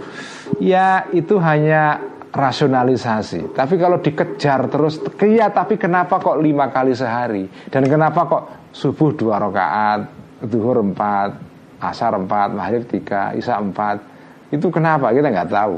ya 0.60 1.08
itu 1.16 1.40
hanya 1.40 2.12
rasionalisasi. 2.36 3.56
Tapi 3.56 3.74
kalau 3.80 3.98
dikejar 4.04 4.68
terus, 4.68 5.00
iya 5.24 5.48
tapi 5.48 5.80
kenapa 5.80 6.20
kok 6.20 6.36
lima 6.36 6.68
kali 6.68 6.92
sehari? 6.92 7.48
Dan 7.72 7.88
kenapa 7.88 8.28
kok 8.28 8.42
subuh 8.76 9.16
dua 9.16 9.40
rakaat, 9.40 10.04
duhur 10.44 10.84
empat, 10.84 11.32
asar 11.80 12.12
empat, 12.20 12.52
maghrib 12.52 12.84
tiga, 12.84 13.32
isya 13.32 13.56
empat? 13.56 14.04
Itu 14.52 14.68
kenapa? 14.68 15.16
Kita 15.16 15.32
nggak 15.32 15.50
tahu. 15.50 15.76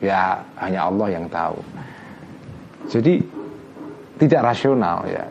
Ya 0.00 0.40
hanya 0.56 0.88
Allah 0.88 1.08
yang 1.12 1.28
tahu. 1.28 1.60
Jadi 2.88 3.20
tidak 4.16 4.52
rasional 4.52 5.04
ya. 5.08 5.24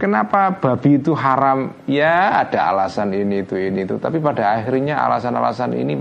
Kenapa 0.00 0.56
babi 0.56 0.96
itu 0.96 1.12
haram? 1.12 1.76
Ya 1.84 2.40
ada 2.40 2.72
alasan 2.72 3.12
ini 3.12 3.44
itu 3.44 3.60
ini 3.60 3.84
itu. 3.84 4.00
Tapi 4.00 4.16
pada 4.16 4.56
akhirnya 4.56 4.96
alasan-alasan 5.04 5.76
ini 5.76 5.94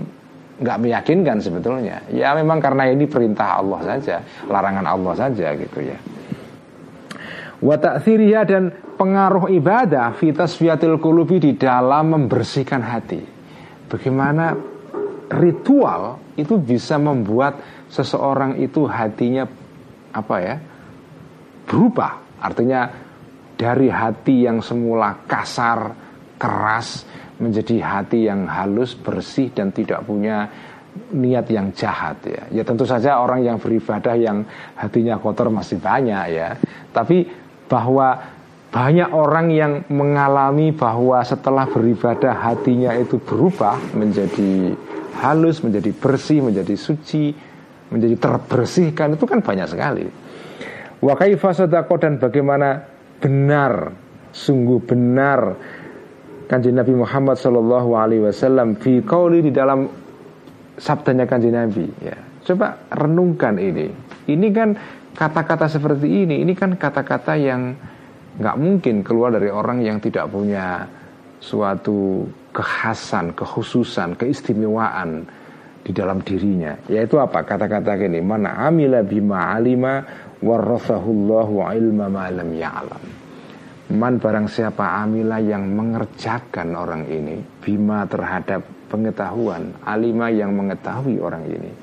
nggak 0.59 0.77
meyakinkan 0.79 1.43
sebetulnya. 1.43 2.07
Ya 2.07 2.31
memang 2.35 2.63
karena 2.63 2.87
ini 2.87 3.07
perintah 3.07 3.59
Allah 3.59 3.79
saja, 3.83 4.23
larangan 4.47 4.87
Allah 4.87 5.13
saja 5.19 5.51
gitu 5.55 5.79
ya. 5.83 5.99
Wa 7.59 7.75
dan 8.47 8.71
pengaruh 8.95 9.51
ibadah 9.51 10.15
fitas 10.15 10.55
fiatil 10.55 10.95
kulubi 10.99 11.43
di 11.43 11.51
dalam 11.59 12.15
membersihkan 12.15 12.79
hati. 12.79 13.19
Bagaimana 13.91 14.55
ritual 15.29 16.17
itu 16.35 16.57
bisa 16.57 16.97
membuat 16.97 17.85
seseorang 17.89 18.57
itu 18.57 18.85
hatinya 18.89 19.45
apa 20.13 20.35
ya? 20.41 20.55
berubah. 21.69 22.41
Artinya 22.41 22.89
dari 23.53 23.93
hati 23.93 24.49
yang 24.49 24.65
semula 24.65 25.13
kasar, 25.29 25.93
keras 26.41 27.05
menjadi 27.37 27.77
hati 27.77 28.25
yang 28.25 28.49
halus, 28.49 28.97
bersih 28.97 29.53
dan 29.53 29.69
tidak 29.69 30.01
punya 30.01 30.49
niat 31.13 31.45
yang 31.53 31.69
jahat 31.77 32.17
ya. 32.25 32.43
Ya 32.49 32.63
tentu 32.65 32.89
saja 32.89 33.21
orang 33.21 33.45
yang 33.45 33.61
beribadah 33.61 34.17
yang 34.17 34.41
hatinya 34.73 35.21
kotor 35.21 35.53
masih 35.53 35.77
banyak 35.77 36.25
ya. 36.33 36.57
Tapi 36.89 37.29
bahwa 37.69 38.17
banyak 38.69 39.09
orang 39.13 39.47
yang 39.49 39.73
mengalami 39.89 40.69
bahwa 40.73 41.21
setelah 41.25 41.65
beribadah 41.65 42.33
hatinya 42.33 42.93
itu 42.97 43.17
berubah 43.17 43.77
menjadi 43.97 44.73
halus, 45.19 45.59
menjadi 45.59 45.91
bersih, 45.91 46.39
menjadi 46.39 46.73
suci, 46.79 47.35
menjadi 47.91 48.15
terbersihkan 48.15 49.19
itu 49.19 49.25
kan 49.27 49.43
banyak 49.43 49.67
sekali. 49.67 50.07
Wa 50.99 51.15
kaifa 51.19 51.51
dan 51.99 52.19
bagaimana 52.19 52.87
benar, 53.19 53.91
sungguh 54.31 54.79
benar 54.83 55.59
kanjeng 56.49 56.81
Nabi 56.81 56.97
Muhammad 56.97 57.37
Shallallahu 57.37 57.93
Alaihi 57.93 58.25
Wasallam 58.25 58.81
fi 58.81 59.05
kauli 59.05 59.45
di 59.45 59.53
dalam 59.53 59.85
sabdanya 60.81 61.29
kanjeng 61.29 61.53
Nabi 61.53 61.85
ya 62.01 62.17
coba 62.49 62.89
renungkan 62.89 63.61
ini 63.61 63.93
ini 64.25 64.47
kan 64.49 64.73
kata-kata 65.13 65.69
seperti 65.69 66.25
ini 66.25 66.41
ini 66.41 66.57
kan 66.57 66.73
kata-kata 66.73 67.37
yang 67.37 67.77
nggak 68.41 68.55
mungkin 68.57 69.05
keluar 69.05 69.29
dari 69.35 69.53
orang 69.53 69.85
yang 69.85 70.01
tidak 70.01 70.25
punya 70.33 70.89
suatu 71.37 72.25
kekhasan 72.51 73.33
kekhususan 73.37 74.17
keistimewaan 74.17 75.25
di 75.83 75.91
dalam 75.95 76.21
dirinya. 76.21 76.75
Yaitu 76.91 77.17
apa? 77.17 77.41
Kata-kata 77.45 77.97
gini 77.97 78.19
mana 78.21 78.67
amila 78.67 79.01
bima 79.01 79.53
alima 79.55 80.03
warasahullahu 80.39 81.65
ilma 81.73 82.05
ma 82.11 82.29
lam 82.29 82.49
ya'lam. 82.53 83.03
Man 83.89 84.21
barang 84.21 84.45
siapa 84.45 85.01
amila 85.01 85.41
yang 85.41 85.65
mengerjakan 85.73 86.77
orang 86.77 87.09
ini 87.09 87.41
Bima 87.57 88.05
terhadap 88.05 88.61
pengetahuan 88.85 89.73
Alima 89.81 90.29
yang 90.29 90.53
mengetahui 90.53 91.17
orang 91.17 91.49
ini. 91.49 91.73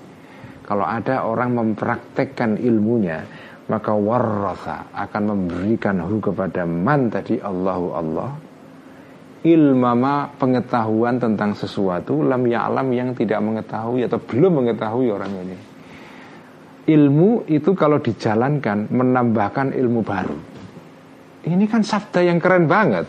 Kalau 0.62 0.86
ada 0.86 1.26
orang 1.26 1.58
mempraktekkan 1.58 2.62
ilmunya 2.62 3.26
Maka 3.66 3.90
warrasa 3.90 4.86
akan 4.94 5.22
memberikan 5.34 5.98
hu 6.06 6.22
kepada 6.22 6.62
man 6.62 7.10
tadi 7.10 7.42
Allahu 7.42 7.86
Allah 7.90 8.30
Ilmama 9.44 10.32
pengetahuan 10.40 11.20
tentang 11.20 11.52
sesuatu 11.52 12.24
Lam 12.24 12.48
ya'lam 12.48 12.88
yang 12.94 13.12
tidak 13.12 13.42
mengetahui 13.44 14.08
Atau 14.08 14.22
belum 14.22 14.64
mengetahui 14.64 15.06
orang 15.12 15.32
ini 15.44 15.56
Ilmu 16.86 17.50
itu 17.50 17.74
kalau 17.76 17.98
dijalankan 18.00 18.88
Menambahkan 18.88 19.74
ilmu 19.74 20.00
baru 20.00 20.56
ini 21.46 21.70
kan 21.70 21.86
sabda 21.86 22.26
yang 22.26 22.42
keren 22.42 22.66
banget, 22.66 23.06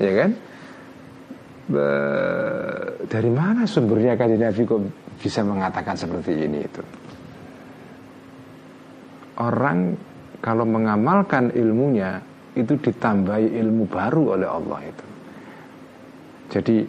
ya 0.00 0.12
kan? 0.24 0.30
Be 1.68 1.86
dari 3.04 3.28
mana 3.28 3.68
sumbernya 3.68 4.16
kan 4.16 4.32
Nabi 4.32 4.64
kok 4.64 4.80
bisa 5.20 5.44
mengatakan 5.44 5.92
seperti 5.92 6.32
ini 6.48 6.58
itu? 6.64 6.82
Orang 9.36 9.92
kalau 10.40 10.64
mengamalkan 10.64 11.52
ilmunya 11.52 12.16
itu 12.56 12.80
ditambahi 12.80 13.60
ilmu 13.60 13.84
baru 13.84 14.40
oleh 14.40 14.48
Allah 14.48 14.80
itu. 14.88 15.06
Jadi 16.50 16.86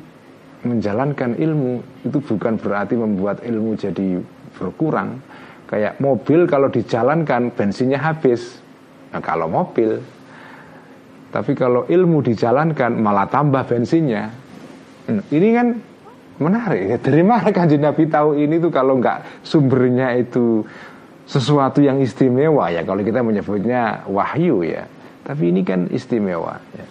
menjalankan 0.65 1.37
ilmu 1.37 2.05
itu 2.05 2.17
bukan 2.19 2.57
berarti 2.57 2.97
membuat 2.97 3.45
ilmu 3.45 3.77
jadi 3.77 4.21
berkurang, 4.57 5.21
Kayak 5.67 5.99
mobil 5.99 6.47
kalau 6.47 6.71
dijalankan 6.71 7.51
bensinnya 7.51 7.99
habis. 7.99 8.63
Nah, 9.11 9.19
kalau 9.19 9.51
mobil. 9.51 9.99
Tapi 11.27 11.51
kalau 11.59 11.83
ilmu 11.83 12.23
dijalankan 12.23 12.95
malah 12.95 13.27
tambah 13.27 13.67
bensinnya. 13.67 14.31
Hmm, 15.11 15.19
ini 15.27 15.47
kan 15.51 15.67
menarik 16.39 16.83
ya. 16.87 16.97
Dari 17.03 17.23
mana 17.23 17.51
kanjeng 17.51 17.83
Nabi 17.83 18.07
tahu 18.07 18.39
ini 18.39 18.63
tuh 18.63 18.71
kalau 18.71 18.95
nggak 18.95 19.43
sumbernya 19.43 20.15
itu 20.15 20.63
sesuatu 21.27 21.83
yang 21.83 21.99
istimewa 21.99 22.71
ya. 22.71 22.87
Kalau 22.87 23.03
kita 23.03 23.19
menyebutnya 23.19 24.07
wahyu 24.07 24.63
ya. 24.63 24.87
Tapi 25.27 25.51
ini 25.51 25.67
kan 25.67 25.91
istimewa 25.91 26.63
ya. 26.71 26.85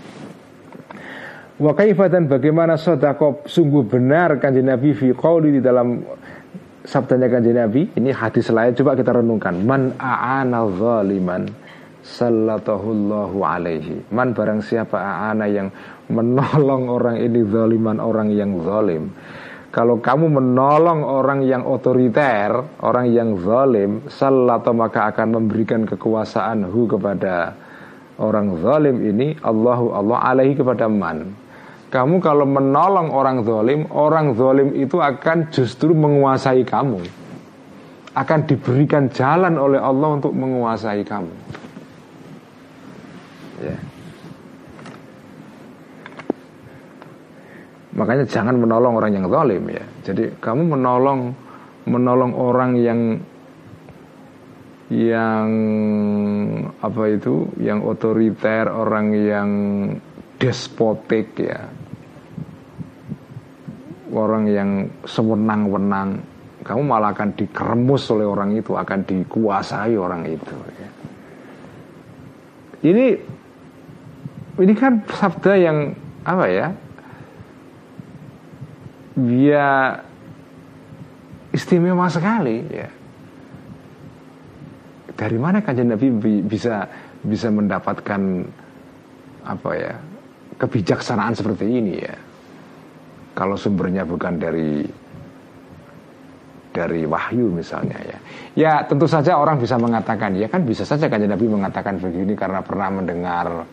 Wa 1.57 1.72
kaifatan 1.72 2.28
bagaimana 2.28 2.76
sodako 2.76 3.40
sungguh 3.48 3.88
benar 3.88 4.36
kanjeng 4.36 4.68
Nabi 4.68 4.92
fi 4.92 5.09
qawli 5.16 5.57
di 5.57 5.64
dalam 5.64 6.04
sabdanya 6.84 7.32
kanjeng 7.32 7.57
Nabi? 7.57 7.96
Ini 7.96 8.12
hadis 8.12 8.52
lain 8.52 8.76
coba 8.76 8.92
kita 8.92 9.16
renungkan. 9.16 9.64
Man 9.64 9.96
a'ana 9.96 10.68
zaliman 10.76 11.48
sallatahullahu 12.04 13.40
alaihi. 13.40 14.04
Man 14.12 14.36
barang 14.36 14.61
siapa 14.61 15.00
a'ana 15.00 15.48
yang 15.48 15.72
menolong 16.12 16.92
orang 16.92 17.24
ini 17.24 17.48
zaliman 17.48 18.04
orang 18.04 18.36
yang 18.36 18.61
zalim. 18.61 19.16
Kalau 19.72 19.96
kamu 20.04 20.28
menolong 20.28 21.09
orang 21.09 21.40
yang 21.40 21.64
otoriter, 21.64 22.52
orang 22.84 23.16
yang 23.16 23.32
zalim, 23.40 24.04
sallato 24.12 24.76
maka 24.76 25.09
akan 25.09 25.40
memberikan 25.40 25.88
kekuasaan 25.88 26.68
hu 26.68 26.84
kepada 26.84 27.57
orang 28.20 28.61
zalim 28.61 29.00
ini 29.00 29.40
Allahu 29.40 29.92
Allah 29.92 30.20
alaihi 30.20 30.57
kepada 30.57 30.88
man 30.88 31.45
kamu 31.87 32.18
kalau 32.18 32.43
menolong 32.43 33.14
orang 33.14 33.47
zolim, 33.47 33.87
orang 33.95 34.34
zolim 34.34 34.74
itu 34.74 34.99
akan 34.99 35.55
justru 35.55 35.95
menguasai 35.95 36.66
kamu. 36.66 36.99
Akan 38.16 38.43
diberikan 38.49 39.07
jalan 39.12 39.55
oleh 39.55 39.78
Allah 39.78 40.18
untuk 40.18 40.34
menguasai 40.34 41.07
kamu. 41.07 41.34
Ya. 43.62 43.76
Makanya 47.97 48.26
jangan 48.26 48.59
menolong 48.59 48.99
orang 48.99 49.12
yang 49.14 49.26
zolim 49.30 49.62
ya. 49.70 49.84
Jadi 50.03 50.34
kamu 50.43 50.74
menolong 50.74 51.32
menolong 51.87 52.34
orang 52.34 52.74
yang 52.82 53.01
yang 54.91 55.49
apa 56.82 57.03
itu, 57.11 57.47
yang 57.62 57.82
otoriter, 57.87 58.70
orang 58.70 59.07
yang 59.14 59.51
despotik 60.37 61.32
ya 61.41 61.76
orang 64.16 64.44
yang 64.48 64.70
sewenang-wenang 65.04 66.20
kamu 66.66 66.82
malah 66.82 67.14
akan 67.14 67.30
dikeremus 67.38 68.10
oleh 68.10 68.26
orang 68.26 68.50
itu 68.58 68.74
akan 68.74 69.06
dikuasai 69.06 69.94
orang 69.94 70.26
itu 70.26 70.56
ya. 70.80 70.88
ini 72.90 73.06
ini 74.56 74.72
kan 74.74 75.04
sabda 75.06 75.52
yang 75.54 75.78
apa 76.26 76.46
ya 76.50 76.66
dia 79.14 79.66
istimewa 81.54 82.10
sekali 82.10 82.66
ya 82.66 82.88
dari 85.16 85.38
mana 85.40 85.62
kajian 85.62 85.94
Nabi 85.94 86.12
bisa 86.44 86.84
bisa 87.24 87.48
mendapatkan 87.48 88.20
apa 89.46 89.70
ya 89.78 89.94
kebijaksanaan 90.60 91.32
seperti 91.32 91.64
ini 91.64 91.94
ya 92.02 92.26
kalau 93.37 93.53
sumbernya 93.61 94.09
bukan 94.09 94.41
dari 94.41 94.80
dari 96.72 97.05
wahyu 97.05 97.53
misalnya 97.53 98.01
ya. 98.01 98.18
Ya 98.57 98.72
tentu 98.89 99.05
saja 99.05 99.37
orang 99.37 99.61
bisa 99.61 99.76
mengatakan 99.76 100.32
ya 100.37 100.49
kan 100.49 100.64
bisa 100.64 100.89
saja 100.89 101.09
kan 101.12 101.20
Nabi 101.20 101.45
mengatakan 101.45 102.01
begini 102.01 102.32
karena 102.32 102.64
pernah 102.64 102.89
mendengar 102.89 103.68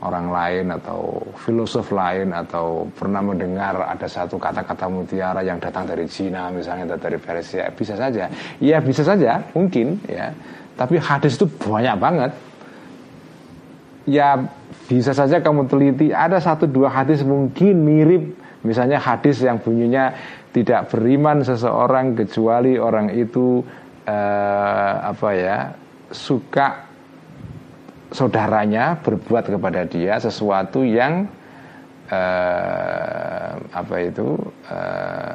orang 0.00 0.26
lain 0.32 0.66
atau 0.74 1.22
filosof 1.38 1.92
lain 1.94 2.34
atau 2.34 2.88
pernah 2.90 3.22
mendengar 3.22 3.84
ada 3.86 4.08
satu 4.10 4.40
kata-kata 4.40 4.88
mutiara 4.90 5.44
yang 5.44 5.60
datang 5.62 5.86
dari 5.86 6.10
Cina 6.10 6.50
misalnya 6.50 6.94
atau 6.94 6.98
dari 6.98 7.18
Persia. 7.22 7.70
Bisa 7.70 7.94
saja. 7.94 8.26
Ya 8.58 8.82
bisa 8.82 9.06
saja. 9.06 9.46
Mungkin 9.54 10.02
ya. 10.10 10.34
Tapi 10.74 10.98
hadis 10.98 11.38
itu 11.38 11.46
banyak 11.46 11.96
banget. 11.98 12.30
Ya 14.08 14.50
bisa 14.90 15.14
saja 15.14 15.38
kamu 15.38 15.70
teliti 15.70 16.10
ada 16.10 16.42
satu 16.42 16.66
dua 16.66 16.90
hadis 16.90 17.22
mungkin 17.22 17.86
mirip 17.86 18.39
Misalnya 18.60 19.00
hadis 19.00 19.40
yang 19.40 19.56
bunyinya 19.60 20.12
tidak 20.52 20.92
beriman 20.92 21.40
seseorang 21.40 22.12
kecuali 22.12 22.76
orang 22.76 23.08
itu 23.16 23.64
eh, 24.04 24.94
apa 25.00 25.28
ya 25.32 25.58
suka 26.10 26.90
saudaranya 28.10 28.98
berbuat 29.00 29.54
kepada 29.54 29.86
dia 29.86 30.18
sesuatu 30.18 30.82
yang 30.82 31.24
eh, 32.10 33.52
apa 33.56 33.96
itu 34.02 34.28
eh, 34.68 35.34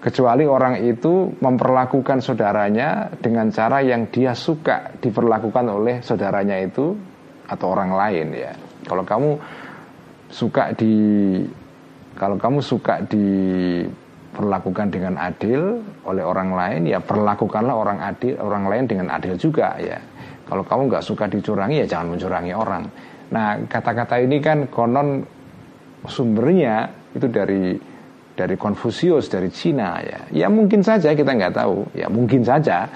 kecuali 0.00 0.44
orang 0.46 0.82
itu 0.86 1.34
memperlakukan 1.38 2.22
saudaranya 2.22 3.10
dengan 3.18 3.50
cara 3.50 3.82
yang 3.82 4.08
dia 4.10 4.32
suka 4.34 4.94
diperlakukan 5.02 5.66
oleh 5.66 5.98
saudaranya 6.02 6.62
itu 6.62 6.94
atau 7.46 7.66
orang 7.74 7.94
lain 7.94 8.26
ya. 8.34 8.52
Kalau 8.86 9.02
kamu 9.02 9.30
suka 10.30 10.74
di 10.74 10.94
kalau 12.16 12.40
kamu 12.40 12.64
suka 12.64 13.04
diperlakukan 13.04 14.88
dengan 14.88 15.20
adil 15.20 15.84
oleh 16.08 16.24
orang 16.24 16.50
lain, 16.56 16.88
ya 16.88 16.98
perlakukanlah 16.98 17.76
orang 17.76 18.00
adil 18.00 18.40
orang 18.40 18.64
lain 18.66 18.84
dengan 18.88 19.12
adil 19.12 19.36
juga 19.36 19.76
ya. 19.76 20.00
Kalau 20.48 20.64
kamu 20.64 20.88
nggak 20.88 21.04
suka 21.04 21.28
dicurangi 21.28 21.84
ya 21.84 21.86
jangan 21.86 22.16
mencurangi 22.16 22.52
orang. 22.56 22.84
Nah 23.36 23.60
kata-kata 23.68 24.22
ini 24.22 24.40
kan 24.40 24.70
konon 24.72 25.20
sumbernya 26.06 26.88
itu 27.12 27.26
dari 27.28 27.76
dari 28.36 28.54
Konfusius 28.56 29.28
dari 29.28 29.52
Cina 29.52 30.00
ya. 30.00 30.20
Ya 30.32 30.46
mungkin 30.48 30.80
saja 30.80 31.12
kita 31.12 31.36
nggak 31.36 31.54
tahu. 31.56 31.84
Ya 31.92 32.06
mungkin 32.06 32.46
saja. 32.46 32.88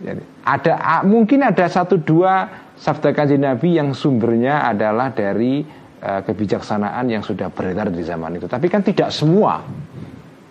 Jadi, 0.00 0.22
ada 0.48 1.04
mungkin 1.04 1.44
ada 1.44 1.68
satu 1.68 2.00
dua 2.00 2.48
sabda 2.80 3.12
kanji 3.12 3.36
Nabi 3.36 3.76
yang 3.76 3.92
sumbernya 3.92 4.64
adalah 4.64 5.12
dari 5.12 5.60
kebijaksanaan 6.00 7.06
yang 7.12 7.20
sudah 7.20 7.52
beredar 7.52 7.92
di 7.92 8.00
zaman 8.00 8.40
itu. 8.40 8.48
Tapi 8.48 8.66
kan 8.72 8.80
tidak 8.80 9.12
semua. 9.12 9.60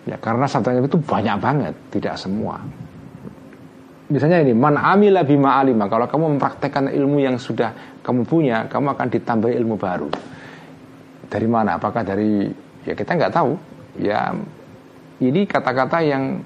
Ya, 0.06 0.16
karena 0.16 0.46
sabda 0.46 0.80
itu 0.80 0.96
banyak 0.96 1.36
banget, 1.42 1.74
tidak 1.92 2.16
semua. 2.16 2.62
Misalnya 4.10 4.42
ini, 4.42 4.54
man 4.56 4.74
amila 4.74 5.22
bima 5.22 5.58
alima. 5.58 5.86
Kalau 5.86 6.10
kamu 6.10 6.38
mempraktekkan 6.38 6.90
ilmu 6.90 7.22
yang 7.22 7.38
sudah 7.38 8.00
kamu 8.02 8.26
punya, 8.26 8.66
kamu 8.66 8.96
akan 8.96 9.06
ditambah 9.06 9.50
ilmu 9.54 9.74
baru. 9.78 10.10
Dari 11.30 11.46
mana? 11.46 11.78
Apakah 11.78 12.02
dari 12.02 12.50
ya 12.82 12.94
kita 12.98 13.14
nggak 13.14 13.34
tahu. 13.34 13.54
Ya 14.02 14.34
ini 15.22 15.46
kata-kata 15.46 16.02
yang 16.02 16.42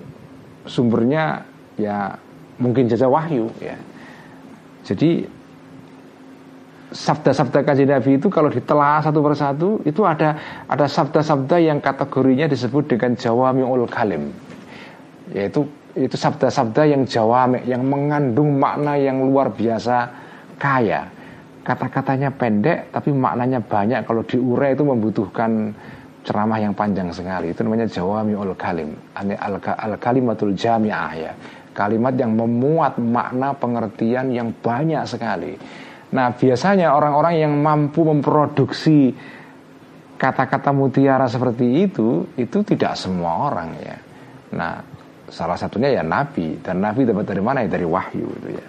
sumbernya 0.68 1.44
ya 1.80 2.20
mungkin 2.60 2.84
jasa 2.90 3.08
wahyu 3.08 3.48
ya. 3.62 3.80
Jadi 4.84 5.24
sabda-sabda 6.94 7.66
kajian 7.66 7.90
Nabi 7.90 8.16
itu 8.16 8.30
kalau 8.30 8.46
ditelah 8.46 9.02
satu 9.02 9.18
persatu 9.18 9.68
itu 9.82 10.06
ada 10.06 10.38
ada 10.70 10.86
sabda-sabda 10.86 11.58
yang 11.58 11.82
kategorinya 11.82 12.46
disebut 12.46 12.94
dengan 12.94 13.18
jawami'ul 13.18 13.90
kalim. 13.90 14.30
Yaitu 15.34 15.66
itu 15.98 16.14
sabda-sabda 16.14 16.86
yang 16.86 17.02
jawami 17.02 17.66
yang 17.66 17.82
mengandung 17.82 18.54
makna 18.56 18.94
yang 18.94 19.26
luar 19.26 19.50
biasa 19.50 20.06
kaya. 20.56 21.10
Kata-katanya 21.66 22.30
pendek 22.30 22.94
tapi 22.94 23.10
maknanya 23.10 23.58
banyak. 23.58 24.06
Kalau 24.06 24.22
diurai 24.22 24.76
itu 24.78 24.84
membutuhkan 24.86 25.74
ceramah 26.22 26.60
yang 26.62 26.76
panjang 26.76 27.10
sekali. 27.10 27.50
Itu 27.50 27.66
namanya 27.66 27.90
jawami'ul 27.90 28.54
kalim. 28.54 28.94
Al 29.18 29.98
kalimatul 29.98 30.54
jami'ah 30.54 31.12
ya. 31.18 31.32
Kalimat 31.74 32.14
yang 32.14 32.38
memuat 32.38 33.02
makna 33.02 33.50
pengertian 33.50 34.30
yang 34.30 34.54
banyak 34.62 35.02
sekali 35.10 35.58
Nah 36.14 36.30
biasanya 36.30 36.94
orang-orang 36.94 37.34
yang 37.42 37.52
mampu 37.58 38.06
memproduksi 38.06 39.10
kata-kata 40.14 40.70
mutiara 40.70 41.26
seperti 41.26 41.90
itu 41.90 42.30
itu 42.38 42.62
tidak 42.62 42.94
semua 42.94 43.50
orang 43.50 43.68
ya. 43.82 43.96
Nah 44.54 44.78
salah 45.26 45.58
satunya 45.58 45.90
ya 45.90 46.06
Nabi 46.06 46.62
dan 46.62 46.78
Nabi 46.78 47.02
dapat 47.02 47.26
dari 47.26 47.42
mana 47.42 47.66
ya 47.66 47.68
dari 47.74 47.86
wahyu 47.86 48.30
itu 48.30 48.48
ya. 48.54 48.66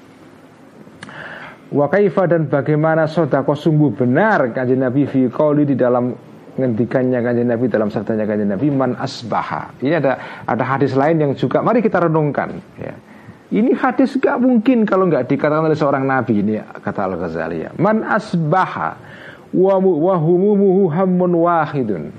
Wa 1.70 1.86
kaifa 1.86 2.26
dan 2.26 2.50
bagaimana 2.50 3.06
sodako 3.06 3.54
sungguh 3.54 3.93
benar 3.93 4.50
kanjeng 4.50 4.82
Nabi 4.82 5.06
fi 5.06 5.30
di 5.66 5.76
dalam 5.78 6.18
ngendikannya 6.58 7.20
kanjeng 7.22 7.50
Nabi 7.52 7.66
dalam 7.70 7.93
sabdanya 7.93 8.26
kanjeng 8.26 8.50
Nabi 8.50 8.68
man 8.74 8.98
asbaha. 8.98 9.70
Ini 9.86 10.02
ada 10.02 10.14
ada 10.50 10.64
hadis 10.66 10.98
lain 10.98 11.22
yang 11.22 11.32
juga 11.38 11.62
mari 11.62 11.86
kita 11.86 12.10
renungkan 12.10 12.58
ya. 12.82 12.93
Ini 13.54 13.78
hadis 13.78 14.18
gak 14.18 14.41
mungkin 14.41 14.89
kalau 14.89 15.06
nggak 15.06 15.30
dikatakan 15.30 15.70
oleh 15.70 15.78
seorang 15.78 16.02
nabi 16.02 16.41
ini 16.41 16.58
kata 16.58 17.06
Al 17.06 17.16
Ghazali 17.22 17.62
ya. 17.62 17.72
Man 17.78 18.02
asbaha 18.02 18.98
wa 19.54 19.76
wahumuhu 19.78 20.89
hammun 20.89 21.32
wahidun. 21.46 22.10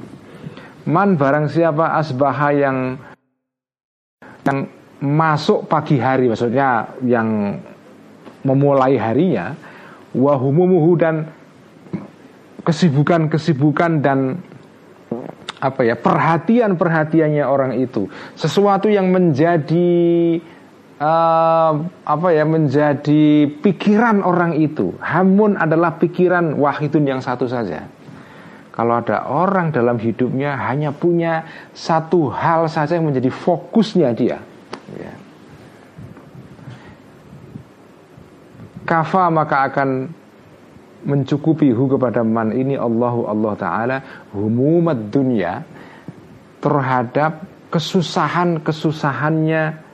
Man 0.86 1.18
barang 1.18 1.50
siapa 1.50 1.98
asbaha 1.98 2.54
yang 2.54 2.78
yang 4.46 4.70
masuk 5.02 5.66
pagi 5.66 5.98
hari 5.98 6.30
maksudnya 6.30 6.94
yang 7.02 7.58
memulai 8.46 8.94
harinya 8.94 9.58
wahumumuhu 10.14 10.94
dan 10.94 11.26
kesibukan-kesibukan 12.62 14.00
dan 14.00 14.38
apa 15.58 15.82
ya 15.82 15.98
perhatian-perhatiannya 15.98 17.44
orang 17.44 17.76
itu 17.76 18.06
sesuatu 18.38 18.86
yang 18.86 19.10
menjadi 19.10 20.38
uh, 21.00 21.72
apa 22.04 22.28
ya 22.32 22.44
menjadi 22.44 23.48
pikiran 23.60 24.24
orang 24.24 24.56
itu 24.56 24.96
hamun 25.00 25.56
adalah 25.56 26.00
pikiran 26.00 26.56
wahidun 26.56 27.04
yang 27.04 27.20
satu 27.20 27.48
saja 27.48 27.88
kalau 28.76 29.00
ada 29.00 29.24
orang 29.24 29.72
dalam 29.72 29.96
hidupnya 29.96 30.52
hanya 30.68 30.92
punya 30.92 31.48
satu 31.72 32.28
hal 32.28 32.68
saja 32.68 33.00
yang 33.00 33.08
menjadi 33.08 33.32
fokusnya 33.32 34.12
dia. 34.12 34.36
Ya. 34.92 35.16
Kafa 38.84 39.32
maka 39.32 39.72
akan 39.72 40.12
mencukupi 41.08 41.72
hu 41.72 41.88
kepada 41.88 42.20
man 42.20 42.52
ini 42.52 42.76
Allahu 42.76 43.24
Allah 43.24 43.56
Ta'ala 43.56 43.96
humumat 44.36 45.08
dunia 45.08 45.64
terhadap 46.60 47.48
kesusahan-kesusahannya 47.72 49.85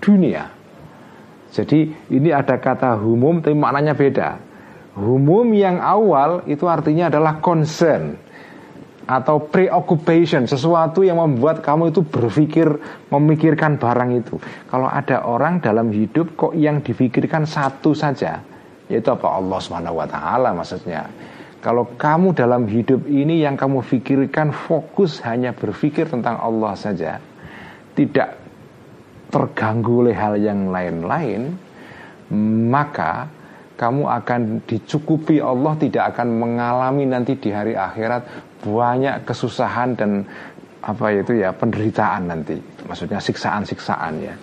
dunia. 0.00 0.48
Jadi 1.50 2.10
ini 2.14 2.30
ada 2.30 2.56
kata 2.56 2.96
humum 2.98 3.42
tapi 3.42 3.54
maknanya 3.54 3.94
beda. 3.94 4.28
Humum 4.98 5.54
yang 5.54 5.78
awal 5.78 6.42
itu 6.50 6.66
artinya 6.66 7.10
adalah 7.10 7.38
concern 7.38 8.18
atau 9.10 9.42
preoccupation, 9.42 10.46
sesuatu 10.46 11.02
yang 11.02 11.18
membuat 11.18 11.66
kamu 11.66 11.90
itu 11.90 12.06
berpikir 12.06 12.70
memikirkan 13.10 13.74
barang 13.74 14.10
itu. 14.14 14.38
Kalau 14.70 14.86
ada 14.86 15.26
orang 15.26 15.58
dalam 15.58 15.90
hidup 15.90 16.38
kok 16.38 16.54
yang 16.54 16.78
difikirkan 16.78 17.42
satu 17.42 17.90
saja, 17.90 18.38
yaitu 18.86 19.10
apa 19.10 19.26
Allah 19.26 19.58
taala 20.06 20.54
maksudnya. 20.54 21.10
Kalau 21.60 21.92
kamu 21.98 22.32
dalam 22.32 22.64
hidup 22.70 23.04
ini 23.04 23.44
yang 23.44 23.58
kamu 23.58 23.84
pikirkan 23.84 24.54
fokus 24.54 25.20
hanya 25.26 25.52
berpikir 25.52 26.08
tentang 26.08 26.40
Allah 26.40 26.72
saja, 26.72 27.20
tidak 27.92 28.39
terganggu 29.30 30.04
oleh 30.04 30.16
hal 30.18 30.36
yang 30.36 30.68
lain-lain, 30.68 31.54
maka 32.68 33.30
kamu 33.80 34.04
akan 34.04 34.40
dicukupi. 34.68 35.40
Allah 35.40 35.72
tidak 35.80 36.12
akan 36.14 36.28
mengalami 36.36 37.08
nanti 37.08 37.38
di 37.40 37.48
hari 37.48 37.72
akhirat 37.72 38.52
banyak 38.60 39.24
kesusahan 39.24 39.96
dan 39.96 40.28
apa 40.84 41.06
itu 41.16 41.40
ya 41.40 41.56
penderitaan 41.56 42.28
nanti. 42.28 42.60
Maksudnya 42.84 43.22
siksaan-siksaan 43.22 44.14
ya. 44.20 44.34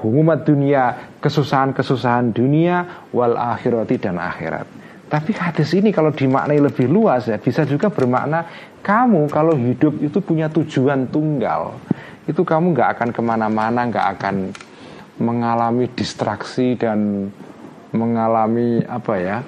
Humumat 0.00 0.48
dunia 0.48 1.14
kesusahan-kesusahan 1.20 2.32
dunia 2.32 3.06
wal 3.12 3.36
akhirati 3.36 4.00
dan 4.00 4.16
akhirat. 4.16 4.66
Tapi 5.10 5.34
hadis 5.34 5.74
ini 5.74 5.90
kalau 5.90 6.14
dimaknai 6.14 6.62
lebih 6.62 6.86
luas 6.86 7.26
ya 7.26 7.36
bisa 7.36 7.66
juga 7.66 7.90
bermakna 7.90 8.46
kamu 8.78 9.26
kalau 9.26 9.58
hidup 9.58 9.98
itu 9.98 10.22
punya 10.22 10.46
tujuan 10.46 11.10
tunggal 11.10 11.74
itu 12.28 12.42
kamu 12.44 12.76
nggak 12.76 12.88
akan 12.98 13.08
ke 13.14 13.20
mana-mana 13.22 13.80
nggak 13.88 14.06
akan 14.18 14.36
mengalami 15.20 15.86
distraksi 15.92 16.74
dan 16.74 17.28
mengalami 17.92 18.80
apa 18.84 19.14
ya 19.20 19.38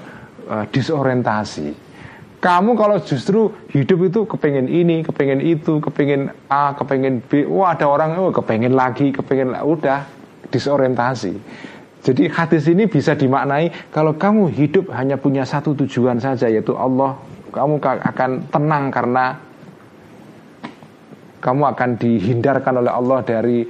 uh, 0.47 0.65
disorientasi. 0.69 1.93
Kamu 2.43 2.75
kalau 2.75 2.99
justru 2.99 3.55
hidup 3.71 4.11
itu 4.11 4.21
kepengen 4.27 4.67
ini, 4.67 5.07
kepengen 5.07 5.39
itu, 5.39 5.79
kepengen 5.79 6.35
A, 6.51 6.75
kepengen 6.75 7.23
B, 7.23 7.47
wah 7.47 7.71
ada 7.71 7.87
orang 7.87 8.19
oh 8.19 8.35
kepengen 8.35 8.75
lagi, 8.75 9.15
kepengen 9.15 9.55
udah 9.55 10.03
disorientasi. 10.51 11.39
Jadi 12.03 12.27
hadis 12.35 12.67
ini 12.67 12.91
bisa 12.91 13.15
dimaknai 13.15 13.95
kalau 13.95 14.19
kamu 14.19 14.51
hidup 14.51 14.91
hanya 14.91 15.15
punya 15.15 15.47
satu 15.47 15.71
tujuan 15.87 16.19
saja 16.19 16.51
yaitu 16.51 16.75
Allah, 16.75 17.15
kamu 17.55 17.79
akan 17.79 18.31
tenang 18.51 18.91
karena 18.91 19.39
kamu 21.43 21.63
akan 21.75 21.91
dihindarkan 21.99 22.75
oleh 22.79 22.93
Allah 22.95 23.19
dari 23.27 23.67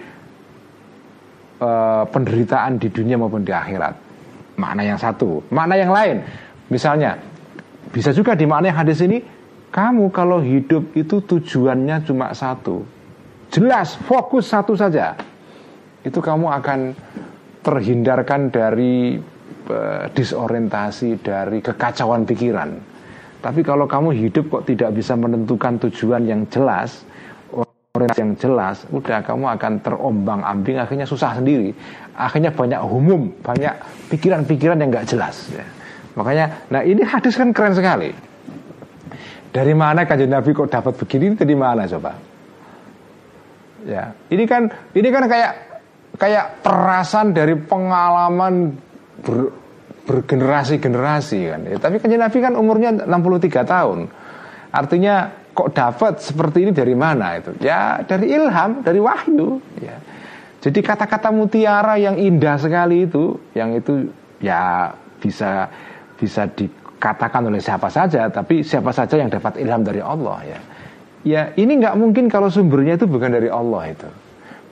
uh, 1.56 2.04
penderitaan 2.04 2.76
di 2.76 2.92
dunia 2.92 3.16
maupun 3.16 3.40
di 3.40 3.50
akhirat 3.50 4.12
makna 4.60 4.84
yang 4.84 5.00
satu. 5.00 5.40
Makna 5.48 5.74
yang 5.80 5.92
lain, 5.92 6.20
misalnya 6.68 7.16
bisa 7.88 8.12
juga 8.12 8.36
dimaknai 8.36 8.70
hadis 8.70 9.00
ini, 9.00 9.24
kamu 9.72 10.12
kalau 10.12 10.44
hidup 10.44 10.92
itu 10.92 11.24
tujuannya 11.24 12.04
cuma 12.04 12.36
satu, 12.36 12.84
jelas 13.48 13.96
fokus 14.04 14.52
satu 14.52 14.76
saja, 14.76 15.16
itu 16.04 16.20
kamu 16.20 16.52
akan 16.60 16.92
terhindarkan 17.64 18.52
dari 18.52 19.16
uh, 19.72 20.04
disorientasi, 20.12 21.24
dari 21.24 21.64
kekacauan 21.64 22.28
pikiran. 22.28 22.70
Tapi 23.42 23.60
kalau 23.66 23.90
kamu 23.90 24.14
hidup 24.14 24.46
kok 24.52 24.70
tidak 24.70 24.94
bisa 24.94 25.18
menentukan 25.18 25.74
tujuan 25.88 26.22
yang 26.30 26.46
jelas, 26.46 27.02
orientasi 27.92 28.24
yang 28.24 28.32
jelas, 28.40 28.88
udah 28.88 29.20
kamu 29.20 29.52
akan 29.52 29.72
terombang 29.84 30.40
ambing, 30.40 30.80
akhirnya 30.80 31.04
susah 31.04 31.36
sendiri 31.36 31.76
akhirnya 32.16 32.48
banyak 32.48 32.80
umum, 32.80 33.28
banyak 33.44 33.68
pikiran-pikiran 34.08 34.80
yang 34.80 34.88
nggak 34.88 35.12
jelas. 35.12 35.52
Ya. 35.52 35.60
Makanya, 36.16 36.64
nah 36.72 36.80
ini 36.80 37.04
hadis 37.04 37.36
kan 37.36 37.52
keren 37.52 37.76
sekali. 37.76 38.16
Dari 39.52 39.76
mana 39.76 40.08
kajian 40.08 40.32
Nabi 40.32 40.56
kok 40.56 40.72
dapat 40.72 40.96
begini? 40.96 41.36
Dari 41.36 41.52
mana 41.52 41.84
coba? 41.84 42.16
Ya, 43.84 44.16
ini 44.32 44.48
kan, 44.48 44.72
ini 44.96 45.08
kan 45.12 45.28
kayak 45.28 45.52
kayak 46.16 46.64
perasan 46.64 47.36
dari 47.36 47.60
pengalaman 47.60 48.72
ber, 49.20 49.52
bergenerasi-generasi 50.08 51.40
kan. 51.44 51.60
Ya, 51.68 51.76
tapi 51.76 52.00
kajian 52.00 52.24
Nabi 52.24 52.40
kan 52.40 52.56
umurnya 52.56 53.04
63 53.04 53.68
tahun. 53.68 54.08
Artinya 54.72 55.41
kok 55.52 55.68
dapat 55.76 56.18
seperti 56.18 56.68
ini 56.68 56.72
dari 56.72 56.96
mana 56.96 57.36
itu? 57.36 57.52
Ya 57.60 58.00
dari 58.02 58.32
ilham, 58.32 58.80
dari 58.80 59.00
wahyu. 59.00 59.60
Ya. 59.80 59.96
Jadi 60.62 60.78
kata-kata 60.80 61.28
mutiara 61.34 61.98
yang 61.98 62.16
indah 62.16 62.56
sekali 62.56 63.04
itu, 63.06 63.36
yang 63.52 63.76
itu 63.76 64.08
ya 64.40 64.92
bisa 65.20 65.68
bisa 66.16 66.46
dikatakan 66.48 67.50
oleh 67.50 67.58
siapa 67.58 67.90
saja, 67.92 68.30
tapi 68.32 68.62
siapa 68.62 68.94
saja 68.94 69.18
yang 69.18 69.28
dapat 69.28 69.58
ilham 69.60 69.82
dari 69.82 69.98
Allah 69.98 70.38
ya. 70.46 70.60
Ya 71.22 71.42
ini 71.54 71.78
nggak 71.78 71.94
mungkin 71.98 72.26
kalau 72.26 72.50
sumbernya 72.50 72.98
itu 72.98 73.06
bukan 73.06 73.30
dari 73.30 73.46
Allah 73.46 73.94
itu, 73.94 74.08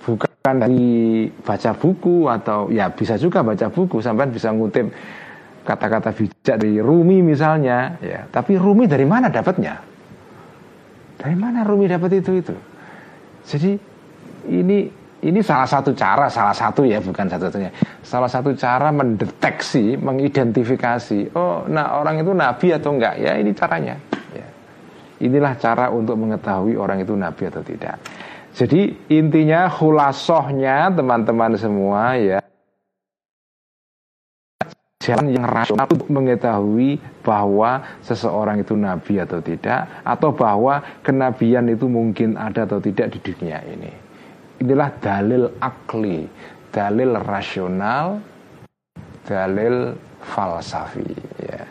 bukan 0.07 0.55
dari 0.59 1.26
baca 1.43 1.70
buku 1.74 2.26
atau 2.26 2.70
ya 2.70 2.91
bisa 2.91 3.14
juga 3.18 3.43
baca 3.47 3.70
buku 3.70 4.03
sampai 4.03 4.31
bisa 4.31 4.51
ngutip 4.51 4.91
kata-kata 5.61 6.11
bijak 6.11 6.57
dari 6.59 6.83
Rumi 6.83 7.22
misalnya, 7.22 7.95
ya. 8.03 8.26
Tapi 8.26 8.59
Rumi 8.59 8.91
dari 8.91 9.07
mana 9.07 9.31
dapatnya? 9.31 9.91
Dari 11.21 11.37
mana 11.37 11.61
Rumi 11.61 11.85
dapat 11.85 12.16
itu 12.16 12.41
itu? 12.41 12.57
Jadi 13.45 13.77
ini 14.49 14.89
ini 15.21 15.41
salah 15.45 15.68
satu 15.68 15.93
cara, 15.93 16.33
salah 16.33 16.57
satu 16.57 16.81
ya, 16.89 16.97
bukan 16.97 17.29
satu-satunya. 17.29 17.68
Salah 18.01 18.31
satu 18.33 18.57
cara 18.57 18.89
mendeteksi, 18.89 20.01
mengidentifikasi. 20.01 21.37
Oh, 21.37 21.68
nah 21.68 22.01
orang 22.01 22.25
itu 22.25 22.33
nabi 22.33 22.73
atau 22.73 22.97
enggak? 22.97 23.21
Ya, 23.21 23.37
ini 23.37 23.53
caranya. 23.53 24.01
Ya. 24.33 24.49
Inilah 25.21 25.61
cara 25.61 25.93
untuk 25.93 26.16
mengetahui 26.16 26.81
orang 26.81 27.05
itu 27.05 27.12
nabi 27.12 27.53
atau 27.53 27.61
tidak. 27.61 28.01
Jadi 28.57 29.12
intinya 29.12 29.68
hulasohnya 29.68 30.89
teman-teman 30.91 31.55
semua 31.55 32.16
ya 32.16 32.41
jalan 35.01 35.33
yang 35.33 35.49
rasional 35.49 35.89
untuk 35.89 36.13
mengetahui 36.13 37.01
bahwa 37.25 37.81
seseorang 38.05 38.61
itu 38.61 38.77
nabi 38.77 39.17
atau 39.17 39.41
tidak 39.41 40.05
atau 40.05 40.31
bahwa 40.31 40.85
kenabian 41.01 41.67
itu 41.73 41.89
mungkin 41.89 42.37
ada 42.37 42.69
atau 42.69 42.79
tidak 42.79 43.17
di 43.17 43.19
dunia 43.25 43.65
ini 43.65 44.11
inilah 44.61 44.91
dalil 45.01 45.45
akli, 45.59 46.29
dalil 46.69 47.17
rasional, 47.25 48.21
dalil 49.25 49.97
falsafi. 50.21 51.09
Ya. 51.41 51.65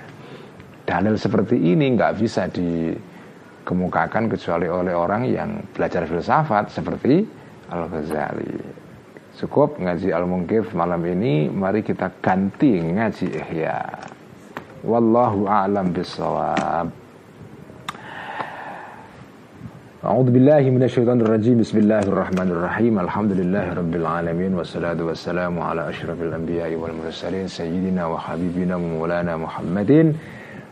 Dalil 0.90 1.16
seperti 1.16 1.56
ini 1.56 1.94
nggak 1.94 2.18
bisa 2.18 2.50
dikemukakan 2.50 4.26
kecuali 4.26 4.66
oleh 4.66 4.94
orang 4.98 5.30
yang 5.30 5.50
belajar 5.70 6.10
filsafat 6.10 6.74
seperti 6.74 7.22
Al 7.70 7.86
Ghazali. 7.86 8.79
Cukup 9.39 9.83
ngaji 9.83 10.15
Al 10.15 10.31
Mungkif 10.31 10.71
malam 10.79 11.03
ini, 11.05 11.51
mari 11.51 11.83
kita 11.83 12.11
ganti 12.23 12.79
ngaji 12.79 13.27
Ihya. 13.35 13.79
Wallahu 14.87 15.51
a'lam 15.51 15.91
bissawab. 15.91 17.05
أعوذ 20.05 20.37
بالله 20.37 20.69
من 20.69 20.83
الشيطان 20.85 21.17
الرجيم 21.25 21.65
بسم 21.65 21.79
الله 21.89 22.13
الرحمن 22.13 22.49
الرحيم 22.53 22.93
الحمد 23.09 23.33
لله 23.41 23.73
رب 23.73 23.95
العالمين 23.97 24.53
والصلاة 24.53 25.01
والسلام 25.01 25.57
على 25.57 25.89
أشرف 25.89 26.21
الأنبياء 26.21 26.77
والمرسلين 26.77 27.49
سيدنا 27.49 28.05
وحبيبنا 28.13 28.77
ومولانا 28.77 29.33
محمد 29.37 30.13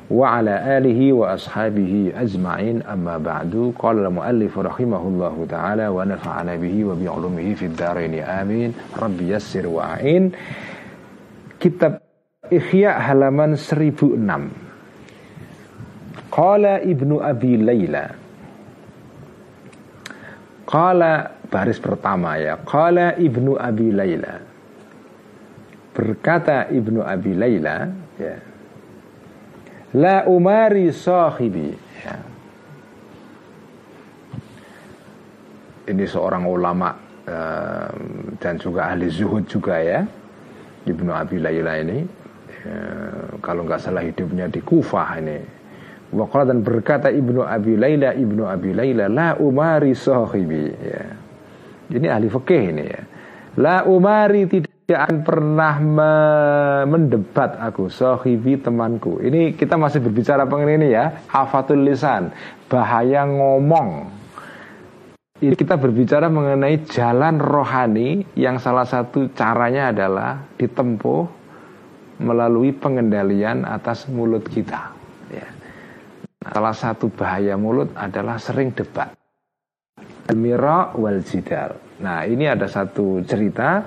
wa 0.07 0.39
ala 0.39 0.63
alihi 0.79 1.11
wa 1.11 1.35
ashabihi 1.35 2.15
ajma'in. 2.15 2.83
Amma 2.87 3.19
ba'du. 3.19 3.75
Qala 3.75 4.07
al-muallif 4.07 4.55
rahimahullahu 4.55 5.47
ta'ala 5.51 5.91
wa 5.91 6.07
nafa'ana 6.07 6.55
bihi 6.55 6.87
wa 6.87 6.95
bi'ulumihi 6.95 7.51
fid 7.59 7.75
dharain 7.75 8.15
amin. 8.23 8.71
Rabbi 8.95 9.35
yassir 9.35 9.67
wa 9.67 9.99
a'in. 9.99 10.31
Kitab 11.59 11.99
Ihya 12.47 12.95
halaman 13.03 13.59
1006 13.59 14.23
Qala 16.31 16.79
Ibnu 16.79 17.19
Abi 17.19 17.59
Laila. 17.59 18.07
Qala 20.63 21.43
baris 21.51 21.79
pertama 21.83 22.39
ya. 22.39 22.55
Qala 22.63 23.19
Ibnu 23.19 23.59
Abi 23.59 23.91
Laila. 23.91 24.39
Berkata 25.91 26.71
Ibnu 26.71 27.01
Abi 27.03 27.33
Laila 27.35 27.89
ya. 28.21 28.46
La 29.97 30.29
umari 30.29 30.93
sahibi. 30.93 31.73
Ya. 32.05 32.15
Ini 35.87 36.03
seorang 36.05 36.43
ulama 36.45 36.91
um, 37.25 38.35
Dan 38.37 38.59
juga 38.59 38.91
ahli 38.91 39.07
zuhud 39.07 39.47
juga 39.47 39.79
ya 39.81 40.05
Ibnu 40.85 41.09
Abi 41.09 41.41
Layla 41.41 41.73
ini. 41.81 41.99
Ya, 42.61 42.79
Kalau 43.41 43.65
nggak 43.65 43.81
salah 43.81 44.05
hidupnya 44.05 44.45
di 44.45 44.61
Kufah 44.61 45.17
ini. 45.17 45.39
Waqala 46.13 46.53
dan 46.53 46.61
berkata 46.61 47.09
Ibnu 47.09 47.41
Abi 47.41 47.73
Layla 47.75 48.13
Ibnu 48.13 48.45
Abi 48.45 48.77
Layla 48.77 49.09
La 49.09 49.33
umari 49.41 49.97
sahibi. 49.97 50.77
Ya. 50.77 51.03
Ini 51.89 52.07
ahli 52.13 52.29
fikih 52.29 52.63
ini 52.69 52.85
ya. 52.85 53.01
La 53.57 53.81
umari 53.89 54.45
tidak 54.45 54.76
tidak 54.87 55.03
akan 55.03 55.19
pernah 55.27 55.73
me 55.83 56.11
mendebat 56.87 57.59
aku 57.59 57.91
Sohibi 57.91 58.55
temanku. 58.55 59.19
Ini 59.19 59.51
kita 59.51 59.75
masih 59.75 59.99
berbicara 59.99 60.47
pengen 60.47 60.79
ini 60.79 60.95
ya 60.95 61.27
Hafatul 61.27 61.83
lisan 61.83 62.31
Bahaya 62.71 63.27
ngomong. 63.27 64.07
Ini 65.43 65.53
kita 65.59 65.75
berbicara 65.75 66.31
mengenai 66.31 66.87
jalan 66.87 67.35
rohani 67.35 68.31
Yang 68.39 68.63
salah 68.63 68.87
satu 68.87 69.27
caranya 69.35 69.91
adalah 69.91 70.47
Ditempuh 70.55 71.21
Melalui 72.23 72.71
pengendalian 72.71 73.67
atas 73.67 74.07
mulut 74.07 74.47
kita. 74.47 74.95
Ya. 75.27 75.51
Salah 76.47 76.71
satu 76.71 77.11
bahaya 77.11 77.59
mulut 77.59 77.91
adalah 77.91 78.39
sering 78.39 78.71
debat. 78.71 79.11
Al-mira 80.31 80.95
wal 80.95 81.19
jidal 81.27 81.75
Nah 81.99 82.23
ini 82.23 82.47
ada 82.47 82.71
satu 82.71 83.19
cerita 83.27 83.83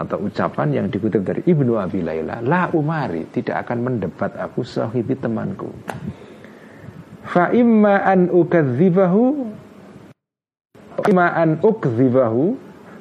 atau 0.00 0.16
ucapan 0.24 0.68
yang 0.72 0.86
dikutip 0.88 1.20
dari 1.20 1.44
Ibnu 1.44 1.76
Abi 1.76 2.00
Laila 2.00 2.40
la 2.40 2.72
umari 2.72 3.28
tidak 3.28 3.68
akan 3.68 3.78
mendebat 3.84 4.32
aku 4.40 4.64
sahibi 4.64 5.12
temanku. 5.12 5.68
Fa 7.28 7.52
imma 7.52 8.00
an 8.08 8.32
ukadzibahu 8.32 9.44
imma 11.04 11.36
an 11.36 11.60
ukdzibahu 11.60 12.56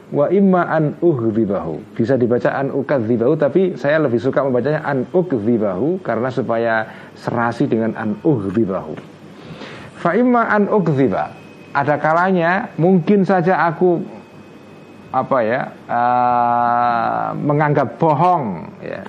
wa 0.10 0.26
imma 0.28 0.62
an 0.68 1.00
ughdibahu. 1.00 1.96
Bisa 1.96 2.20
dibaca 2.20 2.52
an 2.52 2.72
ukadzibahu 2.76 3.34
tapi 3.40 3.62
saya 3.80 4.04
lebih 4.04 4.20
suka 4.20 4.44
membacanya 4.44 4.84
an 4.84 5.08
ukdzibahu 5.10 6.04
karena 6.04 6.30
supaya 6.32 6.76
serasi 7.16 7.68
dengan 7.72 7.96
an 7.96 8.20
ughdibahu. 8.24 8.96
Fa 10.00 10.16
imma 10.16 10.52
an 10.52 10.68
ukdziba 10.68 11.32
ada 11.70 11.96
kalanya 12.02 12.74
mungkin 12.82 13.22
saja 13.24 13.70
aku 13.70 14.19
apa 15.10 15.38
ya 15.42 15.62
uh, 15.90 17.34
menganggap 17.34 17.98
bohong 17.98 18.70
ya 18.82 19.02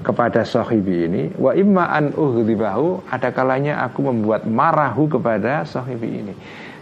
kepada 0.00 0.46
sahibi 0.46 1.10
ini. 1.10 1.22
Wa 1.34 1.52
imma 1.52 1.90
an 1.90 2.14
ughdibahu 2.14 3.10
ada 3.10 3.34
kalanya 3.34 3.82
aku 3.84 4.06
membuat 4.06 4.46
marahu 4.46 5.10
kepada 5.10 5.66
sahibi 5.66 6.22
ini. 6.22 6.34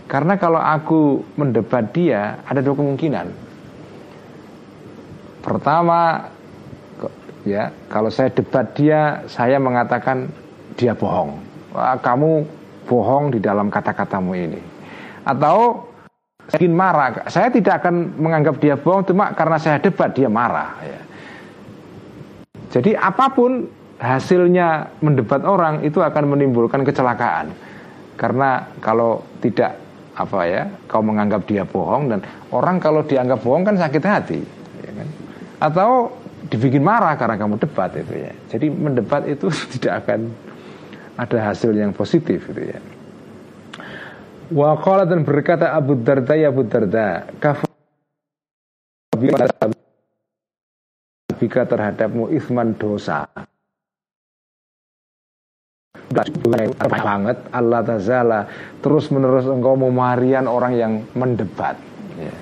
Karena 0.04 0.36
kalau 0.36 0.60
aku 0.60 1.24
mendebat 1.40 1.90
dia 1.96 2.44
ada 2.44 2.60
dua 2.60 2.76
kemungkinan. 2.76 3.32
Pertama 5.40 6.28
ya 7.48 7.72
kalau 7.88 8.12
saya 8.12 8.28
debat 8.28 8.68
dia 8.76 9.24
saya 9.24 9.56
mengatakan 9.56 10.28
dia 10.76 10.92
bohong. 10.92 11.40
Wah, 11.72 11.96
kamu 11.98 12.44
bohong 12.84 13.32
di 13.34 13.40
dalam 13.40 13.72
kata-katamu 13.72 14.36
ini. 14.36 14.60
Atau 15.24 15.88
saya 16.52 16.68
marah. 16.68 17.24
Saya 17.32 17.48
tidak 17.48 17.84
akan 17.84 18.20
menganggap 18.20 18.60
dia 18.60 18.76
bohong 18.76 19.08
cuma 19.08 19.32
karena 19.32 19.56
saya 19.56 19.80
debat 19.80 20.12
dia 20.12 20.28
marah. 20.28 20.76
Ya. 20.84 21.00
Jadi 22.74 22.92
apa 22.98 23.30
pun 23.30 23.70
hasilnya 24.02 24.98
mendebat 25.00 25.46
orang 25.46 25.86
itu 25.86 26.02
akan 26.02 26.36
menimbulkan 26.36 26.84
kecelakaan. 26.84 27.54
Karena 28.14 28.66
kalau 28.78 29.24
tidak 29.40 29.78
apa 30.14 30.40
ya, 30.46 30.62
kau 30.86 31.02
menganggap 31.02 31.42
dia 31.48 31.66
bohong 31.66 32.12
dan 32.12 32.20
orang 32.54 32.78
kalau 32.78 33.02
dianggap 33.02 33.42
bohong 33.42 33.66
kan 33.66 33.74
sakit 33.74 34.02
hati, 34.06 34.40
ya 34.86 34.90
kan? 34.94 35.08
Atau 35.58 36.14
dibikin 36.46 36.84
marah 36.84 37.18
karena 37.18 37.34
kamu 37.34 37.58
debat 37.58 37.90
itu 37.98 38.14
ya. 38.14 38.32
Jadi 38.52 38.66
mendebat 38.70 39.26
itu 39.26 39.50
tidak 39.78 40.06
akan 40.06 40.30
ada 41.18 41.38
hasil 41.50 41.74
yang 41.74 41.90
positif 41.90 42.46
itu 42.50 42.62
ya. 42.74 42.78
Wa 44.52 44.76
qala 44.76 45.08
dan 45.08 45.24
berkata 45.24 45.72
Abu 45.72 45.96
Darda 46.04 46.36
ya 46.36 46.52
Abu 46.52 46.68
Darda 46.68 47.24
Bika 51.40 51.64
terhadapmu 51.64 52.28
isman 52.28 52.76
dosa 52.76 53.24
banget 56.14 57.38
Allah 57.50 57.80
Tazala 57.82 58.40
terus 58.78 59.10
menerus 59.10 59.48
engkau 59.50 59.74
memarian 59.74 60.46
orang 60.46 60.72
yang 60.76 60.92
mendebat 61.18 61.74
ya. 62.14 62.34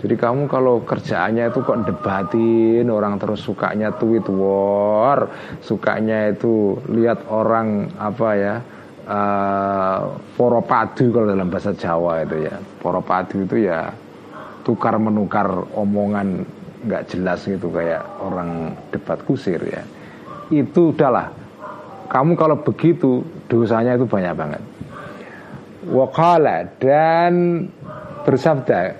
Jadi 0.00 0.16
kamu 0.16 0.48
kalau 0.48 0.80
kerjaannya 0.80 1.52
itu 1.52 1.60
kok 1.60 1.84
debatin 1.84 2.88
orang 2.88 3.20
terus 3.20 3.44
sukanya 3.44 3.92
tweet 3.92 4.24
war, 4.32 5.28
sukanya 5.60 6.32
itu 6.32 6.80
lihat 6.88 7.28
orang 7.28 7.92
apa 8.00 8.28
ya 8.32 8.54
uh, 9.10 9.98
poro 10.38 10.62
padu 10.62 11.10
kalau 11.10 11.26
dalam 11.26 11.50
bahasa 11.50 11.74
Jawa 11.74 12.22
itu 12.22 12.46
ya. 12.46 12.56
Poro 12.78 13.02
padu 13.02 13.42
itu 13.42 13.66
ya 13.66 13.90
tukar 14.62 14.94
menukar 15.02 15.50
omongan 15.74 16.46
nggak 16.86 17.02
jelas 17.12 17.44
gitu 17.44 17.68
kayak 17.74 18.06
orang 18.22 18.78
debat 18.94 19.18
kusir 19.26 19.58
ya. 19.66 19.82
Itu 20.48 20.94
udahlah. 20.94 21.34
Kamu 22.10 22.34
kalau 22.34 22.62
begitu 22.62 23.22
dosanya 23.46 23.94
itu 23.98 24.06
banyak 24.06 24.34
banget. 24.34 24.62
Wakala 25.90 26.66
dan 26.78 27.66
bersabda 28.26 28.94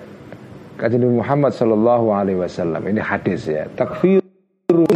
kajian 0.81 1.05
Muhammad 1.13 1.53
Shallallahu 1.53 2.09
Alaihi 2.09 2.41
Wasallam 2.41 2.81
ini 2.89 2.97
hadis 2.97 3.45
ya 3.45 3.69
takfir 3.77 4.17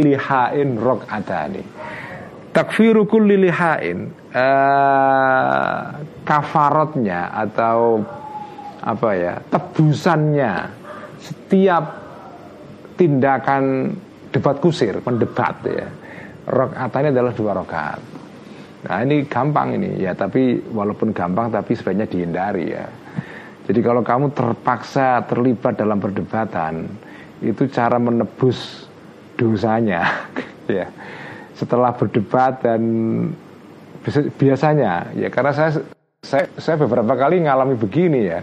lihain 0.01 0.81
rok 0.81 1.05
adani 1.11 1.61
takfiru 2.55 3.03
kulli 3.03 3.35
lihain 3.35 4.07
uh, 4.31 5.79
kafarotnya 6.23 7.35
atau 7.35 7.99
apa 8.79 9.09
ya 9.11 9.33
tebusannya 9.51 10.53
setiap 11.19 11.83
tindakan 12.95 13.91
debat 14.31 14.55
kusir 14.63 15.03
mendebat 15.03 15.59
ya 15.67 15.91
rokaatnya 16.47 17.11
adalah 17.11 17.33
dua 17.35 17.51
rokaat 17.59 17.99
nah 18.87 19.03
ini 19.03 19.27
gampang 19.27 19.75
ini 19.75 19.99
ya 19.99 20.15
tapi 20.15 20.63
walaupun 20.71 21.11
gampang 21.11 21.51
tapi 21.51 21.73
sebaiknya 21.75 22.07
dihindari 22.07 22.65
ya. 22.69 22.85
Jadi 23.65 23.81
kalau 23.81 24.05
kamu 24.05 24.29
terpaksa 24.37 25.25
terlibat 25.25 25.81
dalam 25.81 25.97
perdebatan 25.97 26.85
itu 27.41 27.65
cara 27.73 27.97
menebus 27.97 28.85
dosanya 29.33 30.05
ya 30.69 30.85
setelah 31.55 31.95
berdebat 31.95 32.59
dan 32.61 32.81
biasanya 34.37 35.15
ya 35.17 35.31
karena 35.31 35.51
saya 35.55 35.71
saya, 36.21 36.45
saya 36.59 36.75
beberapa 36.77 37.15
kali 37.15 37.45
ngalami 37.45 37.75
begini 37.79 38.21
ya. 38.27 38.41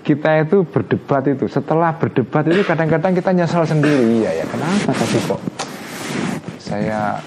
Kita 0.00 0.32
itu 0.40 0.64
berdebat 0.64 1.28
itu 1.28 1.44
setelah 1.44 1.92
berdebat 1.92 2.48
itu 2.48 2.64
kadang-kadang 2.64 3.12
kita 3.12 3.36
nyesal 3.36 3.68
sendiri 3.68 4.24
ya 4.24 4.32
ya 4.32 4.48
kenapa 4.48 4.96
tadi 4.96 5.18
kok 5.28 5.40
saya 6.56 7.20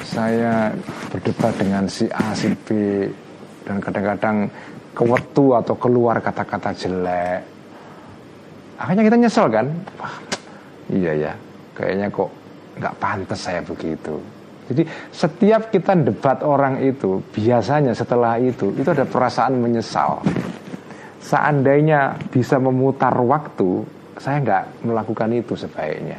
saya 0.00 0.72
berdebat 1.12 1.52
dengan 1.60 1.84
si 1.92 2.08
A 2.08 2.32
si 2.32 2.56
B 2.56 2.72
dan 3.68 3.84
kadang-kadang 3.84 4.48
kewetu 4.96 5.52
atau 5.52 5.76
keluar 5.76 6.24
kata-kata 6.24 6.72
jelek. 6.72 7.44
Akhirnya 8.80 9.04
kita 9.04 9.16
nyesal 9.20 9.46
kan? 9.52 9.68
Wah, 10.00 10.16
iya 10.88 11.12
ya 11.12 11.32
kayaknya 11.76 12.08
kok 12.08 12.32
nggak 12.76 12.94
pantas 13.00 13.40
saya 13.40 13.60
begitu. 13.64 14.20
Jadi 14.66 14.82
setiap 15.14 15.70
kita 15.70 15.94
debat 15.94 16.42
orang 16.42 16.82
itu 16.82 17.22
biasanya 17.30 17.94
setelah 17.94 18.36
itu 18.36 18.74
itu 18.74 18.88
ada 18.90 19.06
perasaan 19.06 19.58
menyesal. 19.62 20.20
Seandainya 21.22 22.18
bisa 22.30 22.58
memutar 22.62 23.14
waktu, 23.18 23.82
saya 24.18 24.42
nggak 24.42 24.64
melakukan 24.86 25.30
itu 25.34 25.54
sebaiknya. 25.58 26.18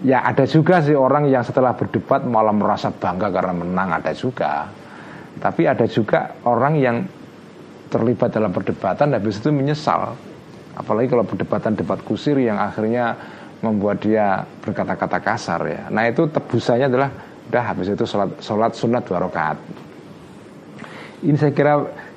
ya 0.00 0.24
ada 0.24 0.48
juga 0.48 0.80
sih 0.80 0.96
orang 0.96 1.28
yang 1.28 1.44
setelah 1.44 1.76
berdebat 1.76 2.24
malah 2.24 2.56
merasa 2.56 2.88
bangga 2.88 3.28
karena 3.28 3.52
menang 3.52 4.00
ada 4.00 4.12
juga 4.16 4.68
tapi 5.40 5.68
ada 5.68 5.84
juga 5.84 6.40
orang 6.48 6.74
yang 6.80 6.96
terlibat 7.92 8.32
dalam 8.32 8.52
perdebatan 8.52 9.12
habis 9.12 9.40
itu 9.40 9.52
menyesal 9.52 10.16
apalagi 10.76 11.12
kalau 11.12 11.24
perdebatan 11.28 11.76
debat 11.76 12.00
kusir 12.00 12.40
yang 12.40 12.56
akhirnya 12.56 13.16
membuat 13.60 14.00
dia 14.00 14.44
berkata-kata 14.64 15.18
kasar 15.20 15.60
ya. 15.68 15.82
Nah 15.92 16.08
itu 16.08 16.24
tebusannya 16.28 16.88
adalah 16.88 17.10
udah 17.52 17.64
habis 17.64 17.92
itu 17.92 18.04
sholat, 18.08 18.30
sholat 18.40 18.72
sunat 18.72 19.02
dua 19.04 19.20
rakaat. 19.28 19.58
Ini 21.20 21.36
saya 21.36 21.52
kira 21.52 21.74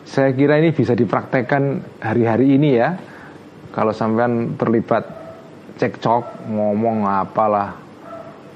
saya 0.08 0.30
kira 0.32 0.60
ini 0.60 0.72
bisa 0.72 0.96
dipraktekkan 0.96 1.84
hari-hari 2.00 2.56
ini 2.56 2.70
ya. 2.80 2.96
Kalau 3.76 3.91
sampean 3.91 4.56
terlibat 4.56 5.04
cekcok 5.82 6.48
ngomong 6.54 7.04
apalah 7.10 7.76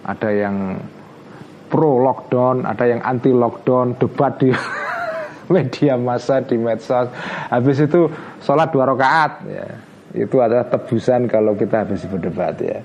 ada 0.06 0.30
yang 0.32 0.78
pro 1.68 2.00
lockdown 2.00 2.64
ada 2.64 2.86
yang 2.88 3.02
anti 3.04 3.34
lockdown 3.34 3.98
debat 4.00 4.40
di 4.40 4.54
media 5.54 6.00
massa 6.00 6.40
di 6.46 6.56
medsos 6.56 7.12
habis 7.52 7.82
itu 7.82 8.08
sholat 8.40 8.72
dua 8.72 8.88
rakaat 8.88 9.32
ya 9.50 9.68
itu 10.26 10.42
adalah 10.42 10.66
tebusan 10.66 11.30
kalau 11.30 11.54
kita 11.54 11.86
habis 11.86 12.02
berdebat 12.10 12.58
ya 12.58 12.82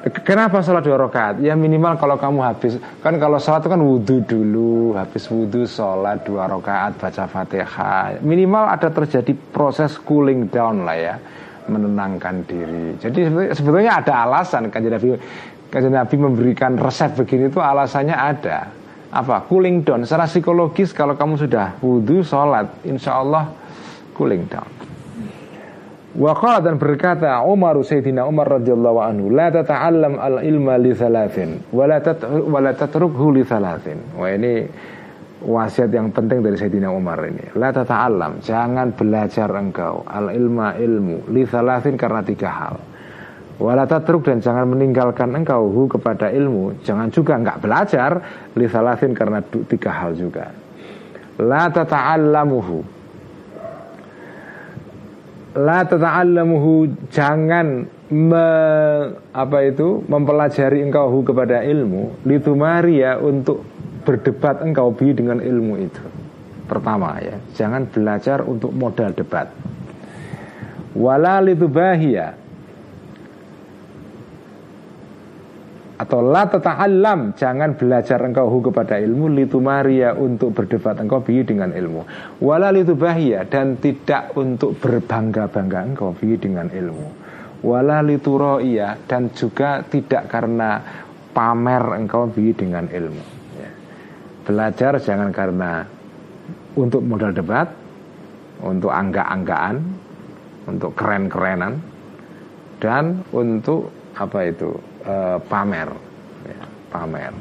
Kenapa 0.00 0.64
sholat 0.64 0.80
dua 0.80 0.96
rakaat? 0.96 1.44
Ya 1.44 1.52
minimal 1.52 2.00
kalau 2.00 2.16
kamu 2.16 2.40
habis 2.40 2.80
kan 3.04 3.20
kalau 3.20 3.36
sholat 3.36 3.60
itu 3.60 3.68
kan 3.68 3.82
wudhu 3.84 4.16
dulu, 4.24 4.96
habis 4.96 5.28
wudhu 5.28 5.68
sholat 5.68 6.24
dua 6.24 6.48
rakaat 6.48 6.96
baca 6.96 7.28
fatihah. 7.28 8.16
Minimal 8.24 8.64
ada 8.64 8.88
terjadi 8.88 9.36
proses 9.52 10.00
cooling 10.00 10.48
down 10.48 10.88
lah 10.88 10.96
ya, 10.96 11.14
menenangkan 11.68 12.48
diri. 12.48 12.96
Jadi 12.96 13.28
sebetulnya 13.52 14.00
ada 14.00 14.24
alasan 14.24 14.72
kan 14.72 14.80
Nabi 14.80 15.20
kan 15.68 15.84
Nabi 15.84 16.16
memberikan 16.16 16.80
resep 16.80 17.20
begini 17.20 17.52
itu 17.52 17.60
alasannya 17.60 18.16
ada. 18.16 18.72
Apa? 19.12 19.44
Cooling 19.52 19.84
down. 19.84 20.08
Secara 20.08 20.24
psikologis 20.24 20.96
kalau 20.96 21.12
kamu 21.12 21.44
sudah 21.44 21.76
wudhu 21.84 22.24
sholat, 22.24 22.72
insya 22.88 23.20
Allah 23.20 23.52
cooling 24.16 24.48
down. 24.48 24.89
Waqala 26.10 26.58
dan 26.58 26.74
berkata 26.74 27.38
Umar 27.46 27.78
Sayyidina 27.78 28.26
Umar 28.26 28.58
radhiyallahu 28.58 28.98
anhu 28.98 29.30
la 29.30 29.46
tata'allam 29.46 30.18
al 30.18 30.42
ilma 30.42 30.74
li 30.74 30.90
thalathin 30.90 31.70
wa 31.70 31.86
la 31.86 32.02
wa 32.50 32.58
tatrukhu 32.74 33.30
li 33.30 33.46
thalathin. 33.46 34.18
Wah 34.18 34.34
ini 34.34 34.66
wasiat 35.46 35.86
yang 35.94 36.10
penting 36.10 36.42
dari 36.42 36.58
Sayyidina 36.58 36.90
Umar 36.90 37.22
ini. 37.30 37.54
La 37.54 37.70
tata'allam, 37.70 38.42
jangan 38.42 38.90
belajar 38.90 39.54
engkau 39.54 40.02
al 40.02 40.34
ilma 40.34 40.74
ilmu 40.74 41.30
li 41.30 41.46
thalathin 41.46 41.94
karena 41.94 42.26
tiga 42.26 42.50
hal. 42.50 42.76
Wala 43.60 43.84
tatruk 43.84 44.24
dan 44.24 44.40
jangan 44.40 44.72
meninggalkan 44.72 45.36
engkau 45.36 45.68
hu 45.68 45.84
kepada 45.84 46.32
ilmu 46.32 46.80
Jangan 46.80 47.12
juga 47.12 47.36
enggak 47.36 47.60
belajar 47.60 48.10
Li 48.56 48.64
thalathin 48.64 49.12
karena 49.12 49.44
tiga 49.44 49.92
hal 49.92 50.16
juga 50.16 50.48
La 51.36 51.68
tata'allamuhu 51.68 52.99
la 55.60 55.84
tata'allamuhu 55.84 56.88
jangan 57.12 57.84
me, 58.08 58.46
apa 59.36 59.58
itu 59.68 60.00
mempelajari 60.08 60.80
engkau 60.80 61.12
hu 61.12 61.20
kepada 61.20 61.60
ilmu 61.60 62.24
litumari 62.24 63.04
ya 63.04 63.20
untuk 63.20 63.60
berdebat 64.08 64.64
engkau 64.64 64.88
bi 64.96 65.12
dengan 65.12 65.44
ilmu 65.44 65.74
itu. 65.76 66.02
Pertama 66.64 67.20
ya 67.20 67.36
jangan 67.52 67.84
belajar 67.84 68.40
untuk 68.48 68.72
modal 68.72 69.12
debat. 69.12 69.52
Wala 70.96 71.44
litubahia 71.44 72.39
atau 76.00 76.24
la 76.24 76.48
tata'allam 76.48 77.36
jangan 77.36 77.76
belajar 77.76 78.24
engkau 78.24 78.48
hu 78.48 78.64
kepada 78.64 78.96
ilmu 78.96 79.36
litumaria 79.36 80.16
untuk 80.16 80.56
berdebat 80.56 80.96
engkau 80.96 81.20
bi 81.20 81.44
dengan 81.44 81.76
ilmu. 81.76 82.08
Wala 82.40 82.72
litubahia 82.72 83.44
dan 83.44 83.76
tidak 83.76 84.32
untuk 84.32 84.80
berbangga-bangga 84.80 85.92
engkau 85.92 86.16
bi 86.16 86.40
dengan 86.40 86.72
ilmu. 86.72 87.08
Wala 87.60 88.00
lituroia 88.00 88.96
dan 89.04 89.28
juga 89.36 89.84
tidak 89.84 90.32
karena 90.32 90.80
pamer 91.36 92.00
engkau 92.00 92.32
bi 92.32 92.56
dengan 92.56 92.88
ilmu. 92.88 93.24
Ya. 93.60 93.70
belajar 94.48 94.96
jangan 95.04 95.28
karena 95.28 95.84
untuk 96.80 97.04
modal 97.04 97.36
debat 97.36 97.68
untuk 98.64 98.88
angga-anggaan 98.88 99.76
untuk 100.64 100.96
keren-kerenan 100.96 101.76
dan 102.80 103.20
untuk 103.36 103.92
apa 104.16 104.48
itu 104.48 104.89
uh, 105.10 105.36
pamer. 105.42 105.90
Ya, 106.46 106.62
pamer. 106.94 107.32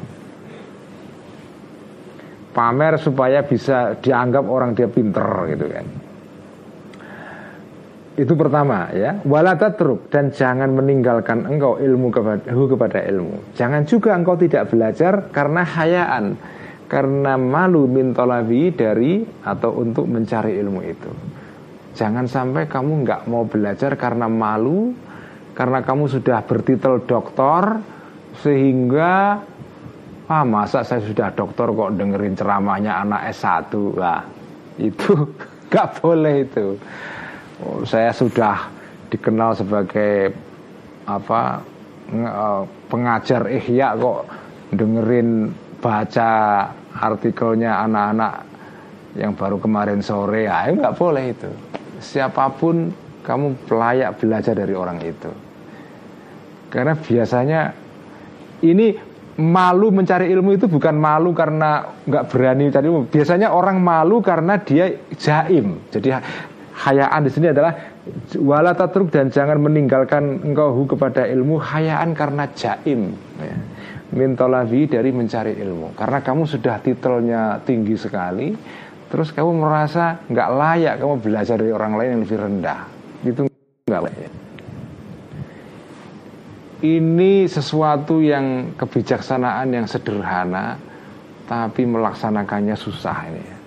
Pamer 2.49 2.93
supaya 2.97 3.45
bisa 3.45 3.93
dianggap 4.01 4.43
orang 4.49 4.73
dia 4.73 4.89
pinter 4.89 5.53
gitu 5.53 5.65
kan. 5.69 5.85
Itu 8.19 8.35
pertama 8.35 8.91
ya. 8.91 9.21
Walatatruk 9.23 10.11
dan 10.11 10.35
jangan 10.35 10.75
meninggalkan 10.75 11.47
engkau 11.47 11.79
ilmu 11.79 12.11
kepada, 12.11 12.51
kepada 12.51 12.99
ilmu. 13.07 13.55
Jangan 13.55 13.87
juga 13.87 14.17
engkau 14.17 14.35
tidak 14.35 14.67
belajar 14.67 15.31
karena 15.31 15.63
hayaan 15.63 16.35
karena 16.89 17.37
malu 17.37 17.85
mintolabi 17.85 18.73
dari 18.73 19.23
atau 19.45 19.77
untuk 19.77 20.09
mencari 20.09 20.57
ilmu 20.57 20.81
itu. 20.83 21.11
Jangan 21.95 22.25
sampai 22.25 22.65
kamu 22.65 23.05
nggak 23.05 23.21
mau 23.29 23.45
belajar 23.45 23.93
karena 23.95 24.25
malu 24.25 24.91
karena 25.59 25.83
kamu 25.83 26.07
sudah 26.07 26.39
bertitel 26.47 27.03
doktor 27.03 27.83
sehingga 28.39 29.43
ah 30.31 30.45
masa 30.47 30.87
saya 30.87 31.03
sudah 31.03 31.35
dokter 31.35 31.67
kok 31.67 31.99
dengerin 31.99 32.31
ceramahnya 32.31 33.03
anak 33.03 33.35
S1 33.35 33.67
lah 33.99 34.23
itu 34.79 35.11
nggak 35.67 35.87
boleh 35.99 36.47
itu. 36.47 36.79
Oh, 37.59 37.83
saya 37.83 38.15
sudah 38.15 38.71
dikenal 39.11 39.51
sebagai 39.59 40.31
apa 41.03 41.59
eh, 42.07 42.63
pengajar 42.87 43.51
ihya 43.51 43.99
kok 43.99 44.31
dengerin 44.71 45.51
baca 45.83 46.31
artikelnya 46.95 47.83
anak-anak 47.83 48.33
yang 49.19 49.35
baru 49.35 49.59
kemarin 49.59 49.99
sore. 49.99 50.47
Ya 50.47 50.71
nggak 50.71 50.95
boleh 50.95 51.35
itu. 51.35 51.51
Siapa 51.99 52.47
pun 52.55 52.95
kamu 53.27 53.59
layak 53.67 54.23
belajar 54.23 54.55
dari 54.55 54.71
orang 54.71 55.03
itu. 55.03 55.48
Karena 56.69 56.93
biasanya 56.93 57.73
ini 58.65 58.93
malu 59.39 59.89
mencari 59.89 60.29
ilmu 60.29 60.53
itu 60.53 60.65
bukan 60.69 60.95
malu 60.99 61.31
karena 61.33 61.85
nggak 62.05 62.23
berani 62.29 62.69
mencari 62.69 62.85
ilmu. 62.87 63.01
Biasanya 63.09 63.49
orang 63.51 63.77
malu 63.81 64.21
karena 64.21 64.61
dia 64.61 64.93
jaim. 65.17 65.81
Jadi 65.89 66.13
hayaan 66.79 67.21
di 67.25 67.31
sini 67.33 67.47
adalah 67.51 67.73
wala 68.39 68.77
tatruk 68.77 69.09
dan 69.11 69.33
jangan 69.33 69.59
meninggalkan 69.59 70.45
engkau 70.45 70.85
kepada 70.85 71.25
ilmu 71.25 71.57
hayaan 71.57 72.13
karena 72.13 72.45
jaim. 72.53 73.15
Ya. 73.41 73.57
Mintolavi 74.09 74.89
dari 74.89 75.13
mencari 75.13 75.53
ilmu 75.61 75.93
Karena 75.93 76.17
kamu 76.25 76.49
sudah 76.49 76.81
titelnya 76.81 77.61
tinggi 77.61 77.93
sekali 77.93 78.57
Terus 79.09 79.29
kamu 79.29 79.53
merasa 79.53 80.17
nggak 80.25 80.49
layak 80.49 80.95
kamu 80.97 81.15
belajar 81.21 81.61
dari 81.61 81.69
orang 81.69 81.93
lain 81.97 82.09
yang 82.17 82.21
lebih 82.25 82.39
rendah 82.41 82.79
itu 83.25 83.41
enggak 83.89 84.13
ya. 84.15 84.29
Ini 86.79 87.43
sesuatu 87.51 88.23
yang 88.23 88.71
kebijaksanaan 88.79 89.67
yang 89.67 89.83
sederhana 89.83 90.79
tapi 91.43 91.83
melaksanakannya 91.83 92.77
susah 92.79 93.17
ini 93.27 93.43
ya. 93.43 93.57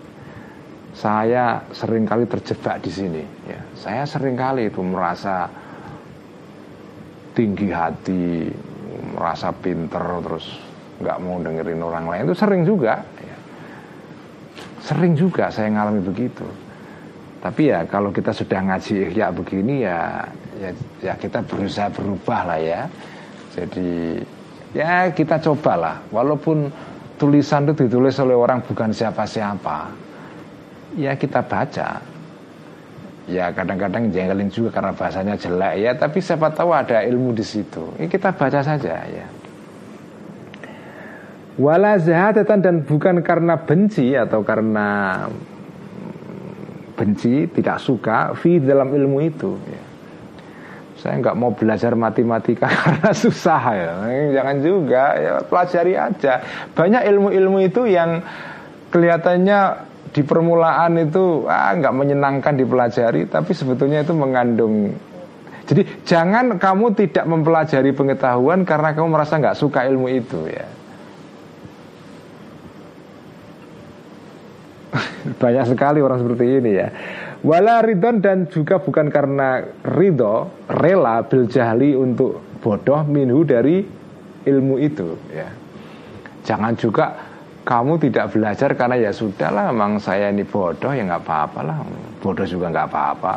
Saya 0.92 1.44
sering 1.76 2.08
kali 2.08 2.24
terjebak 2.24 2.80
di 2.80 2.88
sini 2.88 3.20
ya. 3.44 3.60
Saya 3.76 4.08
sering 4.08 4.32
kali 4.32 4.72
itu 4.72 4.80
merasa 4.80 5.44
tinggi 7.36 7.68
hati, 7.68 8.48
merasa 9.12 9.52
pinter 9.52 10.04
terus 10.24 10.46
nggak 11.02 11.18
mau 11.20 11.36
dengerin 11.42 11.82
orang 11.84 12.06
lain 12.08 12.22
itu 12.32 12.36
sering 12.36 12.62
juga 12.64 13.04
ya. 13.20 13.36
Sering 14.80 15.12
juga 15.12 15.52
saya 15.52 15.68
ngalami 15.68 16.00
begitu. 16.00 16.48
Tapi 17.44 17.76
ya 17.76 17.84
kalau 17.84 18.08
kita 18.08 18.32
sudah 18.32 18.62
ngaji 18.72 19.10
ihya 19.10 19.34
begini 19.34 19.84
ya, 19.84 20.24
ya 20.62 20.70
ya 21.02 21.14
kita 21.18 21.42
berusaha 21.42 21.90
berubah 21.90 22.40
lah 22.54 22.60
ya. 22.62 22.80
Jadi 23.52 24.22
ya 24.72 25.10
kita 25.10 25.42
cobalah 25.42 25.98
walaupun 26.14 26.70
tulisan 27.18 27.66
itu 27.66 27.86
ditulis 27.86 28.14
oleh 28.22 28.38
orang 28.38 28.62
bukan 28.62 28.94
siapa-siapa. 28.94 29.90
Ya 30.94 31.18
kita 31.18 31.42
baca. 31.42 31.98
Ya 33.30 33.54
kadang-kadang 33.54 34.10
jengkelin 34.10 34.50
juga 34.50 34.74
karena 34.74 34.92
bahasanya 34.98 35.38
jelek 35.38 35.74
ya, 35.78 35.94
tapi 35.94 36.18
siapa 36.18 36.50
tahu 36.50 36.74
ada 36.74 37.06
ilmu 37.06 37.30
di 37.30 37.46
situ. 37.46 37.94
Ini 37.94 38.10
kita 38.10 38.34
baca 38.34 38.60
saja 38.66 38.98
ya. 39.06 39.26
Wala 41.54 42.00
dan 42.42 42.82
bukan 42.82 43.22
karena 43.22 43.60
benci 43.62 44.16
atau 44.16 44.42
karena 44.42 45.22
benci, 46.98 47.46
tidak 47.50 47.78
suka 47.78 48.32
fi 48.34 48.58
dalam 48.58 48.90
ilmu 48.90 49.18
itu 49.22 49.54
ya. 49.70 49.81
Saya 51.02 51.18
nggak 51.18 51.34
mau 51.34 51.50
belajar 51.50 51.98
matematika 51.98 52.70
karena 52.86 53.10
susah 53.10 53.62
ya. 53.74 53.92
Jangan 54.38 54.56
juga 54.62 55.04
ya 55.18 55.34
pelajari 55.42 55.98
aja. 55.98 56.38
Banyak 56.78 57.02
ilmu-ilmu 57.02 57.58
itu 57.66 57.90
yang 57.90 58.22
kelihatannya 58.94 59.90
di 60.14 60.22
permulaan 60.22 61.02
itu 61.02 61.50
ah, 61.50 61.74
nggak 61.74 61.90
menyenangkan 61.90 62.54
dipelajari 62.54 63.26
tapi 63.26 63.50
sebetulnya 63.50 64.06
itu 64.06 64.14
mengandung. 64.14 64.94
Jadi 65.66 66.06
jangan 66.06 66.54
kamu 66.62 66.94
tidak 66.94 67.26
mempelajari 67.26 67.90
pengetahuan 67.90 68.62
karena 68.62 68.94
kamu 68.94 69.08
merasa 69.10 69.42
nggak 69.42 69.58
suka 69.58 69.82
ilmu 69.90 70.06
itu 70.06 70.38
ya. 70.46 70.66
Banyak 75.42 75.66
sekali 75.66 75.98
orang 75.98 76.22
seperti 76.22 76.44
ini 76.62 76.70
ya 76.78 76.88
Wala 77.42 77.82
ridon 77.82 78.22
dan 78.22 78.46
juga 78.46 78.78
bukan 78.78 79.10
karena 79.10 79.66
ridho 79.82 80.46
Rela 80.70 81.26
bil 81.26 81.50
jahli 81.50 81.98
untuk 81.98 82.38
bodoh 82.62 83.02
minhu 83.02 83.42
dari 83.42 83.82
ilmu 84.46 84.78
itu 84.78 85.18
ya. 85.34 85.50
Jangan 86.46 86.78
juga 86.78 87.10
kamu 87.66 87.98
tidak 87.98 88.30
belajar 88.30 88.74
karena 88.78 88.94
ya 88.98 89.10
sudahlah 89.10 89.74
memang 89.74 89.98
saya 89.98 90.30
ini 90.30 90.46
bodoh 90.46 90.94
ya 90.94 91.02
nggak 91.02 91.22
apa-apa 91.26 91.60
lah 91.66 91.78
bodoh 92.22 92.46
juga 92.46 92.70
nggak 92.70 92.86
apa-apa. 92.86 93.32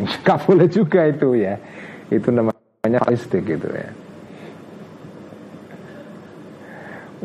Nggak 0.00 0.38
boleh 0.48 0.68
juga 0.72 1.00
itu 1.04 1.36
ya. 1.36 1.60
Itu 2.08 2.32
namanya 2.32 3.04
istik 3.12 3.44
gitu 3.44 3.68
ya 3.68 4.05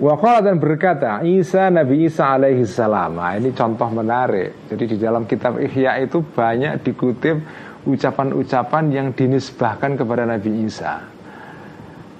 Wakala 0.02 0.42
dan 0.42 0.58
berkata 0.58 1.22
Isa 1.22 1.70
Nabi 1.70 2.10
Isa 2.10 2.34
alaihi 2.34 2.66
salam. 2.66 3.22
Nah, 3.22 3.38
Ini 3.38 3.54
contoh 3.54 3.86
menarik. 3.94 4.66
Jadi 4.66 4.98
di 4.98 4.98
dalam 4.98 5.30
kitab 5.30 5.62
Ihya 5.62 6.02
itu 6.02 6.26
banyak 6.26 6.82
dikutip 6.82 7.38
Ucapan-ucapan 7.82 8.94
yang 8.94 9.08
dinisbahkan 9.10 9.98
kepada 9.98 10.22
Nabi 10.30 10.70
Isa. 10.70 11.02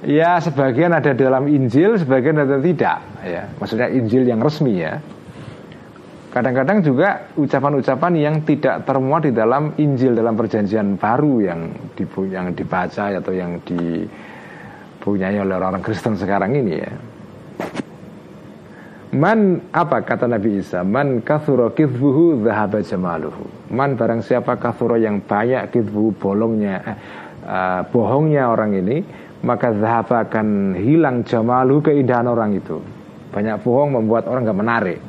Ya 0.02 0.42
sebagian 0.42 0.90
ada 0.90 1.14
dalam 1.14 1.46
Injil 1.46 2.02
Sebagian 2.02 2.42
ada 2.42 2.58
tidak 2.58 2.98
ya. 3.22 3.46
Maksudnya 3.62 3.94
Injil 3.94 4.26
yang 4.26 4.42
resmi 4.42 4.82
ya. 4.82 4.98
Kadang-kadang 6.34 6.82
juga 6.82 7.30
ucapan-ucapan 7.38 8.14
yang 8.18 8.36
tidak 8.42 8.90
termuat 8.90 9.30
di 9.30 9.38
dalam 9.38 9.78
Injil 9.78 10.18
dalam 10.18 10.34
perjanjian 10.34 10.98
baru 10.98 11.44
yang, 11.46 11.62
dibaca 12.56 13.04
atau 13.14 13.34
yang 13.36 13.62
dipunyai 13.62 15.38
oleh 15.38 15.56
orang 15.60 15.86
Kristen 15.86 16.18
sekarang 16.18 16.58
ini 16.58 16.74
ya. 16.82 17.11
Man 19.12 19.60
apa 19.76 20.08
kata 20.08 20.24
Nabi 20.24 20.64
Isa? 20.64 20.88
Man 20.88 21.20
kathuro 21.20 21.76
kithbuhu 21.76 22.48
zahaba 22.48 22.80
jamaluhu. 22.80 23.44
Man 23.68 24.00
barang 24.00 24.24
siapa 24.24 24.56
kathuro 24.56 24.96
yang 24.96 25.20
banyak 25.20 25.68
kithbuhu 25.68 26.16
bolongnya 26.16 26.76
eh, 26.80 26.98
uh, 27.44 27.82
Bohongnya 27.92 28.48
orang 28.48 28.72
ini 28.72 29.04
Maka 29.44 29.76
zahaba 29.76 30.24
akan 30.24 30.80
hilang 30.80 31.28
jamaluhu 31.28 31.84
keindahan 31.84 32.30
orang 32.30 32.56
itu. 32.56 32.80
Banyak 33.36 33.60
bohong 33.66 34.00
membuat 34.00 34.30
orang 34.30 34.48
gak 34.48 34.60
menarik. 34.60 35.00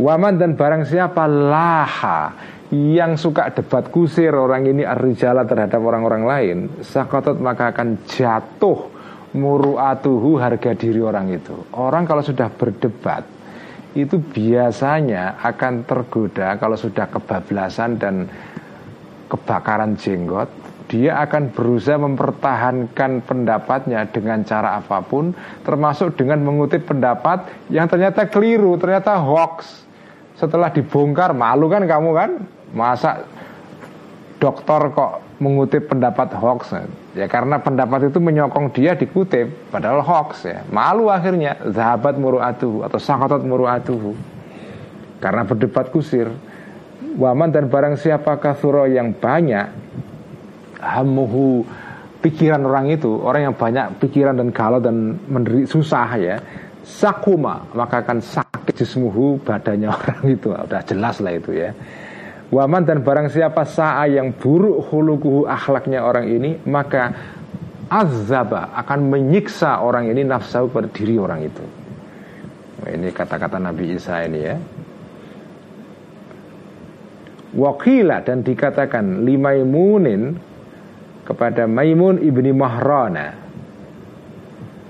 Waman 0.00 0.40
dan 0.40 0.56
barang 0.56 0.88
siapa 0.88 1.28
laha 1.28 2.32
yang 2.72 3.20
suka 3.20 3.52
debat 3.52 3.92
kusir 3.92 4.32
orang 4.32 4.64
ini 4.64 4.86
arrijala 4.86 5.42
terhadap 5.42 5.82
orang-orang 5.82 6.22
lain 6.22 6.58
Sakotot 6.80 7.36
maka 7.42 7.74
akan 7.74 7.98
jatuh 8.06 8.99
muru'atuhu 9.36 10.38
harga 10.38 10.74
diri 10.74 10.98
orang 10.98 11.30
itu. 11.30 11.54
Orang 11.74 12.06
kalau 12.06 12.22
sudah 12.22 12.50
berdebat 12.50 13.22
Itu 13.94 14.22
biasanya 14.22 15.38
akan 15.42 15.86
tergoda 15.86 16.54
Kalau 16.58 16.78
sudah 16.78 17.10
kebablasan 17.10 17.98
dan 17.98 18.26
kebakaran 19.30 19.94
jenggot 19.98 20.50
Dia 20.90 21.22
akan 21.26 21.54
berusaha 21.54 21.98
mempertahankan 21.98 23.22
pendapatnya 23.22 24.06
dengan 24.10 24.42
cara 24.42 24.78
apa 24.78 25.02
pun 25.02 25.34
Termasuk 25.62 26.18
dengan 26.18 26.42
mengutip 26.42 26.86
pendapat 26.86 27.46
yang 27.70 27.86
ternyata 27.86 28.26
keliru 28.26 28.78
Ternyata 28.78 29.18
hoax. 29.18 29.86
Setelah 30.38 30.72
dibongkar 30.72 31.36
malu 31.36 31.68
kan 31.68 31.84
kamu 31.84 32.10
kan? 32.16 32.30
Masa 32.70 33.26
dokter 34.40 34.80
kok 34.96 35.20
mengutip 35.38 35.92
pendapat 35.92 36.32
hoax 36.32 36.72
ya. 37.12 37.28
Karena 37.28 37.60
pendapat 37.60 38.08
itu 38.08 38.18
menyokong 38.18 38.72
dia 38.72 38.96
dikutip 38.96 39.68
padahal 39.68 40.00
hoax 40.00 40.48
ya. 40.48 40.64
Malu 40.72 41.12
akhirnya 41.12 41.60
zahabat 41.68 42.16
muru'atuhu 42.16 42.82
atau 42.88 42.98
sakotot 42.98 43.44
muru'atuhu. 43.44 44.16
Karena 45.20 45.44
berdebat 45.44 45.92
kusir 45.92 46.32
waman 47.20 47.52
dan 47.52 47.68
barang 47.68 48.00
siapa 48.00 48.40
kasuro 48.40 48.88
yang 48.88 49.12
banyak? 49.12 49.92
Hamuhu 50.80 51.60
pikiran 52.24 52.64
orang 52.64 52.88
itu 52.88 53.20
orang 53.20 53.52
yang 53.52 53.56
banyak 53.56 54.00
pikiran 54.00 54.32
dan 54.32 54.48
galau 54.48 54.80
dan 54.80 55.20
menderit 55.28 55.68
susah 55.68 56.08
ya. 56.16 56.40
Sakuma 56.80 57.68
maka 57.76 58.00
akan 58.00 58.24
sakit 58.24 58.72
jismuhu 58.72 59.36
badannya 59.44 59.92
orang 60.00 60.20
itu. 60.24 60.48
Udah 60.48 60.80
jelas 60.88 61.20
lah 61.20 61.36
itu 61.36 61.52
ya 61.52 61.76
Waman 62.50 62.82
dan 62.82 63.06
barang 63.06 63.30
siapa 63.30 63.62
sa'a 63.62 64.10
yang 64.10 64.34
buruk 64.34 64.90
hulukuhu 64.90 65.46
akhlaknya 65.46 66.02
orang 66.02 66.26
ini 66.26 66.58
Maka 66.66 67.14
azaba 67.90 68.74
akan 68.74 69.06
menyiksa 69.06 69.82
orang 69.82 70.10
ini 70.10 70.22
nafsu 70.22 70.70
pada 70.70 70.86
diri 70.86 71.18
orang 71.18 71.42
itu. 71.42 71.64
Ini 72.86 73.10
kata-kata 73.10 73.58
Nabi 73.58 73.98
Isa 73.98 74.22
ini 74.26 74.40
ya. 74.40 74.56
Wakila 77.50 78.22
dan 78.22 78.46
dikatakan 78.46 79.26
limaimunin 79.26 80.38
kepada 81.26 81.66
Maimun 81.66 82.22
ibni 82.22 82.54
Mahrana. 82.54 83.34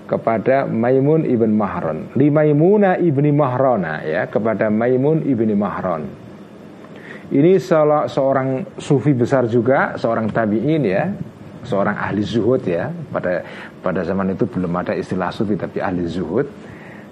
Kepada 0.05 0.69
Maimun 0.69 1.24
ibn 1.24 1.55
Mahron. 1.55 2.11
Limaimuna 2.19 2.99
ibni 2.99 3.31
Mahrona 3.31 4.03
ya 4.03 4.27
kepada 4.27 4.66
Maimun 4.66 5.23
ibni 5.23 5.55
Mahron 5.55 6.20
ini 7.31 7.62
salah 7.62 8.11
seorang 8.11 8.78
sufi 8.78 9.15
besar 9.15 9.47
juga, 9.47 9.94
seorang 9.94 10.31
tabiin 10.31 10.82
ya, 10.82 11.15
seorang 11.62 11.94
ahli 11.94 12.27
zuhud 12.27 12.62
ya. 12.66 12.90
Pada 12.90 13.47
pada 13.78 14.02
zaman 14.02 14.35
itu 14.35 14.47
belum 14.51 14.73
ada 14.74 14.93
istilah 14.98 15.31
sufi 15.31 15.55
tapi 15.55 15.78
ahli 15.78 16.07
zuhud. 16.11 16.47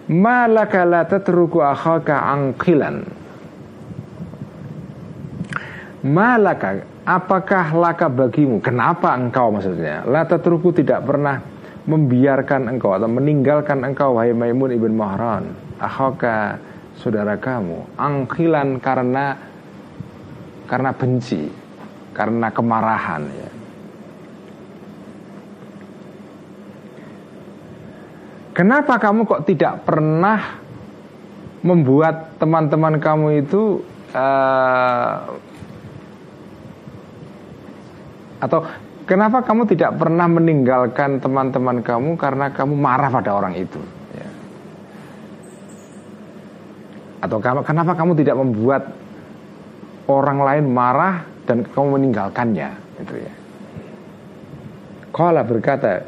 Malaka 0.08 0.82
la 0.82 1.06
tatruku 1.06 1.62
akhaka 1.62 2.34
angkilan. 2.34 3.04
Malaka, 5.98 6.82
apakah 7.04 7.74
laka 7.74 8.06
bagimu? 8.06 8.62
Kenapa 8.62 9.12
engkau 9.14 9.54
maksudnya? 9.54 10.06
La 10.06 10.24
tatruku 10.24 10.72
tidak 10.72 11.04
pernah 11.04 11.42
membiarkan 11.88 12.68
engkau 12.68 12.92
atau 12.92 13.08
meninggalkan 13.08 13.80
engkau 13.80 14.20
wahai 14.20 14.36
Maimun 14.36 14.76
ibn 14.76 14.92
Mahran 14.92 15.56
akhaka 15.80 16.60
saudara 17.00 17.40
kamu 17.40 17.96
angkilan 17.96 18.76
karena 18.84 19.40
karena 20.68 20.92
benci, 20.92 21.48
karena 22.12 22.52
kemarahan 22.52 23.24
ya. 23.24 23.50
Kenapa 28.52 28.98
kamu 28.98 29.22
kok 29.22 29.46
tidak 29.46 29.86
pernah 29.86 30.58
membuat 31.62 32.34
teman-teman 32.42 32.98
kamu 32.98 33.46
itu 33.46 33.86
uh, 34.10 35.14
atau 38.42 38.66
kenapa 39.06 39.46
kamu 39.46 39.62
tidak 39.70 39.94
pernah 39.98 40.26
meninggalkan 40.26 41.22
teman-teman 41.22 41.86
kamu 41.86 42.18
karena 42.18 42.50
kamu 42.50 42.74
marah 42.74 43.10
pada 43.14 43.30
orang 43.38 43.54
itu? 43.54 43.78
Ya. 44.14 44.28
Atau 47.22 47.38
kenapa 47.38 47.94
kamu 47.94 48.18
tidak 48.18 48.42
membuat 48.42 48.90
orang 50.08 50.40
lain 50.40 50.64
marah 50.72 51.22
dan 51.44 51.64
kamu 51.64 52.00
meninggalkannya 52.00 52.68
itu 53.00 53.14
ya. 53.16 53.32
Kala 55.12 55.44
berkata 55.44 56.04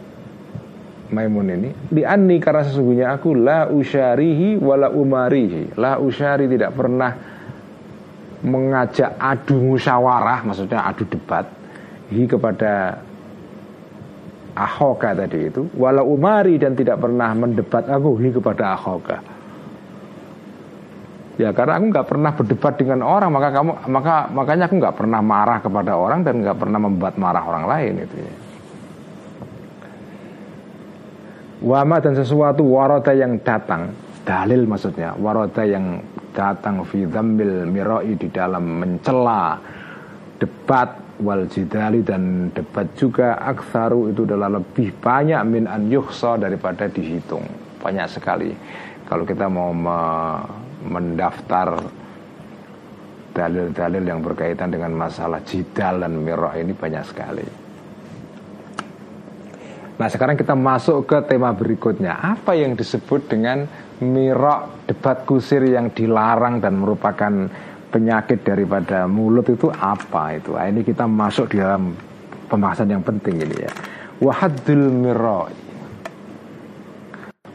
Maimun 1.11 1.51
ini 1.51 1.71
di 1.91 2.07
anni 2.07 2.39
karena 2.39 2.63
sesungguhnya 2.63 3.11
aku 3.19 3.35
la 3.35 3.67
usyarihi 3.67 4.61
wala 4.63 4.93
umarihi. 4.95 5.75
La 5.75 5.99
usyari 5.99 6.47
tidak 6.47 6.77
pernah 6.77 7.13
mengajak 8.41 9.21
adu 9.21 9.59
musyawarah 9.59 10.47
maksudnya 10.49 10.87
adu 10.87 11.05
debat 11.05 11.45
hi 12.09 12.25
kepada 12.25 13.03
ahoka 14.55 15.19
tadi 15.19 15.51
itu. 15.51 15.67
Wala 15.75 16.07
umari 16.07 16.57
dan 16.63 16.79
tidak 16.79 17.03
pernah 17.03 17.35
mendebat 17.35 17.91
aku 17.91 18.17
hi 18.23 18.31
kepada 18.31 18.79
ahoka 18.79 19.30
Ya 21.41 21.57
karena 21.57 21.81
aku 21.81 21.89
nggak 21.89 22.09
pernah 22.13 22.31
berdebat 22.37 22.75
dengan 22.77 23.01
orang 23.01 23.33
maka 23.33 23.49
kamu 23.49 23.73
maka 23.89 24.29
makanya 24.29 24.69
aku 24.69 24.77
nggak 24.77 24.97
pernah 25.01 25.21
marah 25.25 25.59
kepada 25.65 25.97
orang 25.97 26.21
dan 26.21 26.45
nggak 26.45 26.59
pernah 26.61 26.77
membuat 26.77 27.17
marah 27.17 27.41
orang 27.49 27.65
lain 27.65 27.95
itu 28.05 28.17
ya. 28.21 28.35
Wama 31.65 31.97
dan 32.05 32.13
sesuatu 32.13 32.61
waroda 32.69 33.17
yang 33.17 33.41
datang 33.41 33.89
dalil 34.29 34.69
maksudnya 34.69 35.17
waroda 35.17 35.65
yang 35.65 36.05
datang 36.37 36.85
fi 36.85 37.09
mirai 37.09 38.13
di 38.21 38.29
dalam 38.29 38.85
mencela 38.85 39.57
debat 40.37 40.93
wal 41.21 41.49
jidali 41.49 42.05
dan 42.05 42.53
debat 42.53 42.85
juga 42.97 43.41
aksaru 43.41 44.13
itu 44.13 44.29
adalah 44.29 44.61
lebih 44.61 44.93
banyak 45.01 45.41
min 45.49 45.65
an 45.69 45.89
yuhsa 45.89 46.37
daripada 46.37 46.89
dihitung 46.89 47.45
banyak 47.81 48.09
sekali 48.09 48.53
kalau 49.05 49.25
kita 49.25 49.49
mau 49.49 49.73
mendaftar 50.85 51.81
dalil-dalil 53.31 54.05
yang 54.05 54.21
berkaitan 54.21 54.75
dengan 54.75 54.93
masalah 54.97 55.41
jidal 55.47 56.03
dan 56.03 56.13
mirah 56.19 56.55
ini 56.59 56.75
banyak 56.75 57.05
sekali. 57.07 57.47
Nah 60.01 60.09
sekarang 60.09 60.35
kita 60.35 60.57
masuk 60.57 61.05
ke 61.05 61.19
tema 61.29 61.53
berikutnya. 61.53 62.17
Apa 62.17 62.57
yang 62.57 62.73
disebut 62.73 63.29
dengan 63.29 63.69
mirok 64.01 64.89
debat 64.89 65.29
kusir 65.29 65.61
yang 65.61 65.93
dilarang 65.93 66.59
dan 66.59 66.81
merupakan 66.81 67.53
penyakit 67.93 68.41
daripada 68.41 69.05
mulut 69.05 69.45
itu 69.53 69.69
apa 69.69 70.41
itu? 70.41 70.57
Nah, 70.57 70.73
Ini 70.73 70.81
kita 70.81 71.05
masuk 71.05 71.53
di 71.53 71.61
dalam 71.61 71.93
pembahasan 72.49 72.89
yang 72.89 73.05
penting 73.05 73.45
ini 73.45 73.57
ya. 73.61 73.73
Wahadul 74.25 74.89
mirok 74.89 75.70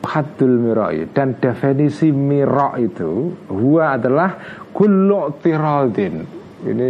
Wahadul 0.05 0.61
mirok 0.61 1.09
Dan 1.09 1.41
definisi 1.41 2.13
mirok 2.13 2.73
itu 2.77 3.33
Huwa 3.49 3.97
adalah 3.97 4.29
kullu 4.69 5.33
tiradin. 5.41 6.21
Ini 6.61 6.89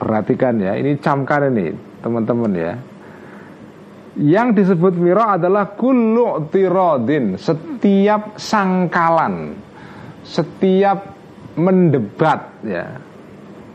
perhatikan 0.00 0.56
ya 0.56 0.72
Ini 0.80 0.96
camkan 0.96 1.52
ini 1.52 1.68
teman-teman 2.00 2.52
ya. 2.56 2.72
Yang 4.18 4.48
disebut 4.64 4.96
miro 4.96 5.22
adalah 5.22 5.76
kullu 5.76 6.48
tirodin 6.48 7.36
Setiap 7.36 8.40
sangkalan 8.40 9.52
Setiap 10.24 10.98
mendebat 11.60 12.64
ya. 12.64 12.96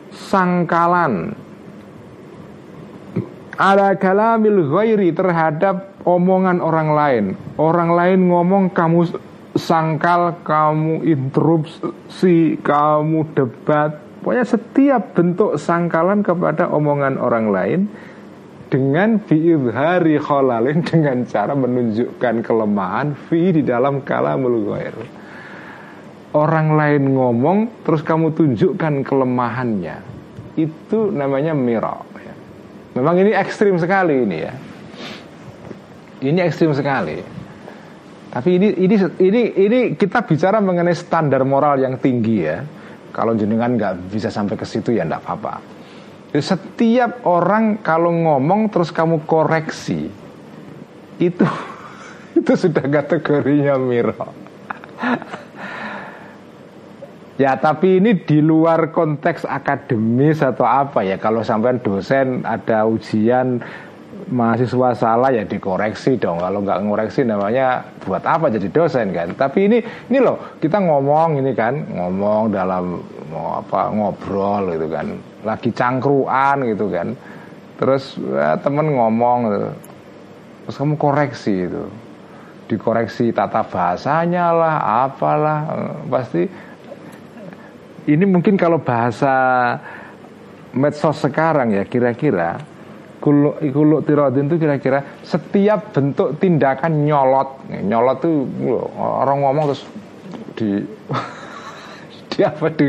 Sangkalan 0.10 1.43
Ada 3.54 3.96
kalamil 4.02 4.66
ghairi 4.70 5.14
terhadap 5.14 5.94
omongan 6.04 6.58
orang 6.58 6.90
lain 6.94 7.26
Orang 7.62 7.94
lain 7.94 8.30
ngomong 8.34 8.74
kamu 8.74 9.14
sangkal 9.54 10.42
Kamu 10.42 11.06
interupsi 11.06 12.58
Kamu 12.58 13.34
debat 13.38 14.04
Pokoknya 14.24 14.48
setiap 14.48 15.20
bentuk 15.20 15.60
sangkalan 15.60 16.24
kepada 16.24 16.72
omongan 16.72 17.20
orang 17.20 17.52
lain 17.52 17.80
dengan 18.72 19.20
fi'idhari 19.20 20.16
kholalin 20.18 20.80
dengan 20.90 21.28
cara 21.28 21.52
menunjukkan 21.54 22.40
kelemahan 22.40 23.14
fi 23.30 23.52
di 23.52 23.62
dalam 23.62 24.00
kalamul 24.02 24.64
ghair. 24.72 24.96
Orang 26.34 26.80
lain 26.80 27.14
ngomong 27.14 27.86
terus 27.86 28.02
kamu 28.02 28.32
tunjukkan 28.32 29.06
kelemahannya. 29.06 30.02
Itu 30.56 31.12
namanya 31.12 31.52
mira. 31.52 32.13
Memang 32.94 33.16
ini 33.18 33.32
ekstrim 33.34 33.76
sekali 33.82 34.22
ini 34.22 34.38
ya. 34.38 34.54
Ini 36.24 36.40
ekstrim 36.46 36.72
sekali. 36.78 37.18
Tapi 38.34 38.50
ini 38.58 38.68
ini 38.82 38.96
ini 39.22 39.42
ini 39.58 39.80
kita 39.94 40.26
bicara 40.26 40.58
mengenai 40.58 40.98
standar 40.98 41.42
moral 41.46 41.82
yang 41.82 41.98
tinggi 41.98 42.38
ya. 42.42 42.62
Kalau 43.14 43.38
jenengan 43.38 43.78
nggak 43.78 44.10
bisa 44.10 44.34
sampai 44.34 44.58
ke 44.58 44.66
situ 44.66 44.94
ya 44.94 45.06
nggak 45.06 45.22
apa-apa. 45.22 45.54
Setiap 46.34 47.30
orang 47.30 47.86
kalau 47.86 48.10
ngomong 48.10 48.74
terus 48.74 48.90
kamu 48.90 49.22
koreksi 49.30 50.10
itu 51.22 51.46
itu 52.42 52.54
sudah 52.58 52.86
kategorinya 52.90 53.78
miro. 53.78 54.18
ya 57.44 57.60
tapi 57.60 58.00
ini 58.00 58.16
di 58.24 58.40
luar 58.40 58.96
konteks 58.96 59.44
akademis 59.44 60.40
atau 60.40 60.64
apa 60.64 61.04
ya? 61.04 61.20
Kalau 61.20 61.44
sampai 61.44 61.76
dosen 61.84 62.48
ada 62.48 62.88
ujian 62.88 63.60
mahasiswa 64.32 64.96
salah 64.96 65.36
ya 65.36 65.44
dikoreksi 65.44 66.16
dong. 66.16 66.40
Kalau 66.40 66.64
nggak 66.64 66.80
ngoreksi 66.88 67.28
namanya 67.28 67.84
buat 68.08 68.24
apa 68.24 68.48
jadi 68.48 68.72
dosen 68.72 69.12
kan? 69.12 69.36
Tapi 69.36 69.68
ini 69.68 69.78
ini 69.84 70.20
loh 70.24 70.56
kita 70.64 70.80
ngomong 70.80 71.44
ini 71.44 71.52
kan 71.52 71.84
ngomong 71.92 72.56
dalam 72.56 73.04
mau 73.28 73.60
apa 73.60 73.92
ngobrol 73.92 74.80
gitu 74.80 74.88
kan. 74.88 75.08
Lagi 75.44 75.70
cangkruan 75.76 76.64
gitu 76.64 76.88
kan. 76.88 77.12
Terus 77.76 78.16
ya, 78.16 78.56
temen 78.56 78.96
ngomong 78.96 79.40
gitu. 79.52 79.72
terus 80.64 80.76
kamu 80.80 80.96
koreksi 80.96 81.68
itu. 81.68 81.84
Dikoreksi 82.72 83.36
tata 83.36 83.68
bahasanya 83.68 84.56
lah 84.56 84.76
apalah 85.04 85.60
pasti 86.08 86.48
ini 88.08 88.26
mungkin 88.28 88.60
kalau 88.60 88.84
bahasa 88.84 89.34
medsos 90.76 91.22
sekarang 91.22 91.72
ya 91.78 91.84
kira-kira 91.88 92.60
kuluk 93.24 93.64
kuluk 93.72 94.04
tirodin 94.04 94.52
itu 94.52 94.60
kira-kira 94.60 95.24
setiap 95.24 95.96
bentuk 95.96 96.36
tindakan 96.44 97.08
nyolot. 97.08 97.64
Nyolot 97.72 98.18
tuh 98.20 98.44
orang 99.00 99.38
ngomong 99.40 99.64
terus 99.72 99.84
di 100.60 100.84
di 102.36 102.40
apa 102.44 102.68
di, 102.76 102.88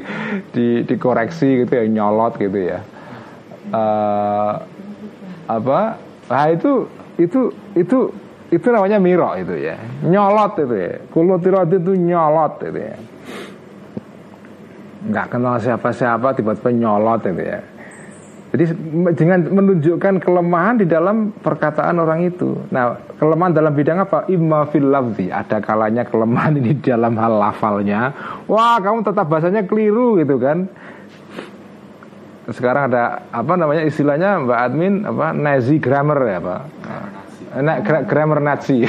di 0.50 0.66
dikoreksi 0.82 1.62
gitu 1.62 1.72
ya 1.78 1.84
nyolot 1.86 2.34
gitu 2.34 2.58
ya. 2.58 2.82
Uh, 3.70 4.58
apa? 5.46 6.02
Nah 6.26 6.46
itu 6.50 6.90
itu 7.14 7.54
itu 7.78 8.10
itu 8.50 8.66
namanya 8.74 8.98
miro 8.98 9.30
itu 9.38 9.54
ya. 9.54 9.78
Nyolot 10.02 10.58
itu 10.58 10.74
ya. 10.74 10.94
Kuluk 11.14 11.38
tirodin 11.46 11.78
itu 11.78 11.94
nyolot 11.94 12.58
itu 12.58 12.80
ya 12.82 12.98
nggak 15.04 15.26
kenal 15.32 15.60
siapa-siapa 15.60 16.32
tiba-tiba 16.36 16.70
nyolot 16.72 17.22
itu 17.28 17.42
ya 17.44 17.60
jadi 18.54 18.70
dengan 19.18 19.50
menunjukkan 19.50 20.22
kelemahan 20.22 20.78
di 20.78 20.86
dalam 20.86 21.34
perkataan 21.34 21.98
orang 21.98 22.22
itu. 22.22 22.54
Nah, 22.70 22.94
kelemahan 23.18 23.50
dalam 23.50 23.74
bidang 23.74 24.06
apa? 24.06 24.30
Imma 24.30 24.70
fil 24.70 24.94
lafzi. 24.94 25.26
Ada 25.26 25.58
kalanya 25.58 26.06
kelemahan 26.06 26.62
ini 26.62 26.78
di 26.78 26.86
dalam 26.86 27.18
hal 27.18 27.34
lafalnya. 27.34 28.14
Wah, 28.46 28.78
kamu 28.78 29.02
tetap 29.02 29.26
bahasanya 29.26 29.66
keliru 29.66 30.22
gitu 30.22 30.38
kan. 30.38 30.70
Sekarang 32.46 32.94
ada 32.94 33.26
apa 33.34 33.58
namanya 33.58 33.82
istilahnya 33.90 34.46
Mbak 34.46 34.58
Admin 34.70 35.02
apa 35.02 35.34
Nazi 35.34 35.76
grammar 35.82 36.18
ya 36.22 36.38
Pak? 36.38 36.60
Nah, 37.58 37.76
gra 37.82 37.98
grammar 38.06 38.38
Nazi. 38.38 38.86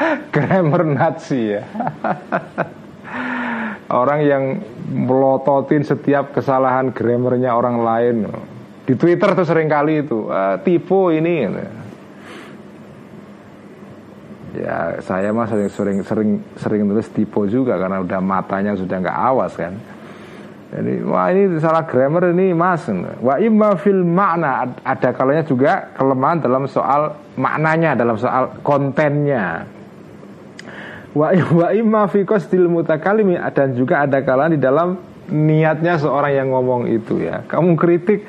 grammar 0.34 0.82
Nazi 0.86 1.40
ya. 1.56 1.62
Orang 3.90 4.22
yang 4.22 4.62
melototin 4.90 5.82
setiap 5.82 6.30
kesalahan 6.30 6.94
grammarnya 6.94 7.50
orang 7.54 7.76
lain. 7.82 8.16
Di 8.86 8.94
Twitter 8.94 9.34
tuh 9.34 9.46
sering 9.46 9.70
kali 9.70 10.02
itu 10.02 10.30
ah, 10.30 10.58
tipu 10.58 11.14
ini 11.14 11.46
ya 14.50 14.98
saya 14.98 15.30
mah 15.30 15.46
sering 15.46 15.70
sering 15.70 15.98
sering 16.02 16.30
sering 16.58 16.82
nulis 16.82 17.06
tipu 17.14 17.46
juga 17.46 17.78
karena 17.78 18.02
udah 18.02 18.18
matanya 18.18 18.74
sudah 18.74 18.98
nggak 18.98 19.18
awas 19.30 19.54
kan. 19.54 19.74
Jadi 20.70 21.02
wah 21.02 21.26
ini 21.34 21.58
salah 21.58 21.82
grammar 21.82 22.30
ini 22.30 22.54
mas. 22.54 22.86
Wa 23.22 23.42
imma 23.42 23.74
fil 23.74 24.06
makna 24.06 24.70
ada 24.86 25.10
kalanya 25.10 25.42
juga 25.42 25.90
kelemahan 25.98 26.42
dalam 26.42 26.66
soal 26.70 27.14
maknanya 27.34 27.98
dalam 27.98 28.14
soal 28.14 28.54
kontennya 28.62 29.66
wa 31.14 31.34
wa 31.34 31.68
imma 31.74 32.06
fi 32.06 32.22
qasdil 32.22 32.70
mutakalimi 32.70 33.34
dan 33.54 33.74
juga 33.74 34.06
ada 34.06 34.22
kalanya 34.22 34.54
di 34.54 34.60
dalam 34.62 34.88
niatnya 35.30 35.96
seorang 35.96 36.32
yang 36.34 36.48
ngomong 36.50 36.90
itu 36.90 37.22
ya. 37.22 37.46
Kamu 37.46 37.78
kritik 37.78 38.26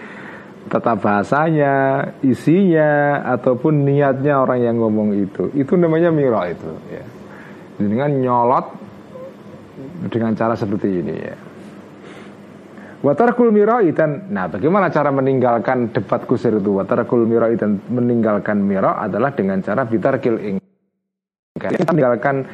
tata 0.69 0.95
bahasanya, 0.95 1.73
isinya 2.21 3.21
ataupun 3.35 3.83
niatnya 3.83 4.39
orang 4.39 4.61
yang 4.61 4.77
ngomong 4.77 5.17
itu. 5.17 5.49
Itu 5.57 5.75
namanya 5.75 6.13
miro 6.13 6.39
itu 6.45 6.69
ya. 6.93 7.03
Dengan 7.81 8.13
nyolot 8.13 8.65
dengan 10.13 10.37
cara 10.37 10.53
seperti 10.53 10.87
ini 10.89 11.15
ya. 11.17 11.35
Watarkul 13.01 13.49
miroi 13.49 13.97
dan 13.97 14.29
Nah 14.29 14.45
bagaimana 14.45 14.93
cara 14.93 15.09
meninggalkan 15.09 15.89
debat 15.89 16.21
kusir 16.29 16.53
itu 16.53 16.69
Watarkul 16.69 17.25
miroi 17.25 17.57
dan 17.57 17.81
meninggalkan 17.89 18.61
miro 18.61 18.93
adalah 18.93 19.33
dengan 19.33 19.57
cara 19.65 19.89
bitarkil 19.89 20.37
ing 20.37 20.55
Kita 21.57 21.89
meninggalkan 21.89 22.45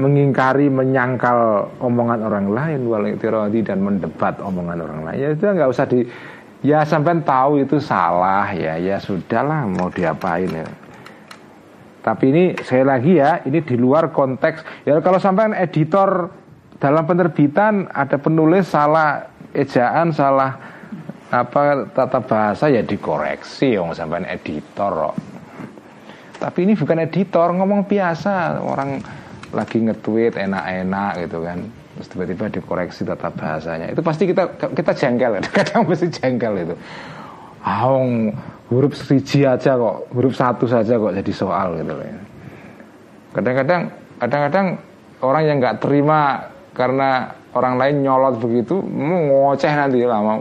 mengingkari 0.00 0.72
menyangkal 0.72 1.68
omongan 1.82 2.24
orang 2.24 2.46
lain 2.48 2.80
walitirodi 2.88 3.60
dan 3.60 3.84
mendebat 3.84 4.40
omongan 4.40 4.80
orang 4.80 5.00
lain. 5.04 5.18
Ya 5.20 5.28
itu 5.36 5.44
nggak 5.44 5.68
usah 5.68 5.84
di 5.84 6.08
ya 6.64 6.86
sampai 6.86 7.20
tahu 7.20 7.60
itu 7.60 7.76
salah 7.82 8.48
ya 8.56 8.80
ya 8.80 8.96
sudahlah 8.96 9.68
mau 9.68 9.92
diapain 9.92 10.48
ya. 10.48 10.66
Tapi 12.02 12.24
ini 12.34 12.44
saya 12.64 12.88
lagi 12.88 13.20
ya 13.20 13.44
ini 13.44 13.60
di 13.60 13.76
luar 13.76 14.10
konteks. 14.10 14.88
Ya 14.88 14.96
kalau 15.04 15.20
sampai 15.20 15.52
editor 15.60 16.32
dalam 16.80 17.04
penerbitan 17.06 17.86
ada 17.92 18.16
penulis 18.18 18.72
salah 18.72 19.28
ejaan 19.54 20.10
salah 20.10 20.56
apa 21.32 21.88
tata 21.96 22.20
bahasa 22.20 22.68
ya 22.68 22.84
dikoreksi 22.84 23.78
yang 23.78 23.96
sampai 23.96 24.28
editor 24.28 25.16
tapi 26.36 26.66
ini 26.66 26.76
bukan 26.76 26.98
editor 27.06 27.54
ngomong 27.56 27.88
biasa 27.88 28.60
orang 28.60 29.00
lagi 29.52 29.78
nge-tweet 29.84 30.34
enak-enak 30.36 31.12
gitu 31.28 31.38
kan. 31.44 31.58
Terus 31.92 32.08
tiba-tiba 32.08 32.44
dikoreksi 32.48 33.04
tata 33.04 33.28
bahasanya. 33.28 33.92
Itu 33.92 34.00
pasti 34.00 34.24
kita 34.28 34.56
kita 34.72 34.92
jengkel. 34.96 35.38
Kadang 35.56 35.86
mesti 35.86 36.08
jengkel 36.08 36.66
itu. 36.68 36.74
Aung 37.62 38.34
huruf 38.72 38.96
siji 38.96 39.44
aja 39.44 39.76
kok 39.76 40.08
huruf 40.16 40.32
satu 40.32 40.64
saja 40.64 40.96
kok 40.96 41.12
jadi 41.12 41.32
soal 41.36 41.76
gitu 41.76 41.92
loh 41.92 42.08
kadang-kadang 43.36 43.92
kadang-kadang 44.16 44.66
orang 45.20 45.42
yang 45.44 45.56
nggak 45.60 45.76
terima 45.84 46.48
karena 46.72 47.36
orang 47.52 47.76
lain 47.76 47.96
nyolot 48.00 48.40
begitu 48.40 48.80
mau 48.80 49.52
ngoceh 49.52 49.72
nanti 49.76 50.08
lama 50.08 50.40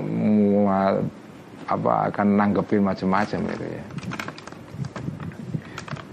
apa 1.68 1.92
akan 2.12 2.28
nanggepin 2.40 2.80
macam-macam 2.80 3.40
gitu 3.52 3.66
ya 3.68 3.84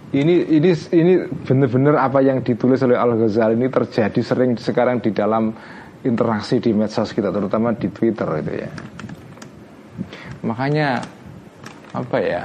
ini 0.08 0.56
ini 0.56 0.70
ini 0.72 1.14
benar-benar 1.44 2.00
apa 2.00 2.24
yang 2.24 2.40
ditulis 2.40 2.80
oleh 2.80 2.96
Al 2.96 3.12
Ghazali 3.12 3.60
ini 3.60 3.68
terjadi 3.68 4.20
sering 4.24 4.56
sekarang 4.56 5.04
di 5.04 5.12
dalam 5.12 5.52
interaksi 6.00 6.56
di 6.62 6.72
medsos 6.72 7.12
kita 7.12 7.28
terutama 7.28 7.76
di 7.76 7.92
Twitter 7.92 8.28
itu 8.40 8.52
ya. 8.56 8.70
Makanya 10.48 10.88
apa 11.92 12.18
ya? 12.22 12.42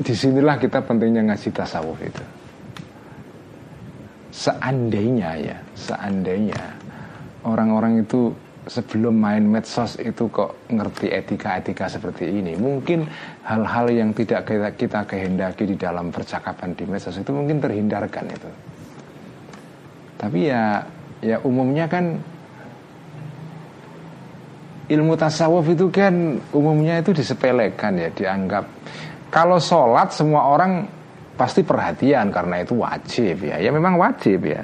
Di 0.00 0.14
sinilah 0.16 0.56
kita 0.56 0.80
pentingnya 0.84 1.32
ngaji 1.32 1.48
tasawuf 1.52 2.00
itu. 2.00 2.24
Seandainya 4.30 5.30
ya, 5.36 5.56
seandainya 5.76 6.60
orang-orang 7.44 8.04
itu 8.04 8.32
sebelum 8.70 9.18
main 9.18 9.42
medsos 9.42 9.98
itu 9.98 10.30
kok 10.30 10.70
ngerti 10.70 11.10
etika-etika 11.10 11.90
seperti 11.90 12.30
ini. 12.30 12.54
Mungkin 12.54 13.02
hal-hal 13.42 13.90
yang 13.90 14.14
tidak 14.14 14.46
kita, 14.46 14.70
kita 14.78 15.00
kehendaki 15.10 15.66
di 15.66 15.74
dalam 15.74 16.14
percakapan 16.14 16.78
di 16.78 16.86
medsos 16.86 17.18
itu 17.18 17.34
mungkin 17.34 17.58
terhindarkan 17.58 18.30
itu. 18.30 18.50
Tapi 20.14 20.38
ya 20.46 20.86
ya 21.18 21.42
umumnya 21.42 21.90
kan 21.90 22.14
ilmu 24.86 25.18
tasawuf 25.18 25.66
itu 25.66 25.90
kan 25.90 26.38
umumnya 26.54 27.02
itu 27.02 27.10
disepelekan 27.10 27.98
ya 27.98 28.08
dianggap. 28.14 28.70
Kalau 29.34 29.58
sholat 29.58 30.14
semua 30.14 30.46
orang 30.46 30.86
pasti 31.34 31.66
perhatian 31.66 32.30
karena 32.30 32.62
itu 32.62 32.78
wajib 32.78 33.50
ya. 33.50 33.58
Ya 33.58 33.74
memang 33.74 33.98
wajib 33.98 34.46
ya. 34.46 34.62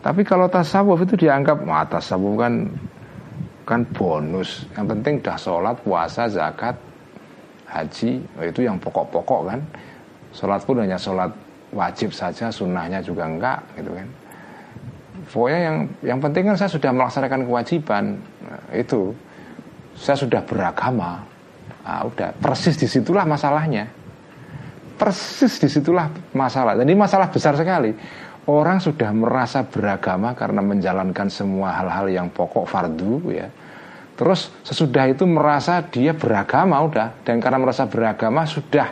Tapi 0.00 0.24
kalau 0.24 0.48
tasawuf 0.48 1.04
itu 1.04 1.28
dianggap 1.28 1.60
wah 1.64 1.84
tasawuf 1.84 2.40
kan 2.40 2.72
kan 3.64 3.82
bonus. 3.96 4.68
Yang 4.76 4.86
penting 4.96 5.14
dah 5.24 5.36
sholat 5.40 5.76
puasa 5.82 6.28
zakat 6.28 6.76
haji 7.68 8.20
itu 8.44 8.60
yang 8.62 8.76
pokok-pokok 8.78 9.40
kan. 9.50 9.60
Sholat 10.36 10.60
pun 10.62 10.84
hanya 10.84 11.00
sholat 11.00 11.32
wajib 11.74 12.14
saja 12.14 12.52
sunnahnya 12.52 13.00
juga 13.00 13.26
enggak 13.26 13.58
gitu 13.80 13.90
kan. 13.96 14.08
Pokoknya 15.24 15.60
yang 15.72 15.76
yang 16.04 16.18
penting 16.20 16.44
kan 16.52 16.56
saya 16.60 16.70
sudah 16.70 16.90
melaksanakan 16.92 17.40
kewajiban 17.48 18.04
nah, 18.44 18.62
itu. 18.76 19.10
Saya 19.94 20.18
sudah 20.18 20.42
beragama 20.44 21.24
nah, 21.82 22.04
udah. 22.04 22.30
Persis 22.38 22.76
di 22.76 22.86
situlah 22.86 23.24
masalahnya. 23.24 23.88
Persis 24.94 25.58
di 25.58 25.66
situlah 25.66 26.06
masalah. 26.36 26.78
Ini 26.78 26.94
masalah 26.94 27.26
besar 27.32 27.58
sekali 27.58 27.90
orang 28.48 28.78
sudah 28.80 29.10
merasa 29.12 29.64
beragama 29.64 30.36
karena 30.36 30.60
menjalankan 30.60 31.28
semua 31.32 31.72
hal-hal 31.80 32.06
yang 32.12 32.28
pokok 32.28 32.68
fardu 32.68 33.14
ya. 33.32 33.48
Terus 34.14 34.52
sesudah 34.62 35.10
itu 35.10 35.26
merasa 35.26 35.82
dia 35.90 36.14
beragama 36.14 36.78
udah 36.86 37.26
dan 37.26 37.42
karena 37.42 37.58
merasa 37.58 37.90
beragama 37.90 38.46
sudah 38.46 38.86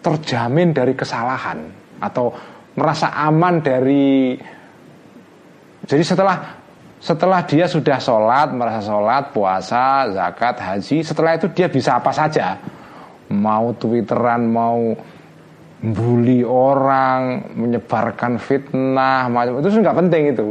terjamin 0.00 0.72
dari 0.72 0.96
kesalahan 0.96 1.66
atau 2.00 2.32
merasa 2.76 3.12
aman 3.12 3.60
dari 3.60 4.36
jadi 5.84 6.04
setelah 6.04 6.36
setelah 6.96 7.44
dia 7.44 7.68
sudah 7.68 8.00
sholat 8.00 8.48
merasa 8.52 8.80
sholat 8.80 9.34
puasa 9.34 10.08
zakat 10.08 10.56
haji 10.56 11.04
setelah 11.04 11.36
itu 11.36 11.52
dia 11.52 11.68
bisa 11.68 12.00
apa 12.00 12.12
saja 12.12 12.56
mau 13.32 13.76
twitteran 13.76 14.48
mau 14.48 14.96
bully 15.82 16.40
orang, 16.42 17.52
menyebarkan 17.52 18.40
fitnah, 18.40 19.28
macam 19.28 19.60
itu 19.60 19.68
nggak 19.68 19.98
penting 20.06 20.22
itu. 20.32 20.48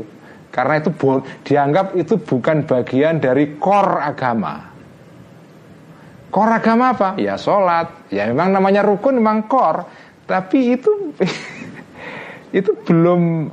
Karena 0.53 0.79
itu 0.79 0.89
dianggap 1.43 1.99
itu 1.99 2.15
bukan 2.15 2.63
bagian 2.63 3.19
dari 3.19 3.59
core 3.59 3.99
agama. 3.99 4.71
Core 6.31 6.53
agama 6.63 6.95
apa? 6.95 7.09
Ya 7.19 7.35
sholat. 7.35 8.07
Ya 8.07 8.27
memang 8.31 8.55
namanya 8.55 8.85
rukun 8.85 9.19
memang 9.19 9.51
core. 9.51 9.83
Tapi 10.23 10.79
itu 10.79 11.11
itu 12.59 12.71
belum 12.87 13.51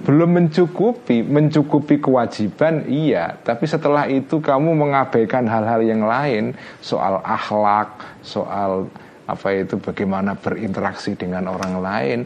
belum 0.00 0.30
mencukupi, 0.32 1.20
mencukupi 1.20 2.00
kewajiban 2.00 2.88
iya, 2.88 3.36
tapi 3.44 3.68
setelah 3.68 4.08
itu 4.08 4.40
kamu 4.40 4.72
mengabaikan 4.72 5.44
hal-hal 5.44 5.84
yang 5.84 6.08
lain 6.08 6.56
soal 6.80 7.20
akhlak, 7.20 8.00
soal 8.24 8.88
apa 9.32 9.54
itu 9.54 9.78
bagaimana 9.78 10.34
berinteraksi 10.34 11.14
dengan 11.14 11.50
orang 11.50 11.74
lain 11.78 12.18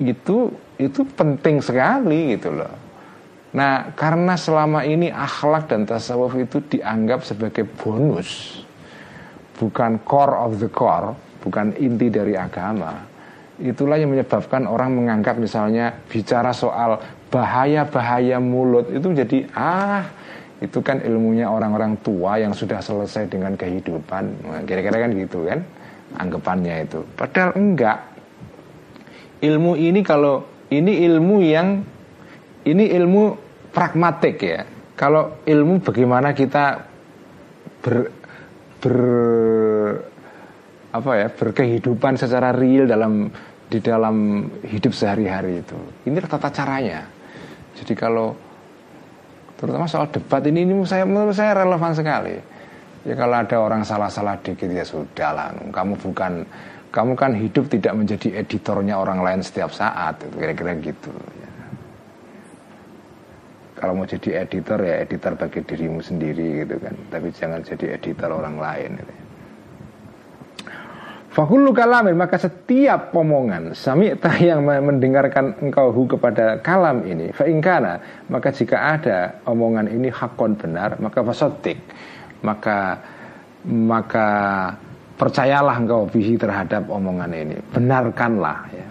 itu 0.00 0.52
itu 0.76 1.00
penting 1.16 1.60
sekali 1.64 2.36
gitu 2.36 2.52
loh. 2.52 2.72
Nah, 3.56 3.96
karena 3.96 4.36
selama 4.36 4.84
ini 4.84 5.08
akhlak 5.08 5.72
dan 5.72 5.88
tasawuf 5.88 6.36
itu 6.36 6.60
dianggap 6.76 7.24
sebagai 7.24 7.64
bonus, 7.64 8.60
bukan 9.56 9.96
core 10.04 10.36
of 10.36 10.60
the 10.60 10.68
core, 10.68 11.16
bukan 11.40 11.72
inti 11.80 12.12
dari 12.12 12.36
agama. 12.36 13.00
Itulah 13.56 13.96
yang 13.96 14.12
menyebabkan 14.12 14.68
orang 14.68 14.92
menganggap 14.92 15.40
misalnya 15.40 15.96
bicara 16.12 16.52
soal 16.52 17.00
bahaya-bahaya 17.32 18.36
mulut 18.36 18.92
itu 18.92 19.16
jadi 19.16 19.48
ah 19.56 20.04
itu 20.60 20.84
kan 20.84 21.00
ilmunya 21.00 21.48
orang-orang 21.48 21.96
tua 22.04 22.36
yang 22.36 22.52
sudah 22.52 22.84
selesai 22.84 23.32
dengan 23.32 23.56
kehidupan. 23.56 24.24
Nah, 24.44 24.60
kira-kira 24.68 25.08
kan 25.08 25.10
gitu 25.16 25.48
kan 25.48 25.64
anggapannya 26.16 26.88
itu. 26.88 27.00
Padahal 27.14 27.54
enggak. 27.54 27.98
Ilmu 29.44 29.76
ini 29.76 30.00
kalau 30.00 30.42
ini 30.72 31.04
ilmu 31.06 31.36
yang 31.44 31.84
ini 32.66 32.84
ilmu 32.90 33.22
pragmatik 33.70 34.36
ya. 34.40 34.64
Kalau 34.96 35.44
ilmu 35.44 35.84
bagaimana 35.84 36.32
kita 36.32 36.88
ber, 37.84 37.96
ber 38.80 38.96
apa 40.96 41.10
ya 41.20 41.28
berkehidupan 41.28 42.16
secara 42.16 42.56
real 42.56 42.88
dalam 42.88 43.28
di 43.68 43.78
dalam 43.84 44.48
hidup 44.64 44.96
sehari-hari 44.96 45.60
itu. 45.60 45.76
Ini 46.08 46.16
tata 46.24 46.48
caranya. 46.48 47.04
Jadi 47.76 47.92
kalau 47.92 48.32
terutama 49.60 49.84
soal 49.84 50.08
debat 50.08 50.40
ini, 50.48 50.64
ini 50.64 50.72
saya 50.88 51.04
menurut 51.04 51.36
saya 51.36 51.60
relevan 51.60 51.92
sekali 51.92 52.55
Ya 53.06 53.14
kalau 53.14 53.38
ada 53.38 53.56
orang 53.62 53.86
salah-salah 53.86 54.42
dikit 54.42 54.66
ya 54.66 54.82
sudah 54.82 55.30
lah. 55.30 55.48
Kamu 55.70 55.94
bukan 55.94 56.42
kamu 56.90 57.12
kan 57.14 57.38
hidup 57.38 57.70
tidak 57.70 57.94
menjadi 57.94 58.42
editornya 58.42 58.98
orang 58.98 59.22
lain 59.22 59.40
setiap 59.46 59.70
saat. 59.70 60.18
Kira-kira 60.34 60.74
gitu. 60.82 61.14
Ya. 61.38 61.50
Kalau 63.78 63.94
mau 63.94 64.10
jadi 64.10 64.42
editor 64.42 64.82
ya 64.82 65.06
editor 65.06 65.38
bagi 65.38 65.62
dirimu 65.62 66.02
sendiri 66.02 66.66
gitu 66.66 66.82
kan. 66.82 66.98
Tapi 67.06 67.30
jangan 67.30 67.62
jadi 67.62 67.94
editor 67.94 68.30
orang 68.34 68.58
lain. 68.58 68.90
Gitu. 68.98 69.14
Fakullu 71.36 71.76
kalamin 71.76 72.16
maka 72.16 72.40
setiap 72.40 73.12
omongan 73.12 73.76
sami 73.76 74.08
yang 74.40 74.64
mendengarkan 74.64 75.52
engkau 75.60 75.92
hu 75.92 76.08
kepada 76.08 76.64
kalam 76.64 77.04
ini 77.04 77.28
faingkana 77.28 78.24
maka 78.32 78.48
jika 78.56 78.96
ada 78.96 79.44
omongan 79.44 79.84
ini 79.92 80.08
hakon 80.08 80.56
benar 80.56 80.96
maka 80.96 81.20
fasotik 81.20 81.76
maka 82.44 83.00
maka 83.66 84.28
percayalah 85.16 85.76
engkau 85.80 86.06
bihi 86.06 86.36
terhadap 86.36 86.86
omongan 86.86 87.32
ini. 87.32 87.56
Benarkanlah 87.72 88.58
ya. 88.70 88.88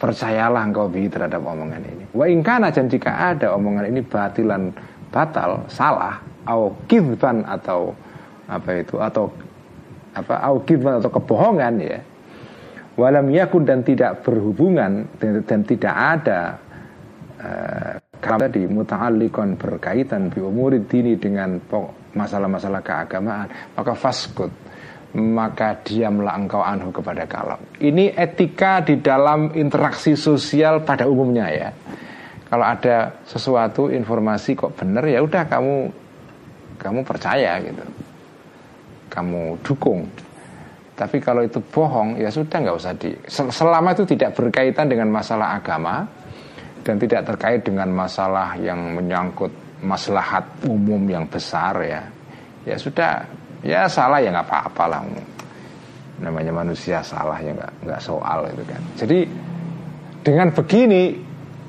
Percayalah 0.00 0.62
engkau 0.66 0.90
bihi 0.90 1.08
terhadap 1.08 1.40
omongan 1.44 1.84
ini. 1.84 2.04
Wa 2.10 2.26
ingkana 2.26 2.72
dan 2.72 2.90
jika 2.90 3.36
ada 3.36 3.54
omongan 3.54 3.92
ini 3.92 4.00
batilan 4.02 4.72
batal 5.12 5.62
salah 5.70 6.18
au 6.50 6.74
kidban 6.90 7.46
atau 7.46 7.94
apa 8.50 8.70
itu 8.82 8.98
atau 9.00 9.30
apa 10.12 10.34
au 10.44 10.60
kidban 10.64 10.98
atau 10.98 11.10
kebohongan 11.12 11.74
ya. 11.80 12.00
Walam 12.94 13.26
yakun 13.34 13.66
dan 13.66 13.82
tidak 13.82 14.22
berhubungan 14.22 15.10
dan, 15.18 15.42
dan 15.42 15.60
tidak 15.66 15.94
ada 15.94 16.40
uh, 17.42 18.03
karena 18.24 18.48
tadi 18.48 18.64
muta'alliqan 18.64 19.60
berkaitan 19.60 20.32
bi 20.32 20.40
dini 20.88 21.20
dengan 21.20 21.60
masalah-masalah 22.16 22.80
keagamaan, 22.80 23.76
maka 23.76 23.92
faskut 23.92 24.48
maka 25.14 25.78
diamlah 25.86 26.34
engkau 26.34 26.58
anhu 26.58 26.90
kepada 26.90 27.22
kalam. 27.30 27.60
Ini 27.78 28.18
etika 28.18 28.82
di 28.82 28.98
dalam 28.98 29.54
interaksi 29.54 30.18
sosial 30.18 30.82
pada 30.82 31.06
umumnya 31.06 31.46
ya. 31.54 31.70
Kalau 32.50 32.66
ada 32.66 33.22
sesuatu 33.22 33.94
informasi 33.94 34.58
kok 34.58 34.74
benar 34.74 35.06
ya 35.06 35.22
udah 35.22 35.46
kamu 35.46 35.76
kamu 36.82 37.00
percaya 37.06 37.62
gitu. 37.62 37.84
Kamu 39.06 39.62
dukung. 39.62 40.02
Tapi 40.94 41.18
kalau 41.22 41.46
itu 41.46 41.62
bohong 41.62 42.18
ya 42.18 42.30
sudah 42.30 42.58
nggak 42.58 42.76
usah 42.78 42.94
di 42.98 43.14
selama 43.30 43.94
itu 43.94 44.06
tidak 44.06 44.34
berkaitan 44.34 44.90
dengan 44.90 45.10
masalah 45.10 45.58
agama, 45.58 46.06
dan 46.84 47.00
tidak 47.00 47.24
terkait 47.24 47.64
dengan 47.64 47.88
masalah 47.88 48.54
yang 48.60 48.92
menyangkut 48.92 49.50
maslahat 49.80 50.44
umum 50.68 51.00
yang 51.08 51.24
besar 51.26 51.74
ya. 51.80 52.02
Ya 52.64 52.76
sudah 52.76 53.24
ya 53.64 53.88
salah 53.88 54.20
ya 54.20 54.30
nggak 54.30 54.46
apa-apa 54.46 54.84
lah. 54.86 55.00
Namanya 56.20 56.52
manusia 56.52 57.00
salah 57.00 57.40
ya 57.40 57.56
nggak 57.56 57.72
nggak 57.88 58.00
soal 58.04 58.46
itu 58.52 58.62
kan. 58.68 58.82
Jadi 59.00 59.18
dengan 60.20 60.48
begini 60.52 61.02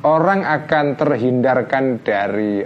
orang 0.04 0.44
akan 0.44 0.86
terhindarkan 1.00 2.04
dari 2.04 2.64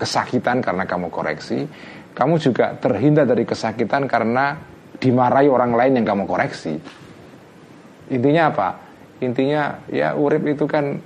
kesakitan 0.00 0.64
karena 0.64 0.88
kamu 0.88 1.12
koreksi. 1.12 1.68
Kamu 2.10 2.40
juga 2.42 2.74
terhindar 2.74 3.28
dari 3.28 3.46
kesakitan 3.46 4.08
karena 4.10 4.58
dimarahi 4.98 5.48
orang 5.48 5.72
lain 5.76 5.92
yang 6.00 6.06
kamu 6.08 6.24
koreksi. 6.24 6.74
Intinya 8.10 8.42
apa? 8.50 8.68
Intinya 9.22 9.84
ya 9.92 10.16
urip 10.18 10.42
itu 10.48 10.66
kan 10.66 10.98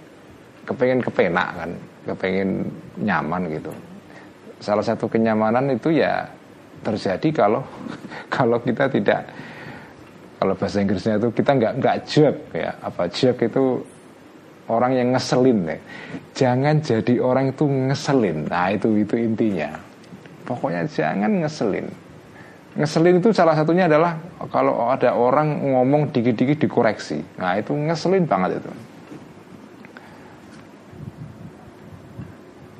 kepengen 0.65 1.01
kepenak 1.05 1.49
kan 1.57 1.71
kepengen 2.05 2.69
nyaman 3.01 3.49
gitu. 3.53 3.73
Salah 4.61 4.85
satu 4.85 5.09
kenyamanan 5.09 5.73
itu 5.73 5.93
ya 5.93 6.25
terjadi 6.85 7.29
kalau 7.33 7.65
kalau 8.35 8.61
kita 8.61 8.89
tidak 8.93 9.29
kalau 10.41 10.53
bahasa 10.57 10.85
Inggrisnya 10.85 11.17
itu 11.17 11.29
kita 11.33 11.51
nggak 11.57 11.73
nggak 11.81 11.97
jerk 12.05 12.37
ya. 12.53 12.71
Apa 12.81 13.09
jerk 13.09 13.41
itu 13.45 13.81
orang 14.69 14.97
yang 14.97 15.09
ngeselin 15.13 15.59
ya. 15.69 15.79
jangan 16.33 16.81
jadi 16.81 17.15
orang 17.21 17.53
itu 17.53 17.65
ngeselin. 17.65 18.49
Nah 18.49 18.73
itu 18.73 18.89
itu 19.01 19.15
intinya. 19.21 19.77
Pokoknya 20.45 20.85
jangan 20.89 21.41
ngeselin. 21.45 21.89
Ngeselin 22.75 23.23
itu 23.23 23.31
salah 23.31 23.55
satunya 23.55 23.87
adalah 23.87 24.19
kalau 24.51 24.91
ada 24.91 25.15
orang 25.15 25.63
ngomong 25.63 26.11
dikit-dikit 26.11 26.69
dikoreksi. 26.69 27.23
Nah 27.41 27.57
itu 27.57 27.73
ngeselin 27.73 28.29
banget 28.29 28.61
itu 28.61 28.73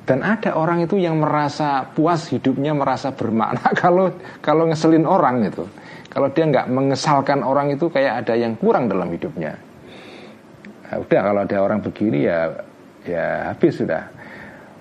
Dan 0.05 0.21
ada 0.21 0.53
orang 0.53 0.85
itu 0.85 1.01
yang 1.01 1.17
merasa 1.17 1.89
puas 1.97 2.29
hidupnya, 2.29 2.77
merasa 2.77 3.09
bermakna 3.09 3.73
kalau 3.81 4.13
kalau 4.39 4.69
ngeselin 4.69 5.09
orang 5.09 5.49
itu. 5.49 5.65
Kalau 6.13 6.31
dia 6.31 6.47
nggak 6.47 6.71
mengesalkan 6.71 7.43
orang 7.43 7.75
itu 7.75 7.91
kayak 7.91 8.23
ada 8.23 8.39
yang 8.39 8.55
kurang 8.55 8.87
dalam 8.87 9.11
hidupnya. 9.11 9.59
Nah, 10.85 10.95
udah 11.01 11.21
kalau 11.27 11.41
ada 11.43 11.57
orang 11.59 11.83
begini 11.83 12.23
ya 12.23 12.55
ya 13.03 13.51
habis 13.51 13.81
sudah. 13.81 14.15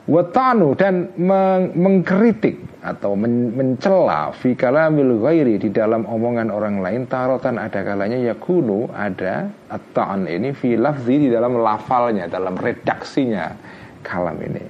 Watanu 0.04 0.76
dan 0.76 1.16
meng 1.16 1.72
mengkritik 1.72 2.60
atau 2.84 3.16
men 3.16 3.56
mencela 3.56 4.36
fi 4.36 4.52
kalamil 4.52 5.16
ghairi 5.24 5.56
di 5.56 5.72
dalam 5.72 6.04
omongan 6.04 6.52
orang 6.52 6.84
lain 6.84 7.08
tarotan 7.08 7.56
ada 7.56 7.80
kalanya 7.80 8.20
ya 8.20 8.36
yakunu 8.36 8.92
ada 8.92 9.48
atau 9.72 10.20
ini 10.20 10.52
fi 10.52 10.76
lafzi 10.76 11.24
di 11.24 11.28
dalam 11.32 11.56
lafalnya 11.56 12.28
dalam 12.28 12.52
redaksinya 12.52 13.56
kalam 14.04 14.36
ini 14.44 14.60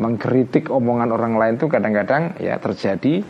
mengkritik 0.00 0.72
omongan 0.72 1.12
orang 1.12 1.34
lain 1.36 1.54
itu 1.60 1.68
kadang-kadang 1.68 2.36
ya 2.40 2.56
terjadi 2.56 3.24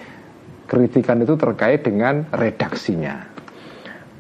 kritikan 0.71 1.21
itu 1.21 1.35
terkait 1.35 1.83
dengan 1.83 2.25
redaksinya. 2.31 3.33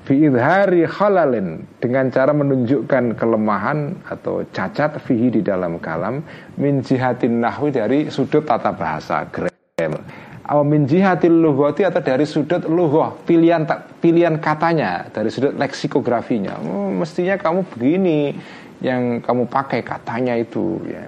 Fi'idhari 0.02 0.82
khalalin 0.90 1.62
dengan 1.78 2.10
cara 2.10 2.34
menunjukkan 2.34 3.14
kelemahan 3.14 4.02
atau 4.02 4.42
cacat 4.50 4.98
fihi 4.98 5.30
di 5.30 5.46
dalam 5.46 5.78
kalam 5.78 6.26
min 6.58 6.82
jihatin 6.82 7.38
nahwi 7.38 7.70
dari 7.70 8.10
sudut 8.10 8.42
tata 8.42 8.74
bahasa 8.74 9.22
grammar. 9.30 10.02
Atau 10.42 10.66
min 10.66 10.90
jihatil 10.90 11.38
lughati 11.38 11.86
atau 11.86 12.02
dari 12.02 12.26
sudut 12.26 12.66
lughah 12.66 13.14
pilihan 13.24 13.62
pilihan 14.02 14.42
katanya 14.42 15.06
dari 15.08 15.30
sudut 15.30 15.54
leksikografinya 15.54 16.58
oh, 16.60 16.90
mestinya 16.90 17.38
kamu 17.38 17.62
begini 17.72 18.34
yang 18.82 19.22
kamu 19.22 19.46
pakai 19.46 19.86
katanya 19.86 20.34
itu 20.34 20.82
ya 20.84 21.06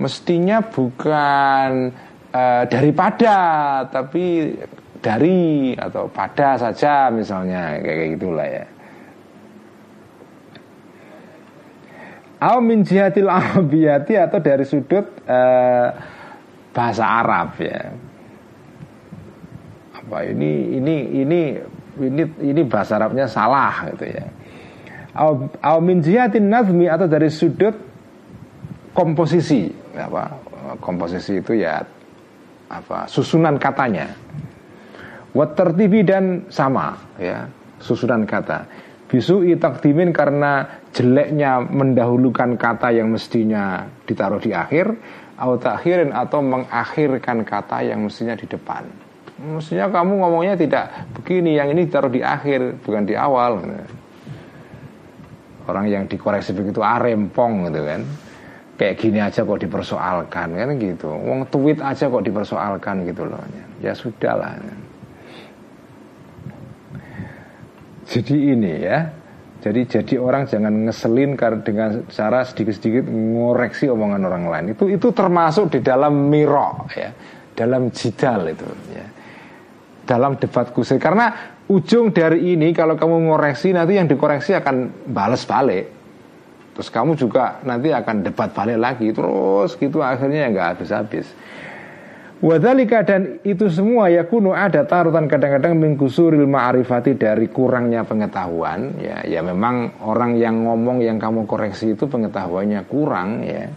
mestinya 0.00 0.64
bukan 0.64 1.92
uh, 2.32 2.64
daripada 2.66 3.36
tapi 3.92 4.56
dari 5.00 5.72
atau 5.76 6.08
pada 6.08 6.56
saja 6.56 7.12
misalnya 7.12 7.76
kayak 7.80 8.16
gitulah 8.16 8.48
ya. 8.48 8.64
Au 12.40 12.64
min 12.64 12.80
jihatil 12.80 13.28
arabiyati 13.36 14.16
atau 14.16 14.40
dari 14.40 14.64
sudut 14.64 15.04
uh, 15.28 15.88
bahasa 16.72 17.04
Arab 17.04 17.60
ya. 17.60 17.92
Apa 20.00 20.24
ini 20.24 20.80
ini 20.80 20.96
ini 21.20 21.40
ini 22.00 22.22
ini 22.40 22.62
bahasa 22.64 22.96
Arabnya 22.96 23.28
salah 23.28 23.92
gitu 23.92 24.08
ya. 24.08 24.24
Au, 25.12 25.52
au 25.60 25.78
min 25.84 26.00
nazmi 26.48 26.88
atau 26.88 27.04
dari 27.04 27.28
sudut 27.28 27.76
komposisi 28.96 29.79
apa 29.96 30.38
komposisi 30.78 31.42
itu 31.42 31.58
ya 31.58 31.82
apa 32.70 33.10
susunan 33.10 33.58
katanya. 33.58 34.14
Water 35.30 35.70
TV 35.74 36.02
dan 36.02 36.46
sama 36.50 36.98
ya 37.18 37.46
susunan 37.78 38.26
kata. 38.26 38.66
Bisu 39.10 39.42
itakdimin 39.42 40.14
karena 40.14 40.66
jeleknya 40.94 41.58
mendahulukan 41.66 42.54
kata 42.54 42.94
yang 42.94 43.10
mestinya 43.10 43.82
ditaruh 44.06 44.38
di 44.38 44.54
akhir 44.54 44.94
atau 45.34 45.58
takhirin 45.58 46.14
atau 46.14 46.38
mengakhirkan 46.38 47.42
kata 47.42 47.82
yang 47.82 48.06
mestinya 48.06 48.38
di 48.38 48.46
depan. 48.46 48.86
Mestinya 49.40 49.90
kamu 49.90 50.20
ngomongnya 50.20 50.54
tidak 50.54 51.10
begini 51.16 51.58
yang 51.58 51.74
ini 51.74 51.90
ditaruh 51.90 52.12
di 52.12 52.22
akhir 52.22 52.82
bukan 52.86 53.02
di 53.02 53.18
awal. 53.18 53.58
Orang 55.66 55.86
yang 55.90 56.06
dikoreksi 56.06 56.54
begitu 56.54 56.82
arempong 56.82 57.70
gitu 57.70 57.82
kan 57.86 58.02
kayak 58.80 58.96
gini 58.96 59.20
aja 59.20 59.44
kok 59.44 59.60
dipersoalkan 59.60 60.56
kan 60.56 60.68
gitu. 60.80 61.12
Wong 61.12 61.44
tweet 61.52 61.84
aja 61.84 62.08
kok 62.08 62.24
dipersoalkan 62.24 63.04
gitu 63.04 63.28
loh 63.28 63.44
ya 63.84 63.92
sudah 63.92 64.34
lah 64.40 64.56
jadi 68.10 68.36
ini 68.56 68.72
ya 68.80 68.98
jadi 69.60 69.80
jadi 69.84 70.16
orang 70.16 70.48
jangan 70.48 70.72
ngeselin 70.88 71.36
karena 71.36 71.60
dengan 71.60 71.90
cara 72.08 72.42
sedikit-sedikit 72.48 73.04
ngoreksi 73.12 73.92
omongan 73.92 74.24
orang 74.24 74.44
lain. 74.48 74.64
Itu 74.72 74.88
itu 74.88 75.12
termasuk 75.12 75.76
di 75.76 75.84
dalam 75.84 76.32
miro 76.32 76.88
ya. 76.96 77.12
Dalam 77.52 77.92
jidal 77.92 78.56
itu 78.56 78.64
ya. 78.88 79.06
Dalam 80.08 80.40
debat 80.40 80.72
kusir. 80.72 80.96
Karena 80.96 81.28
ujung 81.68 82.08
dari 82.08 82.56
ini 82.56 82.72
kalau 82.72 82.96
kamu 82.96 83.30
ngoreksi 83.30 83.76
nanti 83.76 84.00
yang 84.00 84.08
dikoreksi 84.08 84.56
akan 84.56 85.06
balas 85.12 85.44
balik 85.44 85.99
Terus 86.74 86.88
kamu 86.88 87.18
juga 87.18 87.58
nanti 87.66 87.90
akan 87.90 88.22
debat 88.22 88.50
balik 88.54 88.78
lagi. 88.78 89.10
Terus 89.10 89.74
gitu 89.76 90.00
akhirnya 90.00 90.48
nggak 90.50 90.68
habis-habis. 90.76 91.26
Wadhalika 92.40 93.04
dan 93.04 93.36
itu 93.44 93.68
semua 93.68 94.08
ya 94.08 94.24
kuno 94.24 94.56
ada 94.56 94.88
tarutan 94.88 95.28
kadang-kadang 95.28 95.76
minggusuril 95.76 96.48
ma'arifati 96.48 97.20
dari 97.20 97.52
kurangnya 97.52 98.00
pengetahuan 98.08 98.96
ya. 98.96 99.20
Ya 99.28 99.44
memang 99.44 100.00
orang 100.00 100.40
yang 100.40 100.64
ngomong 100.64 101.04
yang 101.04 101.20
kamu 101.20 101.44
koreksi 101.44 101.92
itu 101.92 102.08
pengetahuannya 102.08 102.80
kurang 102.88 103.44
ya. 103.44 103.68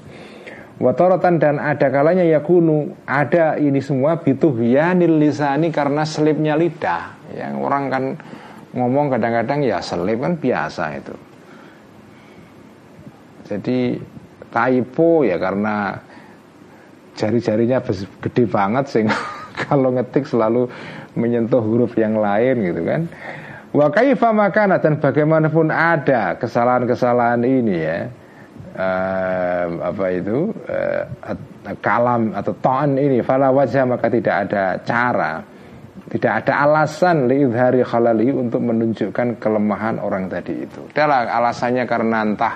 Wataratan 0.80 1.44
dan 1.44 1.60
ada 1.60 1.91
kalanya 1.91 2.24
ya 2.24 2.40
kuno 2.40 3.03
ada 3.03 3.60
ini 3.60 3.84
semua 3.84 4.24
bituhyanil 4.24 5.20
lisani 5.20 5.68
karena 5.68 6.07
selipnya 6.07 6.56
lidah. 6.56 7.36
Yang 7.36 7.53
orang 7.68 7.84
kan 7.91 8.03
ngomong 8.80 9.11
kadang-kadang 9.11 9.60
ya 9.68 9.84
selip 9.84 10.24
kan 10.24 10.40
biasa 10.40 10.84
itu 11.03 11.32
jadi 13.48 13.99
typo 14.53 15.26
ya 15.26 15.38
karena 15.41 15.98
jari-jarinya 17.18 17.82
gede 18.22 18.44
banget 18.49 18.86
sehingga 18.90 19.18
kalau 19.65 19.94
ngetik 19.94 20.26
selalu 20.26 20.70
menyentuh 21.14 21.61
huruf 21.61 21.94
yang 21.98 22.18
lain 22.18 22.56
gitu 22.65 22.82
kan. 22.86 23.02
Wa 23.74 23.90
kaifa 23.90 24.30
makana 24.30 24.78
dan 24.78 25.02
bagaimanapun 25.02 25.74
ada 25.74 26.38
kesalahan-kesalahan 26.38 27.41
ini 27.41 27.78
ya. 27.78 27.99
Uh, 28.74 29.86
apa 29.86 30.06
itu 30.10 30.49
uh, 30.49 31.06
kalam 31.78 32.34
atau 32.34 32.57
ta'an 32.57 32.98
ini 32.98 33.22
fala 33.22 33.53
wajah 33.53 33.86
maka 33.86 34.10
tidak 34.10 34.49
ada 34.49 34.82
cara 34.82 35.45
tidak 36.10 36.45
ada 36.45 36.53
alasan 36.65 37.30
liidhari 37.30 37.86
khalali 37.86 38.34
untuk 38.34 38.61
menunjukkan 38.61 39.41
kelemahan 39.41 39.98
orang 39.98 40.30
tadi 40.30 40.65
itu. 40.65 40.86
Adalah 40.94 41.26
alasannya 41.41 41.86
karena 41.90 42.18
entah 42.22 42.53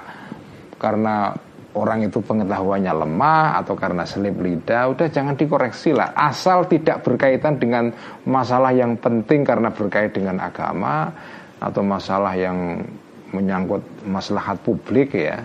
karena 0.78 1.34
orang 1.78 2.10
itu 2.10 2.18
pengetahuannya 2.26 2.94
lemah 3.06 3.62
atau 3.62 3.78
karena 3.78 4.04
selip 4.10 4.41
lidah, 4.41 4.90
udah 4.90 5.08
jangan 5.14 5.38
dikoreksi 5.38 5.94
lah. 5.94 6.18
Asal 6.18 6.66
tidak 6.66 7.06
berkaitan 7.06 7.62
dengan 7.62 7.94
masalah 8.26 8.74
yang 8.74 8.98
penting 8.98 9.45
karena 9.45 9.70
berkait 9.70 10.18
dengan 10.18 10.41
agama 10.41 11.14
atau 11.62 11.86
masalah 11.86 12.34
yang 12.34 12.82
menyangkut 13.30 13.86
maslahat 14.10 14.58
publik 14.66 15.14
ya. 15.14 15.38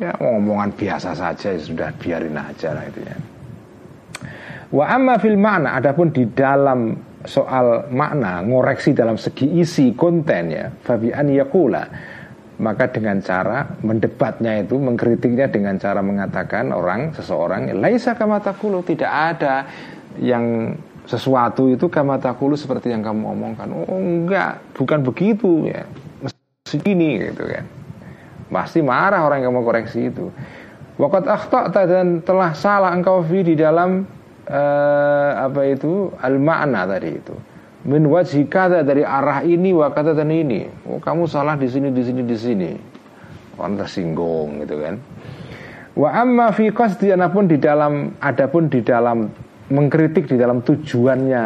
Ya 0.00 0.16
ngomongan 0.16 0.72
biasa 0.72 1.12
saja 1.12 1.52
ya 1.52 1.60
sudah 1.60 1.92
biarin 2.00 2.32
aja 2.32 2.72
lah 2.72 2.88
itu 2.88 3.04
ya. 3.04 3.16
Wa 4.72 4.96
amma 4.96 5.20
fil 5.20 5.36
makna 5.36 5.76
adapun 5.76 6.08
di 6.08 6.24
dalam 6.32 6.96
soal 7.28 7.92
makna 7.92 8.40
ngoreksi 8.40 8.96
dalam 8.96 9.20
segi 9.20 9.60
isi 9.60 9.92
konten 9.92 10.44
ya 10.48 10.72
fabi 10.80 11.12
an 11.12 11.28
yakula 11.28 11.84
maka 12.60 12.92
dengan 12.92 13.24
cara 13.24 13.64
mendebatnya 13.80 14.60
itu 14.60 14.76
mengkritiknya 14.76 15.48
dengan 15.48 15.80
cara 15.80 16.04
mengatakan 16.04 16.76
orang 16.76 17.16
seseorang 17.16 17.72
laisa 17.80 18.12
kama 18.12 18.36
takulu 18.44 18.84
tidak 18.84 19.08
ada 19.08 19.64
yang 20.20 20.76
sesuatu 21.08 21.72
itu 21.72 21.88
kama 21.88 22.20
takulu 22.20 22.54
seperti 22.54 22.92
yang 22.92 23.00
kamu 23.00 23.32
omongkan. 23.32 23.66
Oh 23.72 23.96
enggak 23.96 24.60
bukan 24.76 25.00
begitu 25.00 25.66
ya. 25.66 25.88
Mesti 26.20 26.78
ini 26.84 27.32
gitu 27.32 27.48
kan. 27.48 27.64
Pasti 28.52 28.84
marah 28.84 29.24
orang 29.24 29.40
yang 29.42 29.56
mau 29.56 29.64
koreksi 29.64 30.12
itu. 30.12 30.28
Wakat 31.00 31.24
akhta 31.26 31.60
dan 31.88 32.20
telah 32.20 32.52
salah 32.52 32.92
engkau 32.92 33.24
fi 33.24 33.40
di 33.40 33.56
dalam 33.56 34.04
uh, 34.46 35.30
apa 35.48 35.60
itu 35.64 36.12
al 36.20 36.36
makna 36.36 36.84
tadi 36.84 37.16
itu 37.16 37.34
min 37.86 38.04
wajhi 38.08 38.44
kata 38.44 38.84
dari 38.84 39.06
arah 39.06 39.40
ini 39.44 39.72
wa 39.72 39.88
kata 39.92 40.12
dan 40.12 40.28
ini. 40.28 40.68
Oh, 40.84 41.00
kamu 41.00 41.24
salah 41.24 41.56
di 41.56 41.68
sini 41.68 41.88
di 41.92 42.02
sini 42.04 42.22
di 42.24 42.36
sini. 42.36 42.70
Orang 43.56 43.80
tersinggung 43.80 44.64
gitu 44.64 44.76
kan. 44.80 44.94
Wa 45.96 46.22
amma 46.22 46.52
fi 46.52 46.72
qasdi 46.72 47.12
pun 47.32 47.44
di 47.44 47.60
dalam 47.60 48.16
adapun 48.20 48.72
di 48.72 48.80
dalam 48.80 49.28
mengkritik 49.70 50.26
di 50.26 50.36
dalam 50.36 50.60
tujuannya 50.66 51.44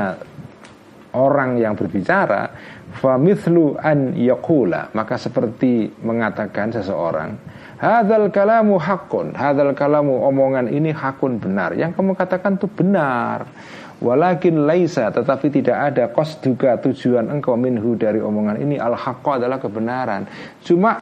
orang 1.15 1.61
yang 1.61 1.77
berbicara 1.77 2.51
fa 2.95 3.19
mithlu 3.21 3.77
an 3.79 4.15
yaqula 4.17 4.91
maka 4.97 5.19
seperti 5.19 5.93
mengatakan 6.03 6.73
seseorang 6.73 7.37
hadzal 7.79 8.31
kalamu 8.33 8.81
hakun 8.81 9.35
hadzal 9.37 9.75
kalamu 9.77 10.25
omongan 10.25 10.71
ini 10.73 10.95
hakun 10.95 11.37
benar 11.37 11.77
yang 11.77 11.93
kamu 11.93 12.17
katakan 12.17 12.57
itu 12.57 12.71
benar 12.71 13.45
Walakin 14.05 14.69
laisa 14.69 15.09
tetapi 15.09 15.49
tidak 15.49 15.77
ada 15.81 16.13
kos 16.13 16.37
juga 16.45 16.77
tujuan 16.77 17.33
engkau 17.33 17.57
minhu 17.57 17.97
dari 17.97 18.21
omongan 18.21 18.61
ini 18.61 18.77
al 18.77 19.01
adalah 19.01 19.57
kebenaran. 19.57 20.29
Cuma 20.61 21.01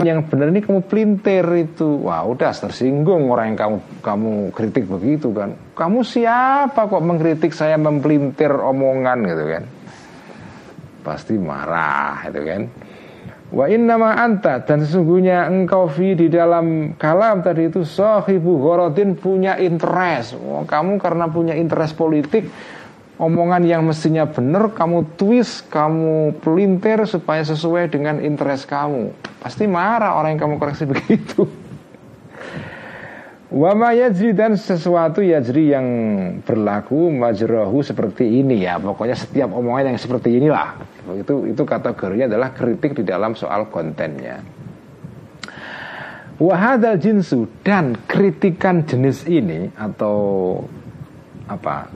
yang 0.00 0.24
benar 0.24 0.48
ini 0.48 0.64
kamu 0.64 0.88
pelintir 0.88 1.44
itu. 1.52 2.00
Wah, 2.08 2.24
udah 2.24 2.48
tersinggung 2.56 3.28
orang 3.28 3.52
yang 3.52 3.58
kamu 3.60 3.78
kamu 4.00 4.32
kritik 4.56 4.88
begitu 4.88 5.36
kan. 5.36 5.52
Kamu 5.76 6.00
siapa 6.00 6.88
kok 6.88 7.04
mengkritik 7.04 7.52
saya 7.52 7.76
mempelintir 7.76 8.50
omongan 8.50 9.18
gitu 9.28 9.44
kan? 9.44 9.64
Pasti 11.04 11.36
marah 11.36 12.24
itu 12.24 12.40
kan. 12.40 12.62
Wa 13.54 13.70
innama 13.70 14.18
anta 14.18 14.66
dan 14.66 14.82
sesungguhnya 14.82 15.46
engkau 15.46 15.86
fi 15.86 16.18
di 16.18 16.26
dalam 16.26 16.98
kalam 16.98 17.38
tadi 17.38 17.70
itu 17.70 17.86
sahibu 17.86 18.58
ghorodin 18.58 19.14
punya 19.14 19.54
interest. 19.62 20.34
Oh, 20.42 20.66
kamu 20.66 20.98
karena 20.98 21.30
punya 21.30 21.54
interest 21.54 21.94
politik 21.94 22.50
omongan 23.14 23.62
yang 23.62 23.86
mestinya 23.86 24.26
benar 24.26 24.74
kamu 24.74 25.14
twist, 25.14 25.70
kamu 25.70 26.42
pelintir 26.42 27.06
supaya 27.06 27.46
sesuai 27.46 27.94
dengan 27.94 28.18
interest 28.18 28.66
kamu. 28.66 29.14
Pasti 29.38 29.70
marah 29.70 30.18
orang 30.18 30.34
yang 30.34 30.50
kamu 30.50 30.54
koreksi 30.58 30.84
begitu. 30.92 31.46
Wama 33.54 33.94
yajri 33.94 34.34
dan 34.34 34.58
sesuatu 34.58 35.22
yajri 35.22 35.70
yang 35.70 35.86
berlaku 36.42 37.06
majrohu 37.14 37.86
seperti 37.86 38.42
ini 38.42 38.66
ya. 38.66 38.82
Pokoknya 38.82 39.14
setiap 39.14 39.54
omongan 39.54 39.94
yang 39.94 40.00
seperti 40.02 40.42
inilah. 40.42 40.74
Itu 41.14 41.46
itu 41.46 41.62
kategorinya 41.62 42.26
adalah 42.26 42.50
kritik 42.50 42.98
di 42.98 43.06
dalam 43.06 43.38
soal 43.38 43.70
kontennya. 43.70 44.42
Wahadal 46.34 46.98
jinsu 46.98 47.46
dan 47.62 47.94
kritikan 48.10 48.82
jenis 48.82 49.22
ini 49.30 49.70
Atau 49.78 50.58
apa 51.46 51.86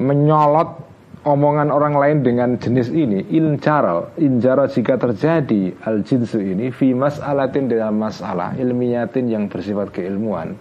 Menyolot 0.00 0.80
omongan 1.28 1.68
orang 1.68 2.00
lain 2.00 2.18
dengan 2.24 2.56
jenis 2.56 2.88
ini 2.88 3.36
Injaral 3.36 4.16
Injara 4.16 4.64
jika 4.64 4.96
terjadi 4.96 5.76
al 5.84 6.08
jinsu 6.08 6.40
ini 6.40 6.72
Fi 6.72 6.96
mas'alatin 6.96 7.68
dalam 7.68 8.00
masalah 8.00 8.56
ilmiyatin 8.56 9.28
yang 9.28 9.52
bersifat 9.52 9.92
keilmuan 9.92 10.56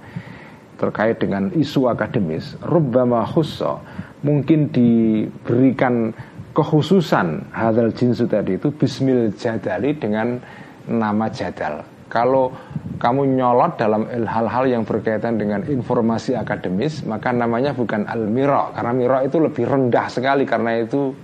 terkait 0.82 1.22
dengan 1.22 1.54
isu 1.54 1.94
akademis 1.94 2.58
rubbama 2.66 3.22
khusso 3.30 3.78
mungkin 4.26 4.74
diberikan 4.74 6.10
kekhususan 6.58 7.54
hadal 7.54 7.94
jinsu 7.94 8.26
tadi 8.26 8.58
itu 8.58 8.74
bismil 8.74 9.32
jadali 9.38 9.96
dengan 9.96 10.42
nama 10.90 11.30
jadal. 11.32 11.86
Kalau 12.12 12.52
kamu 13.00 13.40
nyolot 13.40 13.80
dalam 13.80 14.04
hal-hal 14.10 14.68
yang 14.68 14.84
berkaitan 14.84 15.40
dengan 15.40 15.64
informasi 15.64 16.36
akademis 16.36 17.08
maka 17.08 17.32
namanya 17.32 17.72
bukan 17.72 18.04
al 18.04 18.28
miro 18.28 18.76
karena 18.76 18.92
miro 18.92 19.18
itu 19.24 19.38
lebih 19.40 19.64
rendah 19.64 20.12
sekali 20.12 20.44
karena 20.44 20.76
itu 20.84 21.16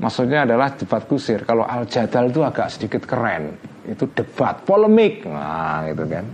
maksudnya 0.00 0.48
adalah 0.48 0.72
debat 0.72 1.04
kusir. 1.04 1.44
Kalau 1.44 1.68
al 1.68 1.84
jadal 1.84 2.32
itu 2.32 2.40
agak 2.40 2.72
sedikit 2.72 3.04
keren 3.04 3.60
itu 3.84 4.08
debat 4.08 4.64
polemik. 4.64 5.28
Nah 5.28 5.84
gitu 5.92 6.08
kan 6.08 6.24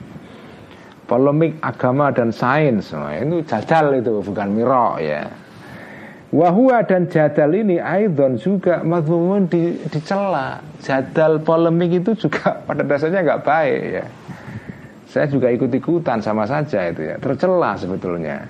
polemik 1.06 1.56
agama 1.62 2.10
dan 2.10 2.34
sains. 2.34 2.90
Nah, 2.92 3.14
itu 3.14 3.42
jadal 3.46 3.94
itu 3.96 4.20
bukan 4.20 4.48
miro 4.50 4.98
ya. 4.98 5.26
Wahua 6.34 6.82
dan 6.82 7.06
jadal 7.06 7.54
ini 7.54 7.78
Aidon 7.78 8.34
juga 8.36 8.82
madhumun 8.82 9.46
di, 9.46 9.78
dicela. 9.86 10.58
Jadal 10.82 11.38
polemik 11.40 12.02
itu 12.02 12.18
juga 12.18 12.58
pada 12.66 12.82
dasarnya 12.82 13.22
nggak 13.22 13.42
baik 13.46 13.80
ya. 14.02 14.04
Saya 15.06 15.26
juga 15.30 15.48
ikut-ikutan 15.54 16.18
sama 16.18 16.44
saja 16.44 16.90
itu 16.90 17.06
ya. 17.06 17.16
Tercela 17.22 17.78
sebetulnya. 17.78 18.42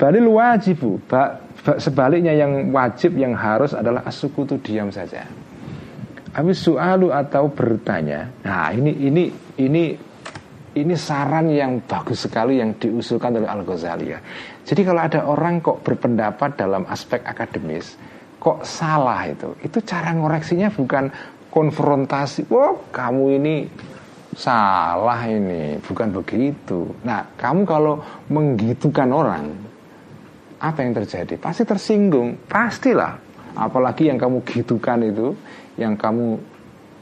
Balil 0.00 0.32
wajibu 0.32 0.96
ba, 1.04 1.36
ba, 1.60 1.76
Sebaliknya 1.76 2.32
yang 2.32 2.72
wajib 2.72 3.18
yang 3.20 3.36
harus 3.36 3.76
adalah 3.76 4.06
asukutu 4.06 4.56
diam 4.62 4.88
saja. 4.88 5.26
Habis 6.30 6.62
soalu 6.62 7.10
atau 7.10 7.50
bertanya 7.50 8.30
Nah 8.46 8.70
ini 8.70 8.94
ini 9.02 9.24
ini 9.58 9.98
ini 10.78 10.94
saran 10.94 11.50
yang 11.50 11.82
bagus 11.82 12.30
sekali 12.30 12.62
yang 12.62 12.78
diusulkan 12.78 13.42
oleh 13.42 13.50
Al 13.50 13.66
Ghazali 13.66 14.14
ya. 14.14 14.22
Jadi 14.62 14.80
kalau 14.86 15.00
ada 15.02 15.20
orang 15.26 15.58
kok 15.58 15.82
berpendapat 15.82 16.54
dalam 16.54 16.86
aspek 16.86 17.26
akademis, 17.26 17.98
kok 18.38 18.62
salah 18.62 19.26
itu, 19.26 19.58
itu 19.66 19.82
cara 19.82 20.14
ngoreksinya 20.14 20.70
bukan 20.70 21.10
konfrontasi. 21.50 22.46
Wah, 22.46 22.78
kamu 22.94 23.24
ini 23.42 23.54
salah 24.38 25.26
ini, 25.26 25.82
bukan 25.82 26.14
begitu. 26.14 26.94
Nah, 27.02 27.26
kamu 27.34 27.66
kalau 27.66 27.98
menggitukan 28.30 29.10
orang, 29.10 29.50
apa 30.62 30.78
yang 30.86 30.94
terjadi? 30.94 31.34
Pasti 31.34 31.66
tersinggung, 31.66 32.38
pastilah. 32.46 33.18
Apalagi 33.58 34.06
yang 34.06 34.22
kamu 34.22 34.46
gitukan 34.46 35.02
itu, 35.02 35.34
yang 35.74 35.98
kamu 35.98 36.38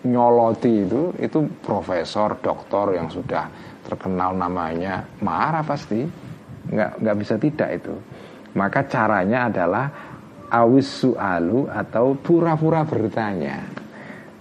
nyoloti 0.07 0.87
itu 0.87 1.11
itu 1.19 1.39
profesor, 1.59 2.39
doktor 2.39 2.95
yang 2.95 3.11
sudah 3.11 3.51
terkenal 3.83 4.37
namanya 4.37 5.03
marah 5.25 5.65
pasti 5.65 6.05
nggak 6.69 7.03
nggak 7.03 7.17
bisa 7.19 7.35
tidak 7.41 7.69
itu. 7.83 7.95
Maka 8.55 8.87
caranya 8.87 9.49
adalah 9.49 9.87
awis 10.53 10.89
su'alu 11.03 11.69
atau 11.69 12.17
pura-pura 12.17 12.85
bertanya. 12.85 13.65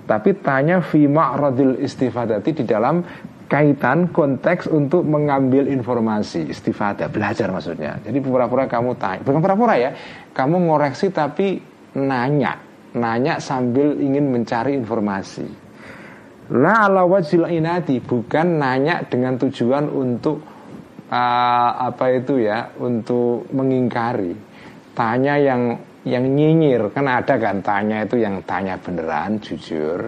Tapi 0.08 0.40
tanya 0.40 0.80
fima 0.80 1.36
radil 1.36 1.76
istifadati 1.84 2.64
di 2.64 2.64
dalam 2.64 3.04
kaitan 3.52 4.08
konteks 4.12 4.72
untuk 4.72 5.04
mengambil 5.04 5.68
informasi. 5.68 6.48
Istifada 6.48 7.12
belajar 7.12 7.52
maksudnya. 7.52 8.00
Jadi 8.00 8.20
pura-pura 8.24 8.72
kamu 8.72 8.96
tanya. 8.96 9.20
Bukan 9.24 9.44
pura-pura 9.44 9.76
ya. 9.76 9.92
Kamu 10.32 10.72
ngoreksi 10.72 11.12
tapi 11.12 11.60
nanya 11.98 12.67
nanya 12.96 13.42
sambil 13.44 13.98
ingin 14.00 14.32
mencari 14.32 14.78
informasi. 14.78 15.48
La 16.48 16.88
ala 16.88 17.04
wajil 17.04 17.44
inati 17.52 18.00
bukan 18.00 18.56
nanya 18.56 19.04
dengan 19.04 19.36
tujuan 19.36 19.92
untuk 19.92 20.40
uh, 21.12 21.72
apa 21.76 22.06
itu 22.16 22.40
ya, 22.40 22.72
untuk 22.80 23.52
mengingkari. 23.52 24.32
Tanya 24.96 25.36
yang 25.36 25.76
yang 26.08 26.24
nyinyir 26.24 26.88
kan 26.96 27.04
ada 27.04 27.36
kan 27.36 27.60
tanya 27.60 28.08
itu 28.08 28.24
yang 28.24 28.40
tanya 28.48 28.80
beneran 28.80 29.44
jujur. 29.44 30.08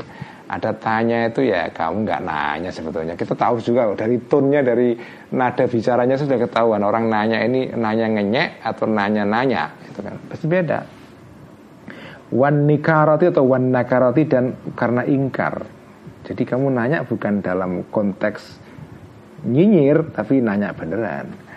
Ada 0.50 0.74
tanya 0.82 1.30
itu 1.30 1.46
ya 1.46 1.70
kamu 1.70 2.08
nggak 2.08 2.22
nanya 2.26 2.72
sebetulnya. 2.72 3.14
Kita 3.14 3.36
tahu 3.36 3.62
juga 3.62 3.92
dari 3.94 4.18
tonnya 4.26 4.64
dari 4.66 4.98
nada 5.36 5.68
bicaranya 5.68 6.16
sudah 6.18 6.40
ketahuan. 6.40 6.82
Orang 6.82 7.12
nanya 7.12 7.44
ini 7.44 7.70
nanya 7.76 8.08
ngenyek 8.10 8.64
atau 8.64 8.88
nanya 8.90 9.28
nanya 9.28 9.70
itu 9.86 10.00
kan. 10.02 10.16
Pasti 10.26 10.48
beda 10.50 10.99
wan 12.34 12.70
nikarati 12.70 13.30
atau 13.30 13.46
wan 13.46 13.74
nakarati 13.74 14.24
dan 14.30 14.54
karena 14.78 15.06
ingkar. 15.06 15.66
Jadi 16.26 16.44
kamu 16.46 16.70
nanya 16.70 17.02
bukan 17.08 17.42
dalam 17.42 17.88
konteks 17.90 18.62
nyinyir 19.48 20.14
tapi 20.14 20.44
nanya 20.44 20.76
beneran. 20.76 21.50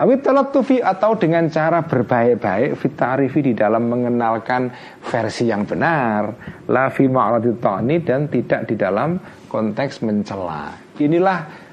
Awit 0.00 0.24
tufi 0.48 0.80
atau 0.80 1.12
dengan 1.20 1.44
cara 1.52 1.84
berbaik-baik 1.84 2.72
fitarifi 2.72 3.52
di 3.52 3.52
dalam 3.52 3.84
mengenalkan 3.84 4.72
versi 5.04 5.52
yang 5.52 5.68
benar 5.68 6.32
la 6.72 6.88
fi 6.88 7.04
tani 7.60 8.00
dan 8.00 8.32
tidak 8.32 8.64
di 8.64 8.80
dalam 8.80 9.20
konteks 9.44 10.00
mencela. 10.00 10.72
Inilah 10.96 11.68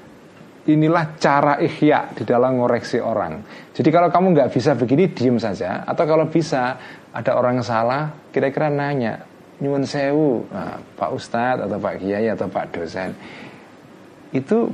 inilah 0.68 1.16
cara 1.16 1.56
ikhya 1.56 2.12
di 2.12 2.28
dalam 2.28 2.60
ngoreksi 2.60 3.00
orang. 3.00 3.40
Jadi 3.72 3.88
kalau 3.88 4.12
kamu 4.12 4.36
nggak 4.36 4.52
bisa 4.52 4.76
begini 4.76 5.08
diem 5.08 5.40
saja 5.40 5.88
atau 5.88 6.04
kalau 6.04 6.28
bisa 6.28 6.76
ada 7.18 7.34
orang 7.34 7.58
salah 7.66 8.30
kira-kira 8.30 8.70
nanya 8.70 9.26
nyuwun 9.58 9.82
sewu. 9.82 10.46
Nah, 10.54 10.78
Pak 10.78 11.10
Ustadz 11.10 11.66
atau 11.66 11.78
Pak 11.82 11.98
Kiai 11.98 12.30
atau 12.30 12.46
Pak 12.46 12.66
dosen. 12.70 13.10
Itu 14.30 14.70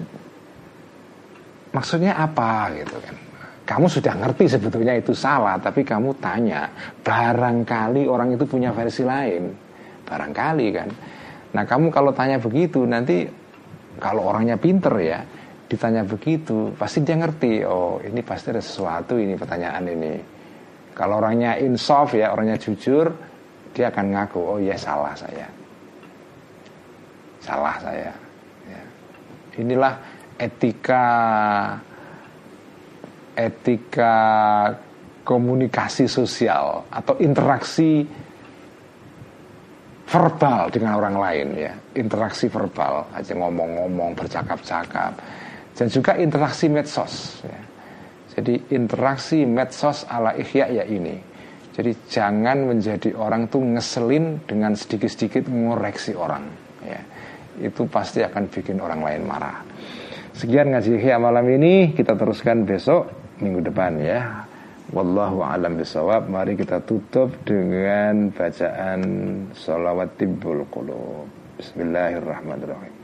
maksudnya 1.72 2.20
apa 2.20 2.68
gitu 2.76 3.00
kan? 3.00 3.16
Kamu 3.64 3.88
sudah 3.88 4.12
ngerti 4.12 4.44
sebetulnya 4.44 4.92
itu 4.92 5.16
salah 5.16 5.56
tapi 5.56 5.88
kamu 5.88 6.20
tanya 6.20 6.68
barangkali 7.00 8.04
orang 8.04 8.36
itu 8.36 8.44
punya 8.44 8.76
versi 8.76 9.00
lain. 9.08 9.48
Barangkali 10.04 10.66
kan? 10.68 10.88
Nah 11.56 11.64
kamu 11.64 11.88
kalau 11.88 12.12
tanya 12.12 12.36
begitu 12.36 12.84
nanti 12.84 13.24
kalau 13.96 14.28
orangnya 14.28 14.60
pinter 14.60 14.92
ya 15.00 15.24
ditanya 15.64 16.04
begitu 16.04 16.76
pasti 16.76 17.00
dia 17.00 17.16
ngerti 17.16 17.64
oh 17.64 17.96
ini 18.04 18.20
pasti 18.20 18.52
ada 18.52 18.60
sesuatu 18.60 19.16
ini 19.16 19.32
pertanyaan 19.32 19.84
ini 19.88 20.33
kalau 20.94 21.18
orangnya 21.18 21.58
insaf 21.58 22.14
ya 22.14 22.30
orangnya 22.30 22.56
jujur 22.56 23.10
dia 23.74 23.90
akan 23.90 24.14
ngaku 24.14 24.40
oh 24.40 24.58
ya 24.62 24.78
salah 24.78 25.12
saya 25.18 25.46
salah 27.42 27.76
saya 27.82 28.14
ya. 28.70 28.82
inilah 29.58 29.94
etika 30.38 31.04
etika 33.34 34.14
komunikasi 35.26 36.06
sosial 36.06 36.86
atau 36.88 37.18
interaksi 37.18 38.06
verbal 40.04 40.70
dengan 40.70 41.00
orang 41.00 41.16
lain 41.18 41.48
ya 41.58 41.72
interaksi 41.98 42.46
verbal 42.46 43.02
aja 43.10 43.34
ngomong-ngomong 43.34 44.14
bercakap-cakap 44.14 45.12
dan 45.74 45.86
juga 45.90 46.14
interaksi 46.14 46.70
medsos 46.70 47.42
ya. 47.42 47.73
Jadi 48.34 48.54
interaksi 48.74 49.46
medsos 49.46 50.04
ala 50.10 50.34
ihya 50.34 50.82
ya 50.82 50.84
ini 50.86 51.16
jadi 51.74 51.90
jangan 52.06 52.70
menjadi 52.70 53.14
orang 53.18 53.50
tuh 53.50 53.62
ngeselin 53.62 54.42
dengan 54.46 54.74
sedikit-sedikit 54.78 55.50
ngoreksi 55.50 56.14
orang 56.14 56.44
ya 56.84 57.00
itu 57.62 57.86
pasti 57.86 58.22
akan 58.22 58.50
bikin 58.50 58.82
orang 58.82 59.00
lain 59.02 59.22
marah 59.26 59.62
sekian 60.34 60.74
ngaji 60.74 60.98
ihya 60.98 61.16
malam 61.22 61.46
ini 61.50 61.94
kita 61.94 62.18
teruskan 62.18 62.66
besok 62.66 63.24
minggu 63.42 63.60
depan 63.66 63.98
ya. 63.98 64.46
Wallahu 64.92 65.42
alam 65.42 65.80
bisawab. 65.80 66.28
Mari 66.30 66.54
kita 66.54 66.84
tutup 66.84 67.32
dengan 67.42 68.30
bacaan 68.30 69.00
salawat 69.56 70.14
tibbul 70.20 70.62
qulub. 70.70 71.26
Bismillahirrahmanirrahim. 71.58 73.03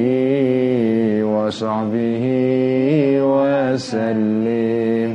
وصحبه 1.23 2.25
وسلم. 3.33 5.09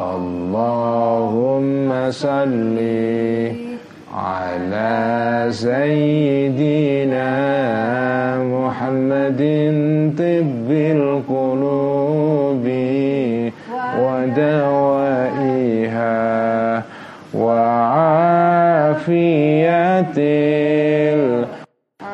اللهم 0.00 1.90
صل 2.10 2.78
على 4.14 4.92
سيدنا 5.50 7.30
محمد 8.54 9.42
طب 10.18 10.68
وعافيته 17.34 18.92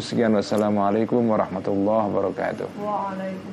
Sekian 0.00 0.32
wassalamualaikum 0.34 1.22
warahmatullahi 1.28 2.04
wabarakatuh. 2.08 2.66
Waalaikumsalam. 2.80 3.49